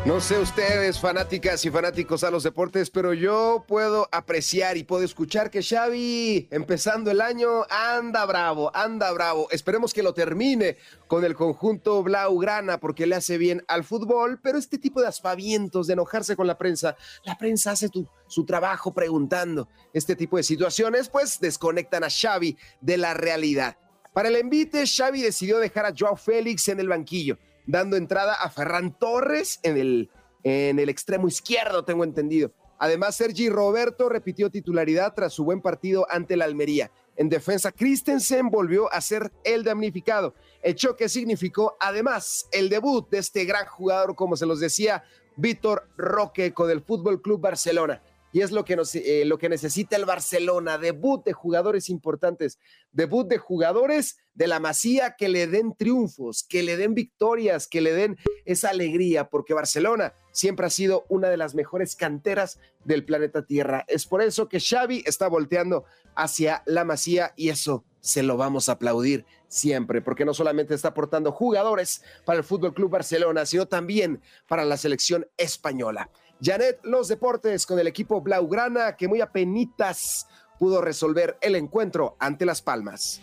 No 0.06 0.20
sé 0.20 0.38
ustedes, 0.38 0.99
fanáticas 0.99 1.64
y 1.64 1.70
fanáticos 1.70 2.26
a 2.26 2.32
los 2.32 2.43
deportes, 2.43 2.89
pero 2.89 3.14
yo 3.14 3.64
puedo 3.66 4.10
apreciar 4.12 4.76
y 4.76 4.84
puedo 4.84 5.01
escuchar 5.06 5.49
que 5.49 5.64
Xavi, 5.64 6.49
empezando 6.51 7.10
el 7.10 7.22
año, 7.22 7.64
anda 7.70 8.26
bravo, 8.26 8.70
anda 8.76 9.10
bravo. 9.14 9.47
Esperemos 9.49 9.93
que 9.93 10.04
lo 10.04 10.14
termine 10.14 10.76
con 11.08 11.24
el 11.24 11.36
conjunto 11.36 12.04
Blaugrana 12.04 12.82
porque 12.82 13.08
le 13.08 13.16
hace 13.16 13.38
bien 13.38 13.64
al 13.70 13.86
fútbol, 13.86 14.41
pero 14.43 14.58
este 14.58 14.78
tipo 14.78 14.99
de 14.99 15.08
aspavientos, 15.08 15.88
de 15.88 15.93
enojarse 15.93 16.36
con 16.36 16.47
la 16.47 16.58
prensa, 16.58 16.97
la 17.24 17.38
prensa 17.38 17.72
hace 17.72 17.88
tu- 17.88 18.06
su 18.28 18.45
trabajo 18.45 18.93
preguntando. 18.93 19.70
Este 19.93 20.18
tipo 20.18 20.36
de 20.36 20.43
situaciones, 20.43 21.08
pues, 21.08 21.39
desconectan 21.39 22.04
a 22.04 22.10
Xavi 22.10 22.58
de 22.82 22.97
la 22.97 23.14
realidad. 23.14 23.78
Para 24.14 24.28
el 24.28 24.36
envite, 24.36 24.84
Xavi 24.86 25.22
decidió 25.22 25.60
dejar 25.60 25.86
a 25.86 25.93
Joao 25.97 26.18
Félix 26.18 26.68
en 26.68 26.82
el 26.82 26.89
banquillo, 26.89 27.38
dando 27.66 27.97
entrada 27.97 28.34
a 28.34 28.49
Ferran 28.49 28.97
Torres 28.97 29.59
en 29.64 29.78
el, 29.78 30.09
en 30.43 30.80
el 30.80 30.89
extremo 30.89 31.28
izquierdo, 31.28 31.86
tengo 31.86 32.03
entendido. 32.03 32.51
Además, 32.80 33.16
Sergi 33.16 33.49
Roberto 33.49 34.09
repitió 34.09 34.49
titularidad 34.49 35.14
tras 35.14 35.34
su 35.34 35.45
buen 35.45 35.61
partido 35.61 36.05
ante 36.09 36.36
la 36.36 36.45
Almería. 36.45 36.91
En 37.16 37.30
defensa, 37.30 37.72
Christensen 37.72 38.49
volvió 38.49 38.91
a 38.91 38.99
ser 38.99 39.32
el 39.43 39.64
damnificado. 39.64 40.34
El 40.61 40.76
choque 40.76 41.07
significó 41.07 41.78
además 41.80 42.47
el 42.51 42.70
debut 42.70 43.09
de 43.09 43.20
este 43.20 43.45
gran 43.45 43.68
jugador, 43.68 44.16
como 44.16 44.36
se 44.36 44.45
los 44.45 44.59
decía, 44.59 45.03
Víctor 45.38 45.88
Roque 45.95 46.53
con 46.53 46.70
el 46.70 46.82
Fútbol 46.82 47.22
Club 47.22 47.39
Barcelona. 47.39 48.01
Y 48.34 48.42
es 48.42 48.52
lo 48.52 48.66
que, 48.66 48.78
eh, 48.96 49.26
lo 49.26 49.38
que 49.38 49.48
necesita 49.48 49.96
el 49.96 50.06
Barcelona, 50.06 50.78
debut 50.78 51.24
de 51.24 51.34
jugadores 51.34 51.88
importantes, 51.88 52.60
debut 52.92 53.28
de 53.28 53.38
jugadores 53.38 54.18
de 54.34 54.48
la 54.48 54.60
masía 54.60 55.16
que 55.16 55.30
le 55.30 55.48
den 55.48 55.76
triunfos, 55.78 56.44
que 56.44 56.64
le 56.64 56.76
den 56.76 56.96
victorias, 56.96 57.68
que 57.68 57.80
le 57.80 57.94
den 57.94 58.18
esa 58.46 58.72
alegría, 58.72 59.30
porque 59.30 59.54
Barcelona 59.54 60.16
siempre 60.32 60.66
ha 60.66 60.72
sido 60.72 61.06
una 61.10 61.30
de 61.30 61.38
las 61.38 61.54
mejores 61.54 61.96
canteras 61.96 62.60
del 62.84 63.06
planeta 63.06 63.46
Tierra. 63.46 63.86
Es 63.88 64.08
por 64.08 64.22
eso 64.22 64.50
que 64.50 64.60
Xavi 64.60 65.04
está 65.06 65.28
volteando 65.28 65.86
hacia 66.16 66.64
la 66.66 66.84
masía 66.84 67.34
y 67.38 67.50
eso 67.50 67.86
se 68.00 68.24
lo 68.24 68.36
vamos 68.36 68.68
a 68.68 68.74
aplaudir 68.74 69.26
siempre, 69.48 70.02
porque 70.02 70.26
no 70.26 70.34
solamente 70.34 70.74
está 70.74 70.90
aportando 70.90 71.32
jugadores 71.32 72.04
para 72.26 72.40
el 72.40 72.44
Fútbol 72.44 72.74
Club 72.74 72.90
Barcelona, 72.90 73.46
sino 73.46 73.68
también 73.68 74.22
para 74.48 74.66
la 74.66 74.78
selección 74.78 75.28
española. 75.38 76.10
Janet, 76.44 76.82
los 76.84 77.08
deportes 77.08 77.66
con 77.66 77.80
el 77.80 77.88
equipo 77.88 78.20
Blaugrana, 78.20 78.98
que 78.98 79.08
muy 79.08 79.22
apenitas 79.22 80.28
pudo 80.60 80.82
resolver 80.82 81.38
el 81.39 81.56
encuentro 81.56 82.18
ante 82.20 82.46
Las 82.46 82.62
Palmas. 82.62 83.22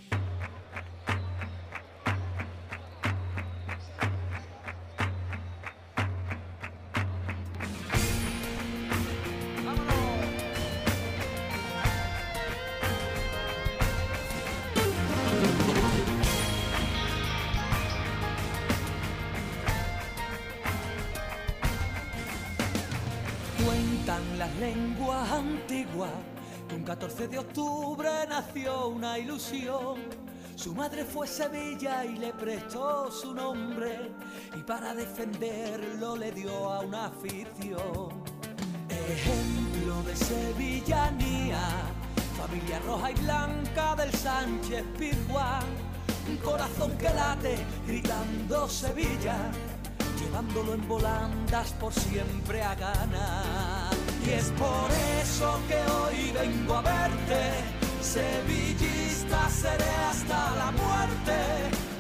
Que 26.69 26.75
un 26.75 26.83
14 26.83 27.29
de 27.29 27.39
octubre 27.39 28.09
nació 28.29 28.89
una 28.89 29.19
ilusión. 29.19 29.99
Su 30.57 30.75
madre 30.75 31.05
fue 31.05 31.27
Sevilla 31.27 32.05
y 32.05 32.17
le 32.17 32.33
prestó 32.33 33.11
su 33.11 33.35
nombre 33.35 34.13
y 34.57 34.63
para 34.63 34.95
defenderlo 34.95 36.17
le 36.17 36.33
dio 36.33 36.71
a 36.71 36.81
una 36.81 37.07
afición. 37.07 38.23
Ejemplo 38.89 40.03
de 40.05 40.17
sevillanía, 40.17 41.61
familia 42.37 42.79
roja 42.81 43.11
y 43.11 43.15
blanca 43.15 43.97
del 43.97 44.13
Sánchez 44.13 44.85
Pizjuán. 44.99 45.65
Un 46.29 46.37
corazón 46.39 46.97
que 46.99 47.11
late 47.11 47.59
gritando 47.87 48.69
Sevilla 48.69 49.51
llevándolo 50.21 50.75
en 50.75 50.87
volandas 50.87 51.73
por 51.75 51.93
siempre 51.93 52.63
a 52.63 52.75
ganar. 52.75 53.90
Y 54.27 54.31
es 54.31 54.51
por 54.59 54.89
eso 55.23 55.59
que 55.69 55.77
hoy 55.93 56.33
vengo 56.33 56.75
a 56.75 56.83
verte, 56.83 57.43
sevillista 58.01 59.49
seré 59.49 59.95
hasta 60.11 60.51
la 60.57 60.71
muerte. 60.73 61.37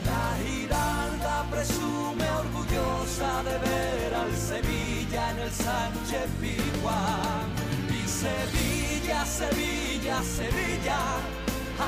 La 0.04 0.36
Giralda 0.44 1.46
presume 1.50 2.24
orgullosa 2.30 3.42
de 3.44 3.58
ver 3.58 4.14
al 4.14 4.36
Sevilla 4.36 5.30
en 5.30 5.38
el 5.38 5.50
Sánchez 5.50 6.28
Pizjuán. 6.40 7.46
Y 7.88 8.08
Sevilla, 8.08 9.24
Sevilla, 9.24 10.22
Sevilla, 10.22 11.00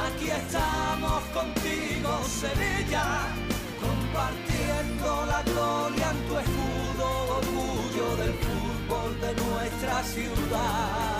aquí 0.06 0.30
estamos 0.30 1.22
contigo, 1.34 2.20
Sevilla 2.40 3.28
compartiendo 3.82 5.26
la 5.26 5.42
gloria 5.42 6.10
en 6.10 6.28
tu 6.28 6.38
escudo, 6.38 7.40
de 9.22 9.34
nuestra 9.34 10.02
ciudad. 10.02 11.12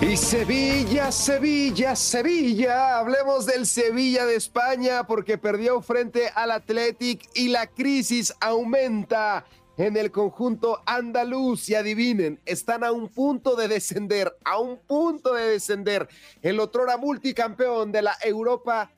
Y 0.00 0.16
Sevilla, 0.16 1.12
Sevilla, 1.12 1.94
Sevilla. 1.94 2.98
Hablemos 2.98 3.46
del 3.46 3.66
Sevilla 3.66 4.26
de 4.26 4.36
España 4.36 5.06
porque 5.06 5.38
perdió 5.38 5.80
frente 5.82 6.28
al 6.34 6.50
Athletic 6.50 7.28
y 7.34 7.48
la 7.48 7.66
crisis 7.66 8.34
aumenta 8.40 9.44
en 9.76 9.96
el 9.96 10.10
conjunto 10.10 10.80
andaluz. 10.86 11.68
Y 11.68 11.74
adivinen, 11.74 12.40
están 12.46 12.84
a 12.84 12.90
un 12.90 13.08
punto 13.08 13.54
de 13.54 13.68
descender, 13.68 14.34
a 14.44 14.58
un 14.58 14.78
punto 14.78 15.34
de 15.34 15.46
descender. 15.46 16.08
El 16.40 16.58
otrora 16.58 16.96
multicampeón 16.96 17.92
de 17.92 18.02
la 18.02 18.16
Europa 18.22 18.90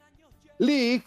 League 0.58 1.04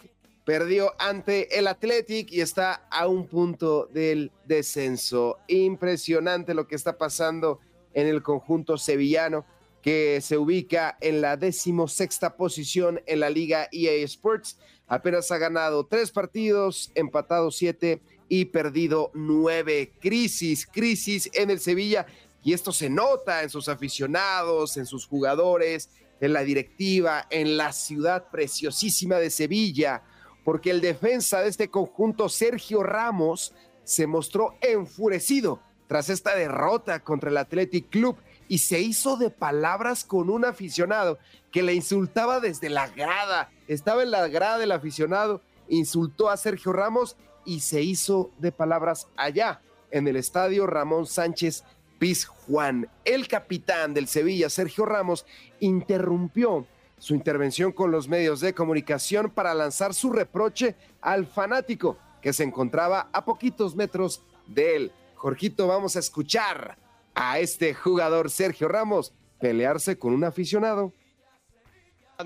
perdió 0.48 0.94
ante 0.98 1.58
el 1.58 1.66
Athletic 1.66 2.32
y 2.32 2.40
está 2.40 2.86
a 2.90 3.06
un 3.06 3.26
punto 3.26 3.84
del 3.92 4.32
descenso. 4.46 5.36
Impresionante 5.46 6.54
lo 6.54 6.66
que 6.66 6.74
está 6.74 6.96
pasando 6.96 7.60
en 7.92 8.06
el 8.06 8.22
conjunto 8.22 8.78
sevillano 8.78 9.44
que 9.82 10.22
se 10.22 10.38
ubica 10.38 10.96
en 11.02 11.20
la 11.20 11.36
decimosexta 11.36 12.34
posición 12.38 12.98
en 13.04 13.20
la 13.20 13.28
liga 13.28 13.68
EA 13.72 14.02
Sports. 14.06 14.58
Apenas 14.86 15.30
ha 15.32 15.36
ganado 15.36 15.84
tres 15.84 16.10
partidos, 16.10 16.92
empatado 16.94 17.50
siete 17.50 18.00
y 18.30 18.46
perdido 18.46 19.10
nueve. 19.12 19.92
Crisis, 20.00 20.66
crisis 20.66 21.28
en 21.34 21.50
el 21.50 21.60
Sevilla. 21.60 22.06
Y 22.42 22.54
esto 22.54 22.72
se 22.72 22.88
nota 22.88 23.42
en 23.42 23.50
sus 23.50 23.68
aficionados, 23.68 24.78
en 24.78 24.86
sus 24.86 25.06
jugadores, 25.06 25.90
en 26.22 26.32
la 26.32 26.42
directiva, 26.42 27.26
en 27.28 27.58
la 27.58 27.74
ciudad 27.74 28.30
preciosísima 28.30 29.16
de 29.16 29.28
Sevilla, 29.28 30.04
porque 30.48 30.70
el 30.70 30.80
defensa 30.80 31.42
de 31.42 31.50
este 31.50 31.68
conjunto, 31.68 32.30
Sergio 32.30 32.82
Ramos, 32.82 33.52
se 33.84 34.06
mostró 34.06 34.54
enfurecido 34.62 35.60
tras 35.86 36.08
esta 36.08 36.34
derrota 36.34 37.00
contra 37.00 37.28
el 37.28 37.36
Athletic 37.36 37.90
Club 37.90 38.16
y 38.48 38.56
se 38.56 38.80
hizo 38.80 39.18
de 39.18 39.28
palabras 39.28 40.04
con 40.04 40.30
un 40.30 40.46
aficionado 40.46 41.18
que 41.52 41.62
le 41.62 41.74
insultaba 41.74 42.40
desde 42.40 42.70
la 42.70 42.88
grada. 42.88 43.50
Estaba 43.66 44.02
en 44.02 44.10
la 44.10 44.26
grada 44.28 44.56
del 44.56 44.72
aficionado, 44.72 45.42
insultó 45.68 46.30
a 46.30 46.38
Sergio 46.38 46.72
Ramos 46.72 47.18
y 47.44 47.60
se 47.60 47.82
hizo 47.82 48.30
de 48.38 48.50
palabras 48.50 49.06
allá 49.18 49.60
en 49.90 50.08
el 50.08 50.16
estadio 50.16 50.66
Ramón 50.66 51.04
Sánchez 51.04 51.62
Pizjuán. 51.98 52.88
El 53.04 53.28
capitán 53.28 53.92
del 53.92 54.08
Sevilla, 54.08 54.48
Sergio 54.48 54.86
Ramos, 54.86 55.26
interrumpió 55.60 56.66
su 56.98 57.14
intervención 57.14 57.72
con 57.72 57.90
los 57.90 58.08
medios 58.08 58.40
de 58.40 58.54
comunicación 58.54 59.30
para 59.30 59.54
lanzar 59.54 59.94
su 59.94 60.12
reproche 60.12 60.74
al 61.00 61.26
fanático 61.26 61.98
que 62.20 62.32
se 62.32 62.44
encontraba 62.44 63.08
a 63.12 63.24
poquitos 63.24 63.76
metros 63.76 64.22
de 64.46 64.76
él. 64.76 64.92
Jorgito, 65.14 65.66
vamos 65.66 65.96
a 65.96 66.00
escuchar 66.00 66.76
a 67.14 67.38
este 67.38 67.74
jugador 67.74 68.30
Sergio 68.30 68.68
Ramos 68.68 69.12
pelearse 69.40 69.98
con 69.98 70.12
un 70.12 70.24
aficionado. 70.24 70.92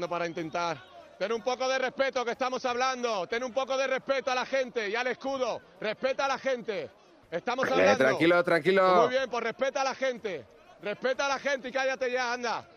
Para 0.09 0.27
intentar 0.27 0.93
Ten 1.23 1.31
un 1.31 1.43
poco 1.43 1.69
de 1.69 1.79
respeto 1.79 2.25
que 2.25 2.33
estamos 2.33 2.65
hablando. 2.65 3.29
Ten 3.29 3.45
un 3.45 3.53
poco 3.53 3.77
de 3.77 3.87
respeto 3.87 4.33
a 4.33 4.35
la 4.35 4.45
gente 4.45 4.89
y 4.89 4.97
al 4.97 5.07
escudo. 5.07 5.61
Respeta 5.81 6.25
a 6.25 6.29
la 6.29 6.37
gente. 6.37 6.91
Estamos 7.31 7.71
hablando. 7.71 7.97
tranquilo, 7.97 8.43
tranquilo. 8.43 9.03
Muy 9.03 9.11
bien, 9.11 9.31
pues 9.31 9.45
respeta 9.45 9.83
a 9.83 9.85
la 9.85 9.95
gente. 9.95 10.45
Respeta 10.83 11.27
a 11.27 11.29
la 11.29 11.39
gente 11.39 11.69
y 11.69 11.71
cállate 11.71 12.11
ya, 12.11 12.33
anda. 12.33 12.69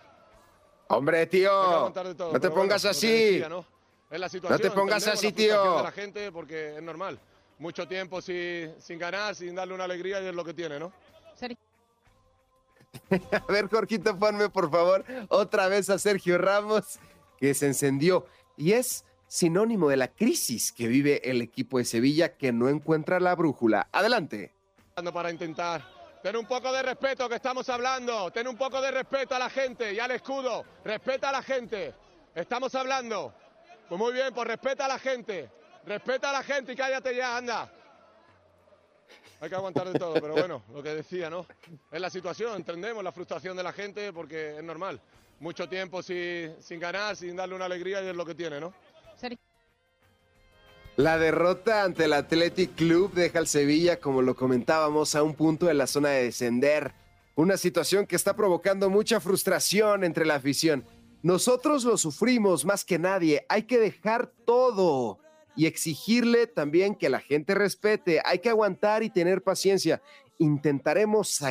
Hombre, 0.87 1.25
tío. 1.27 1.91
No 2.31 2.39
te 2.39 2.49
pongas 2.49 2.85
así. 2.85 3.41
¿no? 3.49 3.65
te 4.59 4.71
pongas 4.71 5.07
así, 5.07 5.31
tío. 5.31 5.83
la 5.83 5.91
gente 5.91 6.31
porque 6.31 6.77
es 6.77 6.83
normal. 6.83 7.19
Mucho 7.57 7.87
tiempo 7.87 8.21
sin, 8.21 8.73
sin 8.79 8.99
ganar, 8.99 9.33
sin 9.33 9.55
darle 9.55 9.73
una 9.73 9.85
alegría 9.85 10.21
y 10.21 10.27
es 10.27 10.35
lo 10.35 10.43
que 10.43 10.53
tiene, 10.53 10.77
¿no? 10.77 10.91
A 13.31 13.51
ver, 13.51 13.69
Jorgito, 13.69 14.17
ponme 14.17 14.49
por 14.49 14.69
favor 14.69 15.03
otra 15.29 15.67
vez 15.67 15.89
a 15.89 15.99
Sergio 15.99 16.37
Ramos, 16.37 16.99
que 17.37 17.53
se 17.53 17.67
encendió. 17.67 18.25
Y 18.57 18.73
es 18.73 19.05
sinónimo 19.27 19.89
de 19.89 19.97
la 19.97 20.07
crisis 20.09 20.71
que 20.71 20.87
vive 20.87 21.29
el 21.29 21.41
equipo 21.41 21.77
de 21.77 21.85
Sevilla 21.85 22.37
que 22.37 22.51
no 22.51 22.69
encuentra 22.69 23.19
la 23.19 23.35
brújula. 23.35 23.87
Adelante. 23.91 24.53
Para 25.13 25.31
intentar. 25.31 25.94
Ten 26.25 26.35
un 26.37 26.47
poco 26.47 26.73
de 26.73 26.81
respeto 26.81 27.29
que 27.29 27.35
estamos 27.35 27.69
hablando. 27.69 28.31
Ten 28.31 28.47
un 28.47 28.57
poco 28.57 28.81
de 28.81 28.89
respeto 28.89 29.35
a 29.35 29.37
la 29.37 29.47
gente 29.47 29.93
y 29.93 29.99
al 29.99 30.09
escudo. 30.09 30.65
Respeta 30.83 31.29
a 31.29 31.31
la 31.31 31.43
gente. 31.43 31.93
Estamos 32.33 32.73
hablando. 32.73 33.31
Pues 33.87 33.99
muy 33.99 34.11
bien, 34.11 34.33
pues 34.33 34.47
respeta 34.47 34.85
a 34.85 34.87
la 34.87 34.97
gente. 34.97 35.51
Respeta 35.85 36.31
a 36.31 36.33
la 36.33 36.41
gente 36.41 36.73
y 36.73 36.75
cállate 36.75 37.15
ya, 37.15 37.37
anda. 37.37 37.71
Hay 39.39 39.49
que 39.49 39.55
aguantar 39.55 39.87
de 39.87 39.99
todo, 39.99 40.15
pero 40.15 40.33
bueno, 40.33 40.63
lo 40.73 40.81
que 40.81 40.95
decía, 40.95 41.29
¿no? 41.29 41.45
Es 41.91 42.01
la 42.01 42.09
situación, 42.09 42.55
entendemos 42.55 43.03
la 43.03 43.11
frustración 43.11 43.55
de 43.55 43.61
la 43.61 43.71
gente 43.71 44.11
porque 44.11 44.57
es 44.57 44.63
normal. 44.63 44.99
Mucho 45.39 45.69
tiempo 45.69 46.01
sin, 46.01 46.59
sin 46.59 46.79
ganar, 46.79 47.15
sin 47.15 47.35
darle 47.35 47.53
una 47.53 47.65
alegría 47.65 48.01
y 48.01 48.07
es 48.07 48.15
lo 48.15 48.25
que 48.25 48.33
tiene, 48.33 48.59
¿no? 48.59 48.73
La 50.97 51.17
derrota 51.17 51.83
ante 51.83 52.05
el 52.05 52.13
Athletic 52.13 52.73
Club 52.75 53.11
deja 53.13 53.39
al 53.39 53.47
Sevilla, 53.47 53.99
como 53.99 54.21
lo 54.21 54.33
comentábamos, 54.33 55.13
a 55.15 55.23
un 55.23 55.33
punto 55.33 55.65
de 55.65 55.73
la 55.73 55.87
zona 55.87 56.09
de 56.09 56.23
descender. 56.23 56.93
Una 57.35 57.57
situación 57.57 58.05
que 58.05 58.15
está 58.15 58.33
provocando 58.37 58.89
mucha 58.89 59.19
frustración 59.19 60.05
entre 60.05 60.25
la 60.25 60.35
afición. 60.35 60.85
Nosotros 61.21 61.83
lo 61.83 61.97
sufrimos 61.97 62.63
más 62.63 62.85
que 62.85 62.97
nadie. 62.97 63.45
Hay 63.49 63.63
que 63.63 63.77
dejar 63.77 64.31
todo 64.45 65.19
y 65.57 65.65
exigirle 65.65 66.47
también 66.47 66.95
que 66.95 67.09
la 67.09 67.19
gente 67.19 67.55
respete. 67.55 68.21
Hay 68.23 68.39
que 68.39 68.49
aguantar 68.49 69.03
y 69.03 69.09
tener 69.09 69.43
paciencia. 69.43 70.01
Intentaremos 70.37 71.41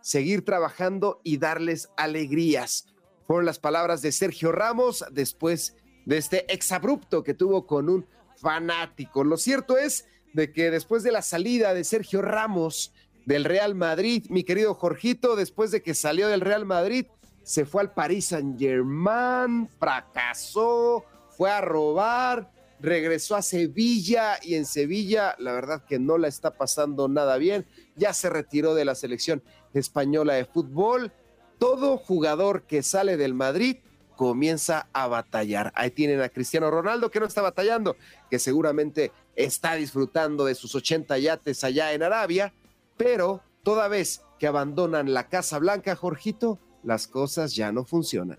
seguir 0.00 0.44
trabajando 0.44 1.20
y 1.24 1.38
darles 1.38 1.88
alegrías. 1.96 2.86
Fueron 3.26 3.46
las 3.46 3.58
palabras 3.58 4.00
de 4.00 4.12
Sergio 4.12 4.52
Ramos 4.52 5.04
después 5.10 5.74
de 6.06 6.18
este 6.18 6.52
exabrupto 6.52 7.24
que 7.24 7.34
tuvo 7.34 7.66
con 7.66 7.88
un 7.88 8.06
fanático. 8.42 9.24
Lo 9.24 9.38
cierto 9.38 9.78
es 9.78 10.06
de 10.34 10.52
que 10.52 10.70
después 10.70 11.02
de 11.02 11.12
la 11.12 11.22
salida 11.22 11.72
de 11.72 11.84
Sergio 11.84 12.20
Ramos 12.20 12.92
del 13.24 13.44
Real 13.44 13.74
Madrid, 13.74 14.26
mi 14.28 14.42
querido 14.42 14.74
Jorgito, 14.74 15.36
después 15.36 15.70
de 15.70 15.82
que 15.82 15.94
salió 15.94 16.28
del 16.28 16.40
Real 16.40 16.66
Madrid, 16.66 17.06
se 17.44 17.64
fue 17.64 17.82
al 17.82 17.94
Paris 17.94 18.26
Saint 18.26 18.58
Germain, 18.58 19.68
fracasó, 19.78 21.04
fue 21.36 21.50
a 21.50 21.60
robar, 21.60 22.50
regresó 22.80 23.36
a 23.36 23.42
Sevilla 23.42 24.38
y 24.42 24.56
en 24.56 24.66
Sevilla 24.66 25.36
la 25.38 25.52
verdad 25.52 25.84
que 25.84 25.98
no 25.98 26.18
la 26.18 26.28
está 26.28 26.56
pasando 26.56 27.08
nada 27.08 27.36
bien, 27.36 27.66
ya 27.96 28.12
se 28.12 28.28
retiró 28.28 28.74
de 28.74 28.84
la 28.84 28.94
selección 28.94 29.42
española 29.72 30.34
de 30.34 30.44
fútbol. 30.44 31.12
Todo 31.58 31.96
jugador 31.96 32.64
que 32.64 32.82
sale 32.82 33.16
del 33.16 33.34
Madrid 33.34 33.76
comienza 34.16 34.88
a 34.92 35.06
batallar. 35.06 35.72
Ahí 35.74 35.90
tienen 35.90 36.20
a 36.20 36.28
Cristiano 36.28 36.70
Ronaldo 36.70 37.10
que 37.10 37.20
no 37.20 37.26
está 37.26 37.42
batallando, 37.42 37.96
que 38.30 38.38
seguramente 38.38 39.12
está 39.36 39.74
disfrutando 39.74 40.44
de 40.44 40.54
sus 40.54 40.74
80 40.74 41.18
yates 41.18 41.64
allá 41.64 41.92
en 41.92 42.02
Arabia, 42.02 42.52
pero 42.96 43.42
toda 43.62 43.88
vez 43.88 44.22
que 44.38 44.46
abandonan 44.46 45.14
la 45.14 45.28
Casa 45.28 45.58
Blanca, 45.58 45.96
Jorgito, 45.96 46.58
las 46.82 47.06
cosas 47.06 47.54
ya 47.54 47.72
no 47.72 47.84
funcionan. 47.84 48.38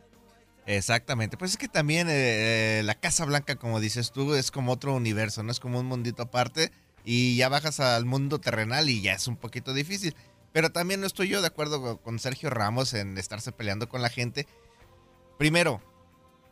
Exactamente, 0.65 1.35
pues 1.37 1.51
es 1.51 1.57
que 1.57 1.67
también 1.67 2.07
eh, 2.09 2.81
la 2.85 2.95
Casa 2.95 3.25
Blanca, 3.25 3.55
como 3.55 3.79
dices 3.79 4.11
tú, 4.11 4.33
es 4.33 4.49
como 4.51 4.71
otro 4.71 4.93
universo, 4.93 5.43
no 5.43 5.51
es 5.51 5.59
como 5.59 5.79
un 5.79 5.85
mundito 5.85 6.23
aparte 6.23 6.71
y 7.03 7.35
ya 7.35 7.49
bajas 7.49 7.79
al 7.79 8.05
mundo 8.05 8.39
terrenal 8.39 8.89
y 8.89 9.01
ya 9.01 9.13
es 9.13 9.27
un 9.27 9.35
poquito 9.35 9.73
difícil. 9.73 10.15
Pero 10.53 10.71
también 10.71 11.01
no 11.01 11.07
estoy 11.07 11.27
yo 11.27 11.41
de 11.41 11.47
acuerdo 11.47 11.97
con 11.97 12.19
Sergio 12.19 12.49
Ramos 12.49 12.93
en 12.93 13.17
estarse 13.17 13.51
peleando 13.51 13.89
con 13.89 14.01
la 14.01 14.09
gente. 14.09 14.47
Primero, 15.37 15.81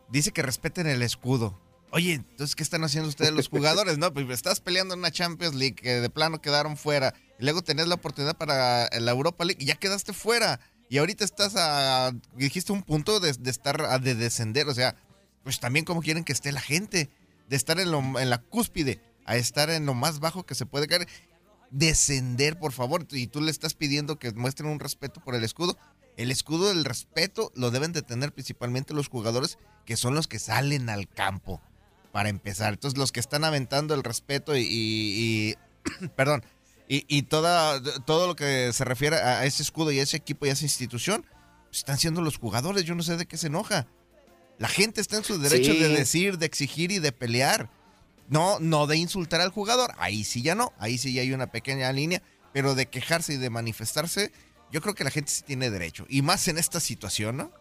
dice 0.09 0.31
que 0.31 0.41
respeten 0.41 0.87
el 0.87 1.01
escudo. 1.01 1.59
Oye, 1.91 2.13
entonces, 2.13 2.55
¿qué 2.55 2.63
están 2.63 2.83
haciendo 2.83 3.09
ustedes 3.09 3.33
los 3.33 3.49
jugadores? 3.49 3.97
No, 3.97 4.13
pues 4.13 4.29
estás 4.29 4.61
peleando 4.61 4.93
en 4.93 5.01
una 5.01 5.11
Champions 5.11 5.55
League 5.55 5.75
que 5.75 5.99
de 5.99 6.09
plano 6.09 6.41
quedaron 6.41 6.77
fuera. 6.77 7.13
Y 7.37 7.43
luego 7.43 7.61
tenés 7.61 7.87
la 7.87 7.95
oportunidad 7.95 8.37
para 8.37 8.87
la 8.97 9.11
Europa 9.11 9.43
League 9.43 9.61
y 9.61 9.67
ya 9.67 9.75
quedaste 9.75 10.13
fuera 10.13 10.59
y 10.91 10.97
ahorita 10.97 11.23
estás 11.23 11.55
a, 11.55 12.11
dijiste 12.35 12.73
un 12.73 12.83
punto 12.83 13.21
de, 13.21 13.29
estar, 13.29 13.81
a, 13.81 13.97
de 13.97 14.13
descender, 14.13 14.67
o 14.67 14.73
sea, 14.73 14.97
pues 15.41 15.61
también 15.61 15.85
como 15.85 16.01
quieren 16.01 16.25
que 16.25 16.33
esté 16.33 16.51
la 16.51 16.59
gente, 16.59 17.09
de 17.47 17.55
estar 17.55 17.79
en, 17.79 17.87
en 17.93 18.29
la 18.29 18.39
cúspide, 18.39 19.01
a 19.23 19.37
estar 19.37 19.69
en 19.69 19.85
lo 19.85 19.93
más 19.93 20.19
bajo 20.19 20.45
que 20.45 20.53
se 20.53 20.65
puede 20.65 20.87
caer, 20.87 21.07
descender, 21.69 22.59
por 22.59 22.73
favor, 22.73 23.07
y 23.09 23.27
tú 23.27 23.39
le 23.39 23.51
estás 23.51 23.73
pidiendo 23.73 24.19
que 24.19 24.33
muestren 24.33 24.69
un 24.69 24.81
respeto 24.81 25.21
por 25.21 25.33
el 25.33 25.45
escudo. 25.45 25.77
El 26.17 26.31
escudo 26.31 26.69
del 26.69 26.85
respeto 26.85 27.51
lo 27.55 27.71
deben 27.71 27.93
de 27.93 28.01
tener 28.01 28.33
principalmente 28.33 28.93
los 28.93 29.07
jugadores 29.07 29.57
que 29.85 29.97
son 29.97 30.13
los 30.13 30.27
que 30.27 30.39
salen 30.39 30.89
al 30.89 31.07
campo, 31.07 31.61
para 32.11 32.29
empezar. 32.29 32.73
Entonces 32.73 32.97
los 32.97 33.11
que 33.11 33.19
están 33.19 33.43
aventando 33.43 33.93
el 33.93 34.03
respeto 34.03 34.55
y 34.55 35.55
perdón, 36.15 36.43
y, 36.93 37.21
toda, 37.21 37.81
todo 38.03 38.27
lo 38.27 38.35
que 38.35 38.73
se 38.73 38.83
refiere 38.83 39.15
a 39.15 39.45
ese 39.45 39.63
escudo 39.63 39.93
y 39.93 39.99
a 39.99 40.03
ese 40.03 40.17
equipo 40.17 40.45
y 40.45 40.49
a 40.49 40.51
esa 40.51 40.65
institución, 40.65 41.25
pues, 41.69 41.77
están 41.77 41.97
siendo 41.97 42.21
los 42.21 42.37
jugadores. 42.37 42.83
Yo 42.83 42.95
no 42.95 43.03
sé 43.03 43.15
de 43.15 43.25
qué 43.25 43.37
se 43.37 43.47
enoja. 43.47 43.87
La 44.57 44.67
gente 44.67 44.99
está 44.99 45.15
en 45.15 45.23
su 45.23 45.39
derecho 45.39 45.73
de 45.73 45.87
decir, 45.87 46.37
de 46.37 46.47
exigir 46.47 46.91
y 46.91 46.99
de 46.99 47.13
pelear. 47.13 47.69
No, 48.27 48.59
no 48.59 48.87
de 48.87 48.97
insultar 48.97 49.39
al 49.39 49.51
jugador. 49.51 49.93
Ahí 49.99 50.25
sí 50.25 50.41
ya 50.41 50.53
no. 50.53 50.73
Ahí 50.79 50.97
sí 50.97 51.13
ya 51.13 51.21
hay 51.21 51.31
una 51.31 51.47
pequeña 51.47 51.89
línea. 51.93 52.21
Pero 52.51 52.75
de 52.75 52.87
quejarse 52.87 53.35
y 53.35 53.37
de 53.37 53.49
manifestarse, 53.49 54.33
yo 54.71 54.81
creo 54.81 54.95
que 54.95 55.03
la 55.03 55.11
gente 55.11 55.31
sí 55.31 55.43
tiene 55.43 55.69
derecho. 55.69 56.05
Y 56.09 56.21
más 56.21 56.47
en 56.47 56.57
esta 56.57 56.79
situación, 56.79 57.37
¿no? 57.37 57.51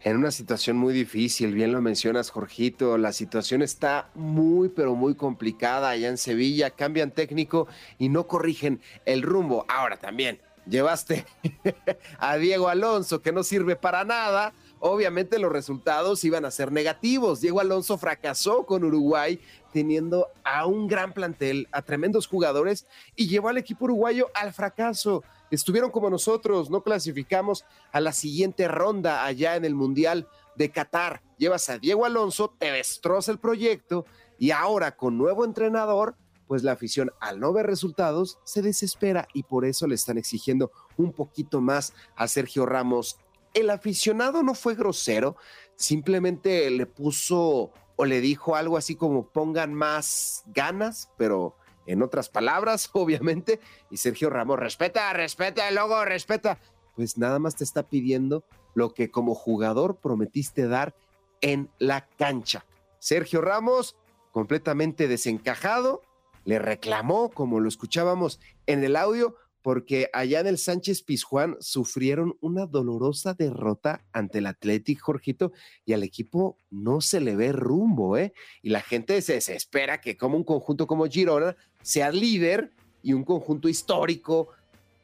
en 0.00 0.16
una 0.16 0.30
situación 0.30 0.76
muy 0.76 0.94
difícil, 0.94 1.54
bien 1.54 1.72
lo 1.72 1.82
mencionas, 1.82 2.30
Jorgito, 2.30 2.98
la 2.98 3.12
situación 3.12 3.62
está 3.62 4.10
muy, 4.14 4.68
pero 4.68 4.94
muy 4.94 5.14
complicada 5.14 5.90
allá 5.90 6.08
en 6.08 6.18
Sevilla, 6.18 6.70
cambian 6.70 7.10
técnico 7.10 7.66
y 7.98 8.08
no 8.08 8.26
corrigen 8.26 8.80
el 9.06 9.22
rumbo. 9.22 9.64
Ahora 9.68 9.96
también, 9.96 10.40
llevaste 10.68 11.26
a 12.18 12.36
Diego 12.36 12.68
Alonso, 12.68 13.22
que 13.22 13.32
no 13.32 13.42
sirve 13.42 13.74
para 13.74 14.04
nada. 14.04 14.52
Obviamente 14.80 15.38
los 15.38 15.52
resultados 15.52 16.24
iban 16.24 16.44
a 16.44 16.50
ser 16.50 16.72
negativos. 16.72 17.40
Diego 17.40 17.60
Alonso 17.60 17.98
fracasó 17.98 18.64
con 18.66 18.84
Uruguay 18.84 19.40
teniendo 19.72 20.28
a 20.44 20.66
un 20.66 20.88
gran 20.88 21.12
plantel, 21.12 21.68
a 21.72 21.82
tremendos 21.82 22.26
jugadores 22.26 22.86
y 23.16 23.28
llevó 23.28 23.48
al 23.48 23.58
equipo 23.58 23.84
uruguayo 23.84 24.28
al 24.34 24.52
fracaso 24.52 25.22
estuvieron 25.50 25.90
como 25.90 26.10
nosotros, 26.10 26.70
no 26.70 26.82
clasificamos 26.82 27.64
a 27.92 28.00
la 28.00 28.12
siguiente 28.12 28.68
ronda 28.68 29.24
allá 29.24 29.56
en 29.56 29.64
el 29.64 29.74
Mundial 29.74 30.28
de 30.56 30.70
Qatar. 30.70 31.22
Llevas 31.38 31.68
a 31.68 31.78
Diego 31.78 32.04
Alonso, 32.04 32.54
te 32.58 32.72
destroza 32.72 33.32
el 33.32 33.38
proyecto 33.38 34.04
y 34.38 34.50
ahora 34.50 34.96
con 34.96 35.18
nuevo 35.18 35.44
entrenador, 35.44 36.16
pues 36.46 36.62
la 36.62 36.72
afición 36.72 37.10
al 37.20 37.40
no 37.40 37.52
ver 37.52 37.66
resultados 37.66 38.38
se 38.44 38.62
desespera 38.62 39.28
y 39.34 39.42
por 39.42 39.64
eso 39.64 39.86
le 39.86 39.94
están 39.94 40.18
exigiendo 40.18 40.70
un 40.96 41.12
poquito 41.12 41.60
más 41.60 41.92
a 42.16 42.26
Sergio 42.26 42.64
Ramos. 42.66 43.18
El 43.54 43.70
aficionado 43.70 44.42
no 44.42 44.54
fue 44.54 44.74
grosero, 44.74 45.36
simplemente 45.76 46.68
le 46.70 46.86
puso 46.86 47.72
o 47.96 48.04
le 48.04 48.20
dijo 48.20 48.54
algo 48.54 48.76
así 48.76 48.94
como 48.94 49.28
pongan 49.28 49.74
más 49.74 50.44
ganas, 50.46 51.10
pero 51.16 51.56
en 51.86 52.02
otras 52.02 52.28
palabras, 52.28 52.90
obviamente, 52.92 53.60
y 53.90 53.96
Sergio 53.96 54.30
Ramos, 54.30 54.58
respeta, 54.58 55.12
respeta 55.12 55.68
el 55.68 55.74
logo, 55.74 56.04
respeta. 56.04 56.58
Pues 56.94 57.18
nada 57.18 57.38
más 57.38 57.56
te 57.56 57.64
está 57.64 57.88
pidiendo 57.88 58.44
lo 58.74 58.94
que 58.94 59.10
como 59.10 59.34
jugador 59.34 59.96
prometiste 59.96 60.68
dar 60.68 60.94
en 61.40 61.70
la 61.78 62.06
cancha. 62.06 62.64
Sergio 62.98 63.40
Ramos, 63.40 63.96
completamente 64.32 65.08
desencajado, 65.08 66.02
le 66.44 66.58
reclamó, 66.58 67.30
como 67.30 67.60
lo 67.60 67.68
escuchábamos 67.68 68.40
en 68.66 68.84
el 68.84 68.96
audio, 68.96 69.36
porque 69.68 70.08
allá 70.14 70.40
en 70.40 70.46
el 70.46 70.56
Sánchez 70.56 71.02
Pizjuán 71.02 71.58
sufrieron 71.60 72.38
una 72.40 72.64
dolorosa 72.64 73.34
derrota 73.34 74.02
ante 74.14 74.38
el 74.38 74.46
Athletic 74.46 74.98
Jorgito 74.98 75.52
y 75.84 75.92
al 75.92 76.02
equipo 76.02 76.56
no 76.70 77.02
se 77.02 77.20
le 77.20 77.36
ve 77.36 77.52
rumbo, 77.52 78.16
¿eh? 78.16 78.32
Y 78.62 78.70
la 78.70 78.80
gente 78.80 79.20
se 79.20 79.34
desespera 79.34 80.00
que 80.00 80.16
como 80.16 80.38
un 80.38 80.44
conjunto 80.44 80.86
como 80.86 81.04
Girona 81.04 81.54
sea 81.82 82.10
líder 82.10 82.72
y 83.02 83.12
un 83.12 83.24
conjunto 83.24 83.68
histórico, 83.68 84.48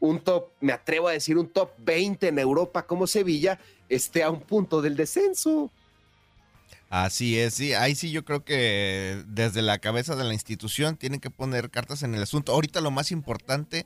un 0.01 0.21
top, 0.21 0.53
me 0.63 0.73
atrevo 0.73 1.09
a 1.09 1.13
decir, 1.13 1.37
un 1.37 1.51
top 1.51 1.73
20 1.81 2.29
en 2.29 2.39
Europa 2.39 2.87
como 2.87 3.07
Sevilla, 3.07 3.61
esté 3.91 4.23
a 4.23 4.31
un 4.31 4.41
punto 4.41 4.81
del 4.81 4.97
descenso. 4.97 5.71
Así 6.89 7.39
es, 7.39 7.53
sí, 7.53 7.75
ahí 7.75 7.95
sí 7.95 8.11
yo 8.11 8.25
creo 8.25 8.47
que 8.47 9.25
desde 9.27 9.61
la 9.61 9.77
cabeza 9.79 10.17
de 10.17 10.25
la 10.25 10.33
institución 10.33 10.97
tienen 10.97 11.21
que 11.21 11.29
poner 11.29 11.69
cartas 11.69 12.03
en 12.03 12.15
el 12.15 12.23
asunto. 12.23 12.53
Ahorita 12.53 12.81
lo 12.81 12.91
más 12.91 13.11
importante 13.11 13.85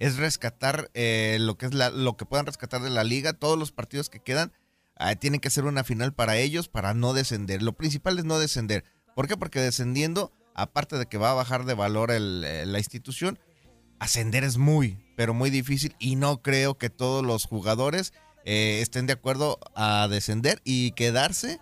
es 0.00 0.16
rescatar 0.16 0.90
eh, 0.94 1.36
lo 1.38 1.56
que 1.56 1.66
es 1.66 1.74
la, 1.74 1.90
lo 1.90 2.16
que 2.16 2.24
puedan 2.24 2.46
rescatar 2.46 2.82
de 2.82 2.90
la 2.90 3.04
liga, 3.04 3.34
todos 3.34 3.58
los 3.58 3.70
partidos 3.70 4.08
que 4.08 4.20
quedan 4.20 4.52
ah, 4.96 5.14
tienen 5.14 5.40
que 5.40 5.50
ser 5.50 5.66
una 5.66 5.84
final 5.84 6.14
para 6.14 6.38
ellos 6.38 6.68
para 6.68 6.94
no 6.94 7.12
descender. 7.12 7.62
Lo 7.62 7.74
principal 7.74 8.18
es 8.18 8.24
no 8.24 8.38
descender. 8.38 8.84
¿Por 9.14 9.28
qué? 9.28 9.36
Porque 9.36 9.60
descendiendo 9.60 10.32
aparte 10.54 10.96
de 10.98 11.06
que 11.06 11.18
va 11.18 11.30
a 11.30 11.34
bajar 11.34 11.66
de 11.66 11.74
valor 11.74 12.10
eh, 12.10 12.18
la 12.18 12.78
institución, 12.78 13.38
ascender 13.98 14.42
es 14.42 14.56
muy, 14.56 14.98
pero 15.16 15.34
muy 15.34 15.50
difícil 15.50 15.94
y 15.98 16.16
no 16.16 16.40
creo 16.40 16.78
que 16.78 16.88
todos 16.88 17.24
los 17.24 17.44
jugadores 17.44 18.14
eh, 18.46 18.80
estén 18.80 19.06
de 19.06 19.12
acuerdo 19.12 19.58
a 19.74 20.08
descender 20.08 20.62
y 20.64 20.92
quedarse 20.92 21.60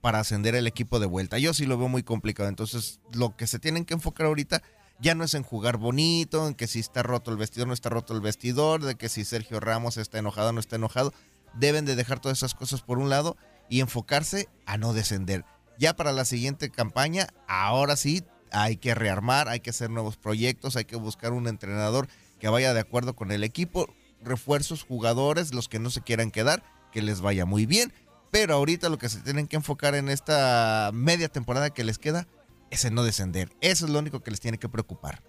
para 0.00 0.20
ascender 0.20 0.54
el 0.54 0.66
equipo 0.66 0.98
de 0.98 1.06
vuelta. 1.06 1.38
Yo 1.38 1.52
sí 1.52 1.66
lo 1.66 1.76
veo 1.76 1.88
muy 1.88 2.02
complicado. 2.02 2.48
Entonces, 2.48 3.00
lo 3.12 3.36
que 3.36 3.46
se 3.46 3.58
tienen 3.58 3.84
que 3.84 3.94
enfocar 3.94 4.26
ahorita 4.26 4.62
ya 4.98 5.14
no 5.14 5.24
es 5.24 5.34
en 5.34 5.42
jugar 5.42 5.76
bonito, 5.76 6.46
en 6.46 6.54
que 6.54 6.66
si 6.66 6.80
está 6.80 7.02
roto 7.02 7.30
el 7.30 7.36
vestidor, 7.36 7.68
no 7.68 7.74
está 7.74 7.88
roto 7.88 8.14
el 8.14 8.20
vestidor, 8.20 8.82
de 8.82 8.94
que 8.94 9.08
si 9.08 9.24
Sergio 9.24 9.60
Ramos 9.60 9.96
está 9.96 10.18
enojado, 10.18 10.52
no 10.52 10.60
está 10.60 10.76
enojado. 10.76 11.12
Deben 11.54 11.84
de 11.84 11.96
dejar 11.96 12.20
todas 12.20 12.38
esas 12.38 12.54
cosas 12.54 12.82
por 12.82 12.98
un 12.98 13.08
lado 13.08 13.36
y 13.68 13.80
enfocarse 13.80 14.48
a 14.66 14.78
no 14.78 14.92
descender 14.92 15.44
ya 15.78 15.94
para 15.94 16.12
la 16.12 16.24
siguiente 16.24 16.70
campaña, 16.70 17.28
ahora 17.46 17.96
sí 17.96 18.24
hay 18.52 18.76
que 18.76 18.94
rearmar, 18.94 19.48
hay 19.48 19.60
que 19.60 19.70
hacer 19.70 19.90
nuevos 19.90 20.16
proyectos, 20.16 20.76
hay 20.76 20.84
que 20.84 20.96
buscar 20.96 21.32
un 21.32 21.48
entrenador 21.48 22.08
que 22.38 22.48
vaya 22.48 22.74
de 22.74 22.80
acuerdo 22.80 23.14
con 23.14 23.32
el 23.32 23.44
equipo, 23.44 23.92
refuerzos, 24.22 24.84
jugadores, 24.84 25.54
los 25.54 25.68
que 25.68 25.78
no 25.78 25.90
se 25.90 26.02
quieran 26.02 26.30
quedar, 26.30 26.62
que 26.92 27.02
les 27.02 27.20
vaya 27.20 27.44
muy 27.44 27.66
bien. 27.66 27.92
Pero 28.30 28.54
ahorita 28.54 28.88
lo 28.88 28.98
que 28.98 29.08
se 29.08 29.20
tienen 29.20 29.46
que 29.46 29.56
enfocar 29.56 29.94
en 29.94 30.08
esta 30.08 30.90
media 30.92 31.28
temporada 31.28 31.70
que 31.70 31.84
les 31.84 31.98
queda 31.98 32.26
es 32.70 32.90
no 32.90 33.04
descender. 33.04 33.50
Eso 33.60 33.86
es 33.86 33.90
lo 33.90 33.98
único 33.98 34.22
que 34.22 34.30
les 34.30 34.40
tiene 34.40 34.58
que 34.58 34.68
preocupar. 34.68 35.22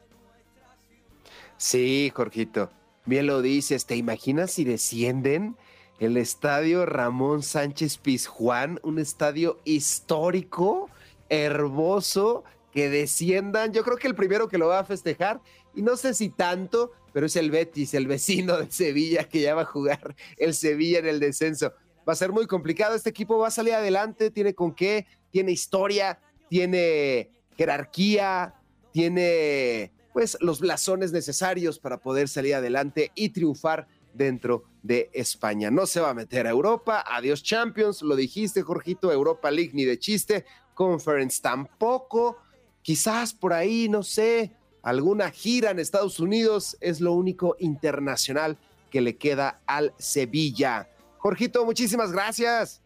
Sí, 1.58 2.12
Jorgito. 2.14 2.72
Bien 3.06 3.26
lo 3.26 3.42
dices. 3.42 3.86
¿Te 3.86 3.96
imaginas 3.96 4.52
si 4.52 4.64
descienden? 4.64 5.56
el 6.00 6.18
estadio 6.18 6.86
Ramón 6.86 7.42
Sánchez 7.42 7.98
Pizjuán, 7.98 8.80
un 8.84 9.00
estadio 9.00 9.60
histórico, 9.64 10.90
hermoso, 11.30 12.44
que 12.72 12.90
desciendan. 12.90 13.74
Yo 13.74 13.84
creo 13.84 13.98
que 13.98 14.08
el 14.08 14.16
primero 14.16 14.48
que 14.48 14.60
lo 14.60 14.68
va 14.68 14.80
a 14.80 14.86
festejar, 14.86 15.42
y 15.74 15.82
no 15.82 15.98
sé 15.98 16.14
si 16.14 16.30
tanto, 16.30 16.92
pero 17.14 17.26
es 17.26 17.36
el 17.36 17.50
Betis, 17.50 17.94
el 17.94 18.08
vecino 18.08 18.58
de 18.58 18.72
Sevilla, 18.72 19.24
que 19.24 19.42
ya 19.42 19.56
va 19.56 19.64
a 19.64 19.66
jugar 19.66 20.16
el 20.38 20.54
Sevilla 20.54 21.00
en 21.00 21.08
el 21.08 21.20
descenso. 21.20 21.74
Va 22.08 22.14
a 22.14 22.16
ser 22.16 22.32
muy 22.32 22.46
complicado. 22.46 22.96
Este 22.96 23.10
equipo 23.10 23.38
va 23.38 23.48
a 23.48 23.52
salir 23.52 23.74
adelante, 23.74 24.32
tiene 24.32 24.54
con 24.54 24.74
qué, 24.74 25.08
tiene 25.32 25.52
historia, 25.52 26.20
tiene 26.50 27.32
jerarquía, 27.56 28.56
tiene 28.92 29.92
pues 30.14 30.38
los 30.42 30.60
blasones 30.60 31.12
necesarios 31.12 31.80
para 31.80 32.00
poder 32.00 32.28
salir 32.28 32.56
adelante 32.56 33.12
y 33.14 33.30
triunfar 33.30 33.88
dentro 34.14 34.64
de 34.82 35.10
España. 35.14 35.70
No 35.70 35.86
se 35.86 36.00
va 36.00 36.10
a 36.10 36.14
meter 36.14 36.48
a 36.48 36.50
Europa, 36.50 37.04
adiós 37.08 37.44
Champions, 37.44 38.02
lo 38.02 38.16
dijiste 38.16 38.64
Jorgito, 38.64 39.12
Europa 39.12 39.52
League 39.52 39.72
ni 39.74 39.86
de 39.86 40.00
chiste, 40.00 40.46
Conference 40.74 41.42
tampoco, 41.42 42.38
quizás 42.82 43.34
por 43.34 43.54
ahí, 43.54 43.90
no 43.90 44.02
sé, 44.04 44.56
alguna 44.82 45.30
gira 45.30 45.72
en 45.72 45.80
Estados 45.80 46.20
Unidos 46.20 46.78
es 46.82 47.02
lo 47.02 47.14
único 47.14 47.56
internacional 47.60 48.58
que 48.90 49.02
le 49.02 49.18
queda 49.18 49.62
al 49.66 49.94
Sevilla. 49.98 50.90
Jorgito, 51.18 51.66
muchísimas 51.66 52.12
gracias. 52.12 52.82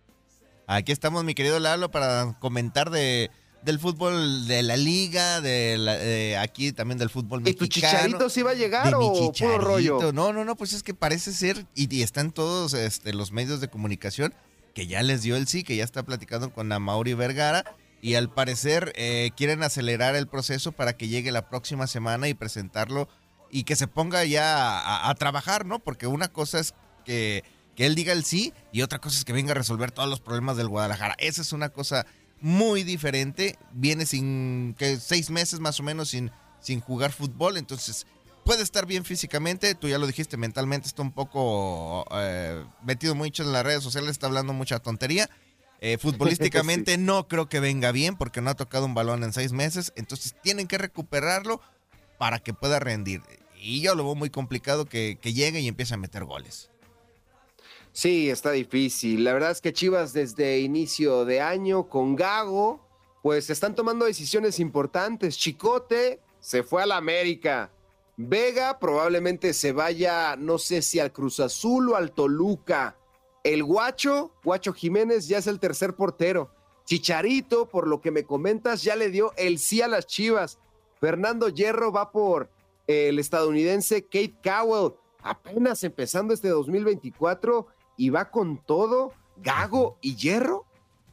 Aquí 0.68 0.92
estamos, 0.92 1.24
mi 1.24 1.36
querido 1.36 1.60
Lalo, 1.60 1.92
para 1.92 2.38
comentar 2.40 2.90
de 2.90 3.30
del 3.64 3.80
fútbol 3.80 4.48
de 4.48 4.64
la 4.64 4.78
liga, 4.78 5.42
de, 5.42 6.38
aquí 6.40 6.72
también 6.72 6.98
del 6.98 7.10
fútbol 7.10 7.42
mexicano. 7.42 7.66
¿Y 7.66 7.68
tu 7.68 7.74
chicharito 7.74 8.30
sí 8.30 8.42
va 8.42 8.52
a 8.52 8.56
llegar 8.56 8.94
o 8.96 9.32
puro 9.32 9.58
rollo? 9.58 10.12
No, 10.12 10.34
no, 10.34 10.46
no, 10.46 10.56
pues 10.56 10.74
es 10.74 10.84
que 10.84 10.94
parece 10.94 11.34
ser, 11.34 11.66
y, 11.76 12.02
están 12.02 12.32
todos 12.32 12.74
este, 12.74 13.14
los 13.14 13.32
medios 13.32 13.62
de 13.62 13.68
comunicación, 13.68 14.34
que 14.74 14.88
ya 14.88 15.04
les 15.04 15.22
dio 15.22 15.36
el 15.36 15.48
sí, 15.48 15.64
que 15.64 15.76
ya 15.76 15.84
está 15.84 16.04
platicando 16.04 16.54
con 16.54 16.72
Amauri 16.72 17.14
Vergara, 17.14 17.64
y 18.02 18.16
al 18.16 18.34
parecer 18.34 18.94
eh, 18.96 19.32
quieren 19.38 19.62
acelerar 19.64 20.16
el 20.16 20.28
proceso 20.28 20.72
para 20.72 20.94
que 20.94 21.08
llegue 21.08 21.32
la 21.32 21.50
próxima 21.50 21.86
semana 21.86 22.28
y 22.28 22.34
presentarlo 22.34 23.08
y 23.52 23.64
que 23.64 23.76
se 23.76 23.88
ponga 23.88 24.26
ya 24.26 24.80
a, 24.80 25.10
a 25.10 25.16
trabajar, 25.16 25.66
¿no? 25.66 25.80
Porque 25.80 26.08
una 26.08 26.30
cosa 26.30 26.60
es 26.60 26.74
que, 27.06 27.44
que 27.76 27.86
él 27.86 27.96
diga 27.96 28.14
el 28.14 28.24
sí 28.24 28.54
y 28.72 28.82
otra 28.82 29.00
cosa 29.00 29.18
es 29.18 29.26
que 29.26 29.34
venga 29.34 29.52
a 29.52 29.56
resolver 29.56 29.92
todos 29.92 30.10
los 30.10 30.20
problemas 30.20 30.58
del 30.58 30.68
Guadalajara. 30.68 31.16
Esa 31.20 31.42
es 31.42 31.54
una 31.54 31.70
cosa 31.70 32.06
muy 32.42 32.84
diferente. 32.84 33.58
Viene 33.72 34.06
sin 34.06 34.76
que 34.78 34.98
seis 34.98 35.30
meses 35.30 35.60
más 35.60 35.80
o 35.80 35.84
menos 35.84 36.10
sin, 36.10 36.32
sin 36.60 36.82
jugar 36.82 37.12
fútbol, 37.12 37.58
entonces 37.58 38.06
puede 38.44 38.64
estar 38.64 38.86
bien 38.86 39.06
físicamente. 39.06 39.76
Tú 39.76 39.88
ya 39.88 39.98
lo 39.98 40.08
dijiste, 40.08 40.38
mentalmente 40.38 40.88
está 40.88 41.02
un 41.02 41.12
poco 41.12 42.06
eh, 42.12 42.66
metido 42.84 43.16
mucho 43.16 43.44
en 43.44 43.54
las 43.54 43.64
redes 43.64 43.84
sociales, 43.84 44.12
está 44.12 44.28
hablando 44.28 44.54
mucha 44.54 44.80
tontería. 44.80 45.30
Eh, 45.80 45.98
futbolísticamente 46.02 46.98
no 46.98 47.28
creo 47.28 47.48
que 47.48 47.60
venga 47.60 47.92
bien 47.92 48.16
porque 48.18 48.42
no 48.42 48.50
ha 48.50 48.56
tocado 48.56 48.86
un 48.86 48.94
balón 48.94 49.24
en 49.24 49.34
seis 49.34 49.52
meses, 49.52 49.94
entonces 49.96 50.36
tienen 50.42 50.68
que 50.68 50.78
recuperarlo 50.78 51.62
para 52.18 52.40
que 52.40 52.54
pueda 52.54 52.80
rendir. 52.80 53.22
Y 53.60 53.82
yo 53.82 53.94
lo 53.94 54.04
veo 54.04 54.16
muy 54.16 54.32
complicado 54.32 54.86
que, 54.86 55.20
que 55.22 55.34
llegue 55.34 55.60
y 55.60 55.68
empiece 55.68 55.94
a 55.94 55.98
meter 55.98 56.26
goles. 56.26 56.71
Sí, 57.94 58.30
está 58.30 58.52
difícil. 58.52 59.24
La 59.24 59.34
verdad 59.34 59.52
es 59.52 59.62
que 59.62 59.74
Chivas 59.74 60.14
desde 60.14 60.60
inicio 60.60 61.26
de 61.26 61.42
año 61.42 61.90
con 61.90 62.16
Gago, 62.16 62.80
pues 63.22 63.50
están 63.50 63.76
tomando 63.76 64.06
decisiones 64.06 64.60
importantes. 64.60 65.38
Chicote 65.38 66.22
se 66.40 66.64
fue 66.64 66.84
a 66.84 66.86
la 66.86 66.98
América. 66.98 67.72
Vega 68.16 68.80
probablemente 68.80 69.54
se 69.54 69.74
vaya, 69.74 70.36
no 70.38 70.58
sé 70.58 70.82
si 70.82 71.00
al 71.00 71.12
Cruz 71.12 71.40
Azul 71.40 71.90
o 71.90 71.96
al 71.96 72.12
Toluca. 72.12 72.96
El 73.44 73.64
Guacho, 73.64 74.32
Guacho 74.44 74.74
Jiménez 74.74 75.28
ya 75.28 75.40
es 75.40 75.48
el 75.48 75.60
tercer 75.60 75.96
portero. 75.96 76.52
Chicharito, 76.86 77.68
por 77.68 77.88
lo 77.88 78.02
que 78.02 78.12
me 78.12 78.24
comentas, 78.24 78.84
ya 78.84 78.96
le 78.96 79.10
dio 79.10 79.34
el 79.38 79.60
sí 79.60 79.82
a 79.82 79.88
las 79.88 80.08
Chivas. 80.08 80.60
Fernando 81.00 81.50
Hierro 81.50 81.92
va 81.92 82.12
por 82.12 82.50
el 82.88 83.20
estadounidense 83.20 84.04
Kate 84.04 84.36
Cowell. 84.44 84.94
Apenas 85.24 85.84
empezando 85.84 86.34
este 86.34 86.50
2024 86.50 87.68
y 88.02 88.10
va 88.10 88.32
con 88.32 88.58
todo 88.58 89.14
Gago 89.38 90.00
y 90.02 90.16
Hierro. 90.16 90.66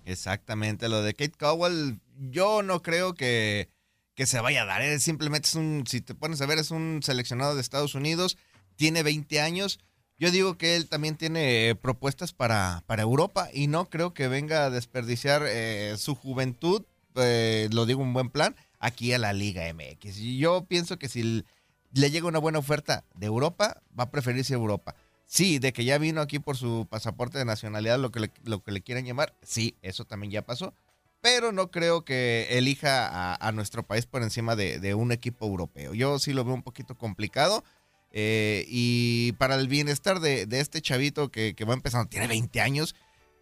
Exactamente, 0.07 0.89
lo 0.89 1.03
de 1.03 1.13
Kate 1.13 1.37
Cowell, 1.39 2.01
yo 2.31 2.63
no 2.63 2.81
creo 2.81 3.13
que, 3.13 3.69
que 4.15 4.25
se 4.25 4.41
vaya 4.41 4.63
a 4.63 4.65
dar. 4.65 4.81
¿eh? 4.81 4.99
Simplemente 4.99 5.49
es 5.49 5.55
un, 5.55 5.85
si 5.87 6.01
te 6.01 6.15
pones 6.15 6.41
a 6.41 6.47
ver, 6.47 6.57
es 6.57 6.71
un 6.71 7.01
seleccionado 7.03 7.55
de 7.55 7.61
Estados 7.61 7.95
Unidos, 7.95 8.39
tiene 8.77 9.03
20 9.03 9.39
años. 9.39 9.81
Yo 10.19 10.31
digo 10.31 10.57
que 10.57 10.77
él 10.77 10.89
también 10.89 11.17
tiene 11.17 11.75
propuestas 11.75 12.33
para, 12.33 12.83
para 12.87 13.03
Europa 13.03 13.51
y 13.53 13.67
no 13.67 13.91
creo 13.91 14.15
que 14.15 14.29
venga 14.29 14.65
a 14.65 14.71
desperdiciar 14.71 15.43
eh, 15.47 15.95
su 15.99 16.15
juventud, 16.15 16.87
eh, 17.17 17.69
lo 17.71 17.85
digo 17.85 18.01
un 18.01 18.15
buen 18.15 18.31
plan, 18.31 18.57
aquí 18.79 19.13
a 19.13 19.19
la 19.19 19.35
Liga 19.35 19.71
MX. 19.75 20.21
Y 20.21 20.39
yo 20.39 20.65
pienso 20.65 20.99
que 20.99 21.11
si 21.11 21.45
le 21.93 22.11
llega 22.11 22.29
una 22.29 22.39
buena 22.39 22.61
oferta 22.61 23.05
de 23.15 23.27
Europa, 23.27 23.83
va 23.97 24.05
a 24.05 24.11
preferirse 24.11 24.55
Europa. 24.55 24.97
Sí, 25.31 25.59
de 25.59 25.75
que 25.75 25.85
ya 25.85 25.99
vino 25.99 26.23
aquí 26.23 26.39
por 26.39 26.57
su 26.57 26.87
pasaporte 26.89 27.37
de 27.37 27.45
nacionalidad, 27.45 27.99
lo 27.99 28.11
que 28.11 28.19
le, 28.21 28.33
lo 28.45 28.63
que 28.65 28.73
le 28.73 28.81
quieran 28.81 29.05
llamar, 29.05 29.37
sí, 29.43 29.77
eso 29.83 30.07
también 30.07 30.33
ya 30.33 30.43
pasó. 30.43 30.73
Pero 31.21 31.53
no 31.53 31.71
creo 31.71 32.03
que 32.03 32.47
elija 32.51 33.35
a, 33.35 33.53
nuestro 33.53 33.87
país 33.87 34.07
por 34.07 34.23
encima 34.23 34.57
de, 34.57 34.95
un 34.95 35.13
equipo 35.13 35.47
europeo. 35.47 35.93
Yo 35.93 36.19
sí 36.19 36.33
lo 36.33 36.45
veo 36.45 36.55
un 36.55 36.63
poquito 36.63 36.97
complicado. 36.97 37.63
Eh, 38.11 38.65
y 38.69 39.33
para 39.33 39.57
el 39.57 39.69
bienestar 39.69 40.21
de, 40.21 40.47
este 40.51 40.81
chavito 40.81 41.31
que, 41.31 41.55
va 41.69 41.75
empezando, 41.75 42.09
tiene 42.09 42.27
20 42.27 42.63
años, 42.63 42.95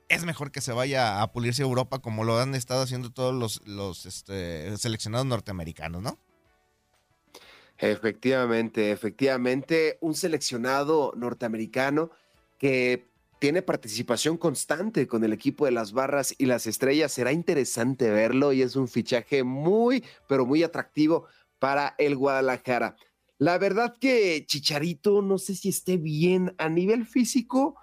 es 0.09 0.25
mejor 0.25 0.51
que 0.51 0.61
se 0.61 0.73
vaya 0.73 1.23
a 1.23 1.31
pulirse 1.31 1.63
a 1.63 1.67
Europa 1.67 2.01
como 2.01 2.25
lo 2.25 2.41
han 2.41 2.57
estado 2.57 2.83
haciendo 2.83 3.11
todos 3.11 3.61
los, 3.65 4.07
este, 4.07 4.77
seleccionados 4.77 5.27
norteamericanos, 5.27 6.03
¿no? 6.03 6.19
Efectivamente, 7.79 8.91
efectivamente, 8.91 9.99
un 10.01 10.15
seleccionado 10.15 11.13
norteamericano 11.17 12.11
que 12.59 13.07
tiene 13.39 13.61
participación 13.61 14.39
constante 14.39 15.07
con 15.07 15.23
el 15.23 15.33
equipo 15.33 15.67
de 15.67 15.73
las 15.73 15.93
barras 15.93 16.35
y 16.39 16.47
las 16.47 16.67
estrellas. 16.67 17.13
Será 17.13 17.33
interesante 17.33 18.11
verlo 18.11 18.53
y 18.53 18.63
es 18.63 18.77
un 18.77 18.89
fichaje 18.89 19.45
muy, 19.45 20.03
pero 20.27 20.47
muy 20.47 20.63
atractivo 20.63 21.27
para 21.59 21.95
el 21.99 22.17
Guadalajara. 22.17 22.97
La 23.39 23.59
verdad 23.59 23.95
que 24.01 24.45
Chicharito 24.47 25.21
no 25.21 25.37
sé 25.37 25.55
si 25.55 25.69
esté 25.69 25.99
bien 25.99 26.55
a 26.57 26.71
nivel 26.71 27.05
físico. 27.05 27.77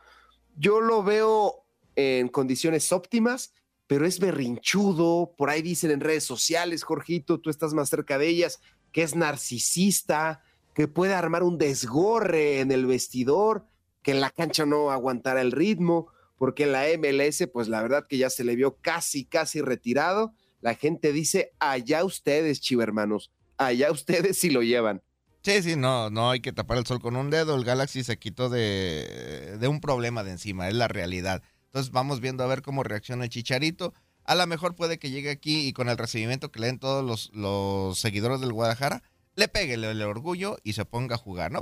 Yo 0.58 0.82
lo 0.82 1.04
veo 1.04 1.66
en 1.96 2.30
condiciones 2.30 2.92
óptimas, 2.92 3.54
pero 3.86 4.08
es 4.08 4.20
berrinchudo. 4.20 5.36
Por 5.38 5.52
ahí 5.52 5.62
dicen 5.62 5.92
en 5.92 6.00
redes 6.00 6.24
sociales, 6.24 6.84
Jorgito, 6.84 7.40
tú 7.40 7.52
estás 7.52 7.76
más 7.76 7.90
cerca 7.90 8.18
de 8.18 8.28
ellas 8.28 8.60
que 8.94 9.04
es 9.04 9.16
narcisista, 9.16 10.42
que 10.74 10.88
puede 10.88 11.14
armar 11.14 11.44
un 11.44 11.58
desgorre 11.58 12.62
en 12.62 12.72
el 12.72 12.86
vestidor, 12.86 13.66
que 14.02 14.12
en 14.12 14.22
la 14.22 14.30
cancha 14.30 14.66
no 14.66 14.92
aguantará 14.92 15.42
el 15.42 15.52
ritmo, 15.52 16.08
porque 16.38 16.64
en 16.64 16.72
la 16.72 16.86
MLS, 16.98 17.50
pues 17.52 17.68
la 17.68 17.82
verdad 17.82 18.06
que 18.08 18.18
ya 18.18 18.30
se 18.30 18.44
le 18.44 18.56
vio 18.56 18.78
casi, 18.78 19.26
casi 19.26 19.62
retirado. 19.62 20.34
La 20.62 20.76
gente 20.76 21.12
dice, 21.12 21.52
allá 21.60 22.06
ustedes, 22.06 22.62
chivermanos, 22.62 23.32
allá 23.58 23.92
ustedes 23.92 24.38
si 24.38 24.50
lo 24.50 24.62
llevan. 24.62 25.02
Sí, 25.42 25.62
sí, 25.62 25.76
no, 25.76 26.10
no 26.10 26.30
hay 26.30 26.40
que 26.40 26.54
tapar 26.54 26.78
el 26.78 26.86
sol 26.86 27.02
con 27.02 27.18
un 27.18 27.30
dedo. 27.30 27.56
El 27.56 27.66
Galaxy 27.66 28.04
se 28.04 28.18
quitó 28.18 28.48
de, 28.48 29.58
de 29.60 29.68
un 29.68 29.82
problema 29.82 30.24
de 30.24 30.32
encima, 30.32 30.70
es 30.70 30.76
la 30.76 30.88
realidad. 30.88 31.44
Entonces 31.66 31.92
vamos 31.92 32.22
viendo 32.22 32.44
a 32.44 32.48
ver 32.48 32.62
cómo 32.62 32.84
reacciona 32.84 33.26
el 33.26 33.30
Chicharito 33.30 33.94
a 34.26 34.36
lo 34.36 34.48
mejor 34.48 34.76
puede 34.76 35.00
que 35.00 35.10
llegue 35.10 35.30
aquí 35.30 35.68
y 35.68 35.74
con 35.74 35.90
el 35.90 35.98
recibimiento 35.98 36.52
que 36.52 36.60
le 36.60 36.68
den 36.68 36.80
todos 36.80 37.32
los, 37.34 38.00
seguidores 38.00 38.40
del 38.40 38.54
Guadalajara, 38.54 39.04
le 39.36 39.48
pegue 39.48 39.74
el, 39.74 40.02
orgullo 40.02 40.58
y 40.64 40.74
se 40.74 40.86
ponga 40.86 41.16
a 41.16 41.18
jugar, 41.18 41.52
¿no? 41.52 41.60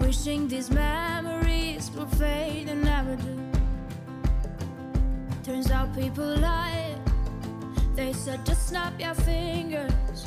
Wishing 0.00 0.48
these 0.48 0.70
memories 0.70 1.90
will 1.90 2.06
fade 2.06 2.68
and 2.68 2.84
never. 2.84 3.18
Turns 5.42 5.70
out 5.70 5.94
people 5.94 6.24
lie. 6.24 6.94
They 7.94 8.12
said 8.12 8.44
just 8.46 8.68
snap 8.68 8.98
your 8.98 9.14
fingers. 9.14 10.26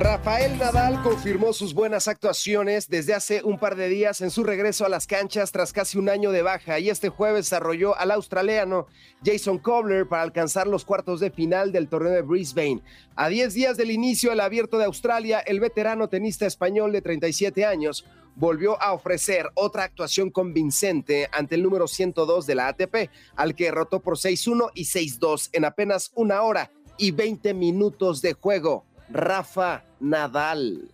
Rafael 0.00 0.56
Nadal 0.56 1.02
confirmó 1.02 1.52
sus 1.52 1.74
buenas 1.74 2.08
actuaciones 2.08 2.88
desde 2.88 3.12
hace 3.12 3.44
un 3.44 3.58
par 3.58 3.76
de 3.76 3.90
días 3.90 4.22
en 4.22 4.30
su 4.30 4.44
regreso 4.44 4.86
a 4.86 4.88
las 4.88 5.06
canchas 5.06 5.52
tras 5.52 5.74
casi 5.74 5.98
un 5.98 6.08
año 6.08 6.32
de 6.32 6.40
baja 6.40 6.78
y 6.78 6.88
este 6.88 7.10
jueves 7.10 7.44
desarrolló 7.44 7.94
al 7.98 8.10
australiano 8.10 8.86
Jason 9.22 9.58
Kobler 9.58 10.08
para 10.08 10.22
alcanzar 10.22 10.66
los 10.66 10.86
cuartos 10.86 11.20
de 11.20 11.30
final 11.30 11.70
del 11.70 11.90
torneo 11.90 12.12
de 12.12 12.22
Brisbane. 12.22 12.80
A 13.14 13.28
10 13.28 13.52
días 13.52 13.76
del 13.76 13.90
inicio 13.90 14.30
del 14.30 14.40
abierto 14.40 14.78
de 14.78 14.86
Australia, 14.86 15.40
el 15.40 15.60
veterano 15.60 16.08
tenista 16.08 16.46
español 16.46 16.92
de 16.92 17.02
37 17.02 17.66
años 17.66 18.06
volvió 18.36 18.80
a 18.80 18.94
ofrecer 18.94 19.50
otra 19.52 19.84
actuación 19.84 20.30
convincente 20.30 21.28
ante 21.30 21.56
el 21.56 21.62
número 21.62 21.86
102 21.86 22.46
de 22.46 22.54
la 22.54 22.68
ATP, 22.68 23.10
al 23.36 23.54
que 23.54 23.64
derrotó 23.64 24.00
por 24.00 24.16
6-1 24.16 24.70
y 24.74 24.84
6-2 24.84 25.50
en 25.52 25.66
apenas 25.66 26.10
una 26.14 26.40
hora 26.40 26.70
y 26.96 27.10
20 27.10 27.52
minutos 27.52 28.22
de 28.22 28.32
juego. 28.32 28.86
Rafa 29.10 29.89
Nadal. 30.00 30.88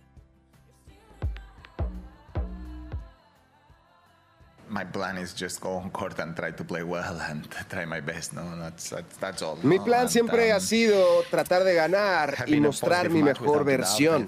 My 4.69 4.83
plan 4.83 5.17
is 5.17 5.33
just 5.33 5.61
go 5.61 5.75
on 5.75 5.89
court 5.91 6.19
and 6.19 6.35
try 6.35 6.51
to 6.51 6.63
play 6.63 6.83
well 6.83 7.17
and 7.21 7.47
try 7.69 7.85
my 7.85 8.01
best. 8.01 8.33
No, 8.33 8.43
that's, 8.59 8.93
that's, 9.19 9.41
all. 9.41 9.57
Mi 9.63 9.79
plan 9.79 10.09
siempre 10.09 10.51
ha 10.51 10.57
um, 10.57 10.61
sido 10.61 11.23
tratar 11.31 11.63
de 11.63 11.73
ganar 11.73 12.45
y 12.47 12.59
mostrar 12.59 13.09
mi 13.09 13.23
mejor 13.23 13.63
versión. 13.63 14.27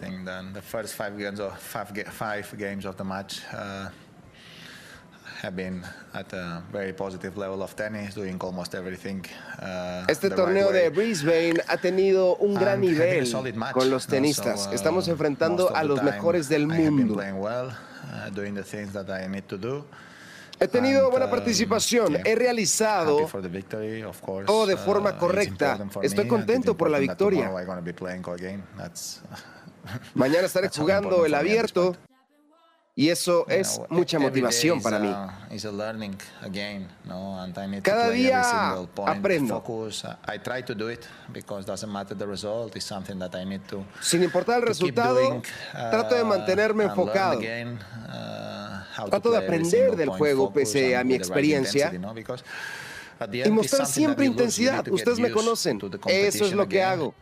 The 0.54 0.62
first 0.62 0.96
five 0.96 1.18
games 1.18 1.42
of 1.42 1.60
five, 1.60 1.90
five 2.08 2.58
games 2.58 2.86
of 2.86 2.96
the 2.96 3.04
match. 3.04 3.42
Uh, 3.52 3.90
este 10.08 10.30
torneo 10.30 10.72
de 10.72 10.90
Brisbane 10.90 11.62
ha 11.68 11.78
tenido 11.78 12.36
un 12.38 12.56
gran 12.56 12.82
nivel 12.82 13.32
con 13.74 13.90
los 13.90 14.08
tenistas. 14.08 14.68
Uh, 14.68 14.74
Estamos 14.74 15.08
enfrentando 15.08 15.76
a 15.76 15.84
los 15.84 16.04
mejores 16.04 16.50
del 16.50 16.68
mundo. 16.68 17.16
Uh, 17.16 17.72
He 20.62 20.68
tenido 20.68 21.10
buena 21.10 21.28
uh, 21.28 21.30
participación, 21.30 22.18
he 22.26 22.36
realizado 22.36 23.30
todo 24.46 24.66
de 24.66 24.76
forma 24.76 25.18
correcta. 25.18 25.80
Estoy 26.02 26.28
contento 26.28 26.76
por 26.76 26.90
la 26.90 27.00
victoria. 27.00 27.50
Mañana 30.14 30.46
estaré 30.46 30.70
jugando 30.76 31.26
el 31.26 31.34
abierto 31.34 31.96
y 33.00 33.10
eso 33.10 33.46
es 33.48 33.80
mucha 33.88 34.20
motivación 34.20 34.82
para 34.82 35.00
mí. 35.00 35.16
Cada 37.82 38.10
día 38.10 38.76
aprendo. 39.06 39.64
Sin 44.02 44.22
importar 44.22 44.60
el 44.60 44.68
resultado, 44.68 45.42
trato 45.72 46.14
de 46.14 46.24
mantenerme 46.26 46.84
enfocado. 46.84 47.40
Uh, 47.40 49.10
trato 49.10 49.32
de 49.32 49.38
aprender 49.38 49.96
del 49.96 50.10
juego 50.10 50.52
pese 50.52 50.98
a 50.98 51.04
mi 51.06 51.14
experiencia 51.14 51.94
y 53.46 53.50
mostrar 53.50 53.88
siempre 53.88 54.26
intensidad. 54.26 54.86
Ustedes 54.90 55.20
me 55.20 55.32
conocen. 55.32 55.80
Eso 56.06 56.44
es 56.44 56.52
lo 56.52 56.68
que 56.68 56.84
hago. 56.84 57.16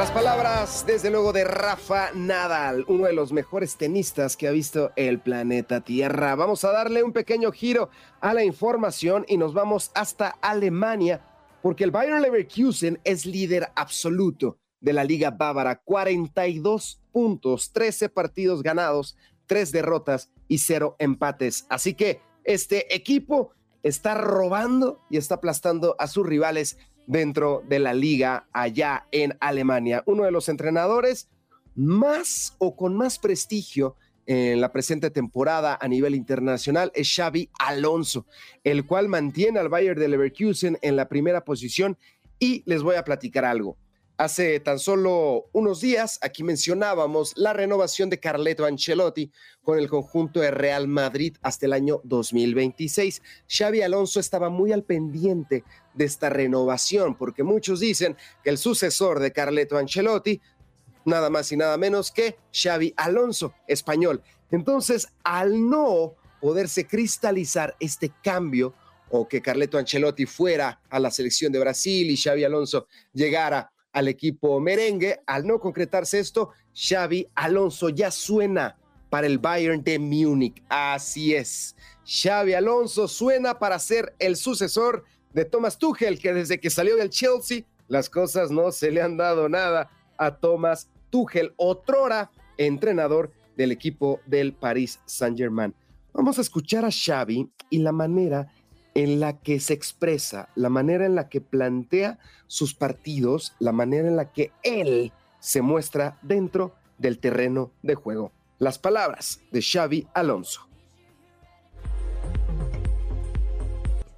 Las 0.00 0.12
palabras, 0.12 0.84
desde 0.86 1.10
luego, 1.10 1.30
de 1.34 1.44
Rafa 1.44 2.08
Nadal, 2.14 2.86
uno 2.88 3.04
de 3.04 3.12
los 3.12 3.32
mejores 3.32 3.76
tenistas 3.76 4.34
que 4.34 4.48
ha 4.48 4.50
visto 4.50 4.92
el 4.96 5.20
planeta 5.20 5.82
Tierra. 5.82 6.34
Vamos 6.36 6.64
a 6.64 6.72
darle 6.72 7.02
un 7.02 7.12
pequeño 7.12 7.52
giro 7.52 7.90
a 8.22 8.32
la 8.32 8.42
información 8.42 9.26
y 9.28 9.36
nos 9.36 9.52
vamos 9.52 9.90
hasta 9.94 10.30
Alemania, 10.40 11.22
porque 11.60 11.84
el 11.84 11.90
Bayern 11.90 12.22
Leverkusen 12.22 12.98
es 13.04 13.26
líder 13.26 13.72
absoluto 13.76 14.56
de 14.80 14.94
la 14.94 15.04
Liga 15.04 15.32
Bávara. 15.32 15.82
42 15.84 17.02
puntos, 17.12 17.70
13 17.70 18.08
partidos 18.08 18.62
ganados, 18.62 19.18
3 19.48 19.70
derrotas 19.70 20.32
y 20.48 20.60
cero 20.60 20.96
empates. 20.98 21.66
Así 21.68 21.92
que 21.92 22.22
este 22.44 22.96
equipo 22.96 23.52
está 23.82 24.14
robando 24.14 25.04
y 25.10 25.18
está 25.18 25.36
aplastando 25.36 25.94
a 25.98 26.06
sus 26.06 26.26
rivales 26.26 26.78
dentro 27.10 27.64
de 27.68 27.80
la 27.80 27.92
liga 27.92 28.46
allá 28.52 29.06
en 29.10 29.36
Alemania. 29.40 30.04
Uno 30.06 30.22
de 30.22 30.30
los 30.30 30.48
entrenadores 30.48 31.28
más 31.74 32.54
o 32.58 32.76
con 32.76 32.96
más 32.96 33.18
prestigio 33.18 33.96
en 34.26 34.60
la 34.60 34.70
presente 34.70 35.10
temporada 35.10 35.76
a 35.80 35.88
nivel 35.88 36.14
internacional 36.14 36.92
es 36.94 37.12
Xavi 37.12 37.50
Alonso, 37.58 38.26
el 38.62 38.86
cual 38.86 39.08
mantiene 39.08 39.58
al 39.58 39.68
Bayern 39.68 39.98
de 39.98 40.06
Leverkusen 40.06 40.78
en 40.82 40.94
la 40.94 41.08
primera 41.08 41.44
posición 41.44 41.98
y 42.38 42.62
les 42.64 42.84
voy 42.84 42.94
a 42.94 43.02
platicar 43.02 43.44
algo. 43.44 43.76
Hace 44.20 44.60
tan 44.60 44.78
solo 44.78 45.48
unos 45.52 45.80
días 45.80 46.18
aquí 46.20 46.42
mencionábamos 46.42 47.32
la 47.38 47.54
renovación 47.54 48.10
de 48.10 48.20
Carleto 48.20 48.66
Ancelotti 48.66 49.32
con 49.62 49.78
el 49.78 49.88
conjunto 49.88 50.40
de 50.40 50.50
Real 50.50 50.88
Madrid 50.88 51.38
hasta 51.40 51.64
el 51.64 51.72
año 51.72 52.02
2026. 52.04 53.22
Xavi 53.48 53.80
Alonso 53.80 54.20
estaba 54.20 54.50
muy 54.50 54.72
al 54.72 54.84
pendiente 54.84 55.64
de 55.94 56.04
esta 56.04 56.28
renovación 56.28 57.16
porque 57.16 57.42
muchos 57.44 57.80
dicen 57.80 58.14
que 58.44 58.50
el 58.50 58.58
sucesor 58.58 59.20
de 59.20 59.32
Carleto 59.32 59.78
Ancelotti 59.78 60.38
nada 61.06 61.30
más 61.30 61.50
y 61.50 61.56
nada 61.56 61.78
menos 61.78 62.10
que 62.10 62.36
Xavi 62.52 62.92
Alonso, 62.98 63.54
español. 63.66 64.22
Entonces, 64.50 65.08
al 65.24 65.66
no 65.66 66.12
poderse 66.42 66.86
cristalizar 66.86 67.74
este 67.80 68.12
cambio 68.22 68.74
o 69.08 69.26
que 69.26 69.40
Carleto 69.40 69.78
Ancelotti 69.78 70.26
fuera 70.26 70.78
a 70.90 71.00
la 71.00 71.10
selección 71.10 71.50
de 71.50 71.58
Brasil 71.58 72.10
y 72.10 72.18
Xavi 72.18 72.44
Alonso 72.44 72.86
llegara 73.14 73.72
al 73.92 74.08
equipo 74.08 74.60
merengue, 74.60 75.20
al 75.26 75.46
no 75.46 75.58
concretarse 75.58 76.18
esto, 76.18 76.50
Xavi 76.74 77.28
Alonso 77.34 77.88
ya 77.88 78.10
suena 78.10 78.76
para 79.08 79.26
el 79.26 79.38
Bayern 79.38 79.82
de 79.82 79.98
Múnich. 79.98 80.62
Así 80.68 81.34
es. 81.34 81.76
Xavi 82.04 82.54
Alonso 82.54 83.08
suena 83.08 83.58
para 83.58 83.78
ser 83.78 84.14
el 84.18 84.36
sucesor 84.36 85.04
de 85.32 85.44
Thomas 85.44 85.78
Tuchel, 85.78 86.18
que 86.18 86.32
desde 86.32 86.60
que 86.60 86.70
salió 86.70 86.96
del 86.96 87.10
Chelsea, 87.10 87.64
las 87.88 88.08
cosas 88.08 88.50
no 88.50 88.70
se 88.72 88.90
le 88.90 89.02
han 89.02 89.16
dado 89.16 89.48
nada 89.48 89.90
a 90.16 90.36
Thomas 90.36 90.88
Tuchel, 91.10 91.52
otrora 91.56 92.30
entrenador 92.56 93.32
del 93.56 93.72
equipo 93.72 94.20
del 94.26 94.52
Paris 94.52 95.00
Saint-Germain. 95.06 95.74
Vamos 96.12 96.38
a 96.38 96.40
escuchar 96.40 96.84
a 96.84 96.90
Xavi 96.90 97.50
y 97.68 97.78
la 97.78 97.92
manera 97.92 98.52
en 98.94 99.20
la 99.20 99.38
que 99.38 99.60
se 99.60 99.72
expresa, 99.72 100.48
la 100.54 100.68
manera 100.68 101.06
en 101.06 101.14
la 101.14 101.28
que 101.28 101.40
plantea 101.40 102.18
sus 102.46 102.74
partidos, 102.74 103.54
la 103.58 103.72
manera 103.72 104.08
en 104.08 104.16
la 104.16 104.32
que 104.32 104.52
él 104.62 105.12
se 105.38 105.62
muestra 105.62 106.18
dentro 106.22 106.72
del 106.98 107.18
terreno 107.18 107.70
de 107.82 107.94
juego. 107.94 108.32
Las 108.58 108.78
palabras 108.78 109.40
de 109.50 109.62
Xavi 109.62 110.06
Alonso. 110.14 110.66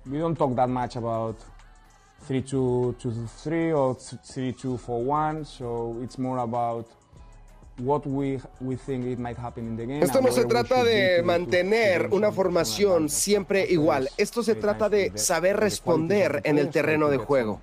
We 0.07 0.19
don't 0.19 0.37
talk 0.37 0.57
that 0.57 0.69
much 0.69 0.97
about 0.97 1.37
3-2-2-3 2.29 3.75
or 3.75 3.97
3-2-4-1, 3.97 5.47
so 5.47 5.97
it's 6.03 6.19
more 6.19 6.41
about 6.41 6.87
Esto 10.03 10.21
no 10.21 10.31
se 10.31 10.45
trata 10.45 10.85
de 10.85 11.23
mantener 11.23 12.09
una 12.13 12.31
formación 12.31 13.09
siempre 13.09 13.67
igual. 13.69 14.09
Esto 14.17 14.43
se 14.43 14.55
trata 14.55 14.89
de 14.89 15.13
saber 15.17 15.57
responder 15.57 16.43
en 16.45 16.59
el 16.59 16.71
terreno 16.71 17.09
de 17.09 17.19
juego. 17.19 17.61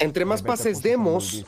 Entre 0.00 0.24
más 0.24 0.42
pases 0.42 0.80
demos, 0.80 1.44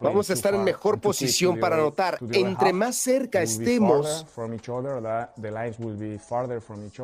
vamos 0.00 0.28
a 0.28 0.32
estar 0.34 0.54
en 0.54 0.62
mejor 0.62 1.00
posición 1.00 1.58
para 1.58 1.76
anotar. 1.76 2.18
Entre 2.32 2.72
más 2.74 2.96
cerca 2.96 3.40
estemos 3.40 4.26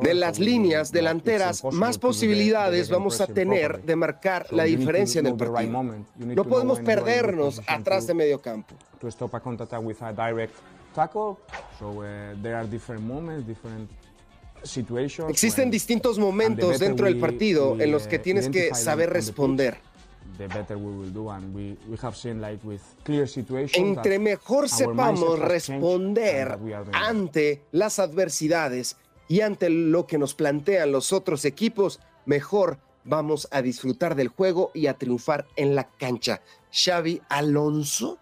de 0.01 0.13
las 0.13 0.37
líneas 0.37 0.91
delanteras, 0.91 1.63
más 1.71 1.97
posibilidades 1.97 2.89
vamos 2.91 3.19
a 3.19 3.25
tener 3.25 3.81
de 3.81 3.95
marcar 3.95 4.45
la 4.51 4.65
diferencia 4.65 5.19
en 5.19 5.27
el 5.27 5.35
partido. 5.35 5.83
No 6.17 6.43
podemos 6.43 6.79
perdernos 6.79 7.59
atrás 7.67 8.05
de 8.05 8.13
medio 8.13 8.39
campo. 8.39 8.75
Existen 15.29 15.71
distintos 15.71 16.19
momentos 16.19 16.79
dentro 16.79 17.05
del 17.05 17.19
partido 17.19 17.79
en 17.79 17.91
los 17.91 18.07
que 18.07 18.19
tienes 18.19 18.49
que 18.49 18.73
saber 18.75 19.09
responder. 19.11 19.77
Entre 23.73 24.19
mejor 24.19 24.69
sepamos 24.69 25.39
responder 25.39 26.57
ante 26.93 27.65
las 27.71 27.99
adversidades 27.99 28.95
y 29.27 29.41
ante 29.41 29.69
lo 29.69 30.07
que 30.07 30.17
nos 30.17 30.33
plantean 30.33 30.91
los 30.91 31.11
otros 31.11 31.43
equipos, 31.45 31.99
mejor 32.25 32.79
vamos 33.03 33.47
a 33.51 33.61
disfrutar 33.61 34.15
del 34.15 34.29
juego 34.29 34.71
y 34.73 34.87
a 34.87 34.93
triunfar 34.93 35.45
en 35.55 35.75
la 35.75 35.89
cancha. 35.89 36.41
Xavi 36.71 37.21
Alonso 37.29 38.17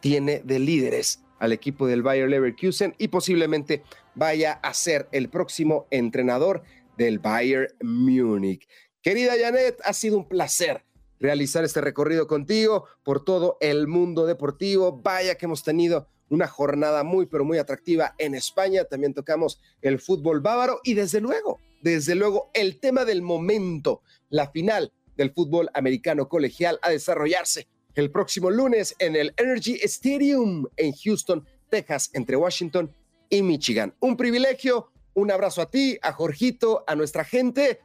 tiene 0.00 0.40
de 0.44 0.58
líderes 0.58 1.20
al 1.38 1.52
equipo 1.52 1.86
del 1.86 2.02
Bayer 2.02 2.28
Leverkusen 2.28 2.94
y 2.98 3.08
posiblemente 3.08 3.82
vaya 4.14 4.52
a 4.52 4.74
ser 4.74 5.08
el 5.12 5.28
próximo 5.28 5.86
entrenador 5.90 6.62
del 6.96 7.18
Bayern 7.18 7.68
Múnich. 7.82 8.66
Querida 9.02 9.34
Janet, 9.38 9.78
ha 9.84 9.92
sido 9.92 10.18
un 10.18 10.28
placer 10.28 10.84
realizar 11.20 11.64
este 11.64 11.80
recorrido 11.80 12.26
contigo 12.26 12.86
por 13.02 13.24
todo 13.24 13.56
el 13.60 13.86
mundo 13.86 14.26
deportivo. 14.26 15.00
Vaya 15.02 15.36
que 15.36 15.46
hemos 15.46 15.62
tenido 15.62 16.08
una 16.28 16.48
jornada 16.48 17.04
muy, 17.04 17.26
pero 17.26 17.44
muy 17.44 17.58
atractiva 17.58 18.14
en 18.18 18.34
España. 18.34 18.84
También 18.84 19.14
tocamos 19.14 19.60
el 19.80 20.00
fútbol 20.00 20.40
bávaro 20.40 20.80
y 20.84 20.94
desde 20.94 21.20
luego, 21.20 21.60
desde 21.82 22.14
luego, 22.14 22.50
el 22.54 22.80
tema 22.80 23.04
del 23.04 23.22
momento, 23.22 24.02
la 24.28 24.50
final 24.50 24.92
del 25.16 25.32
fútbol 25.32 25.70
americano 25.74 26.28
colegial 26.28 26.78
a 26.82 26.90
desarrollarse 26.90 27.68
el 27.96 28.10
próximo 28.10 28.50
lunes 28.50 28.94
en 28.98 29.16
el 29.16 29.34
Energy 29.36 29.80
Stadium 29.82 30.66
en 30.76 30.92
Houston, 30.92 31.44
Texas, 31.68 32.10
entre 32.12 32.36
Washington 32.36 32.94
y 33.28 33.42
Michigan. 33.42 33.94
Un 34.00 34.16
privilegio, 34.16 34.92
un 35.14 35.30
abrazo 35.32 35.62
a 35.62 35.70
ti, 35.70 35.98
a 36.02 36.12
Jorgito, 36.12 36.84
a 36.86 36.94
nuestra 36.94 37.24
gente. 37.24 37.80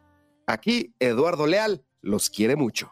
Aquí 0.45 0.93
Eduardo 0.99 1.47
Leal 1.47 1.83
los 2.01 2.29
quiere 2.29 2.55
mucho. 2.55 2.91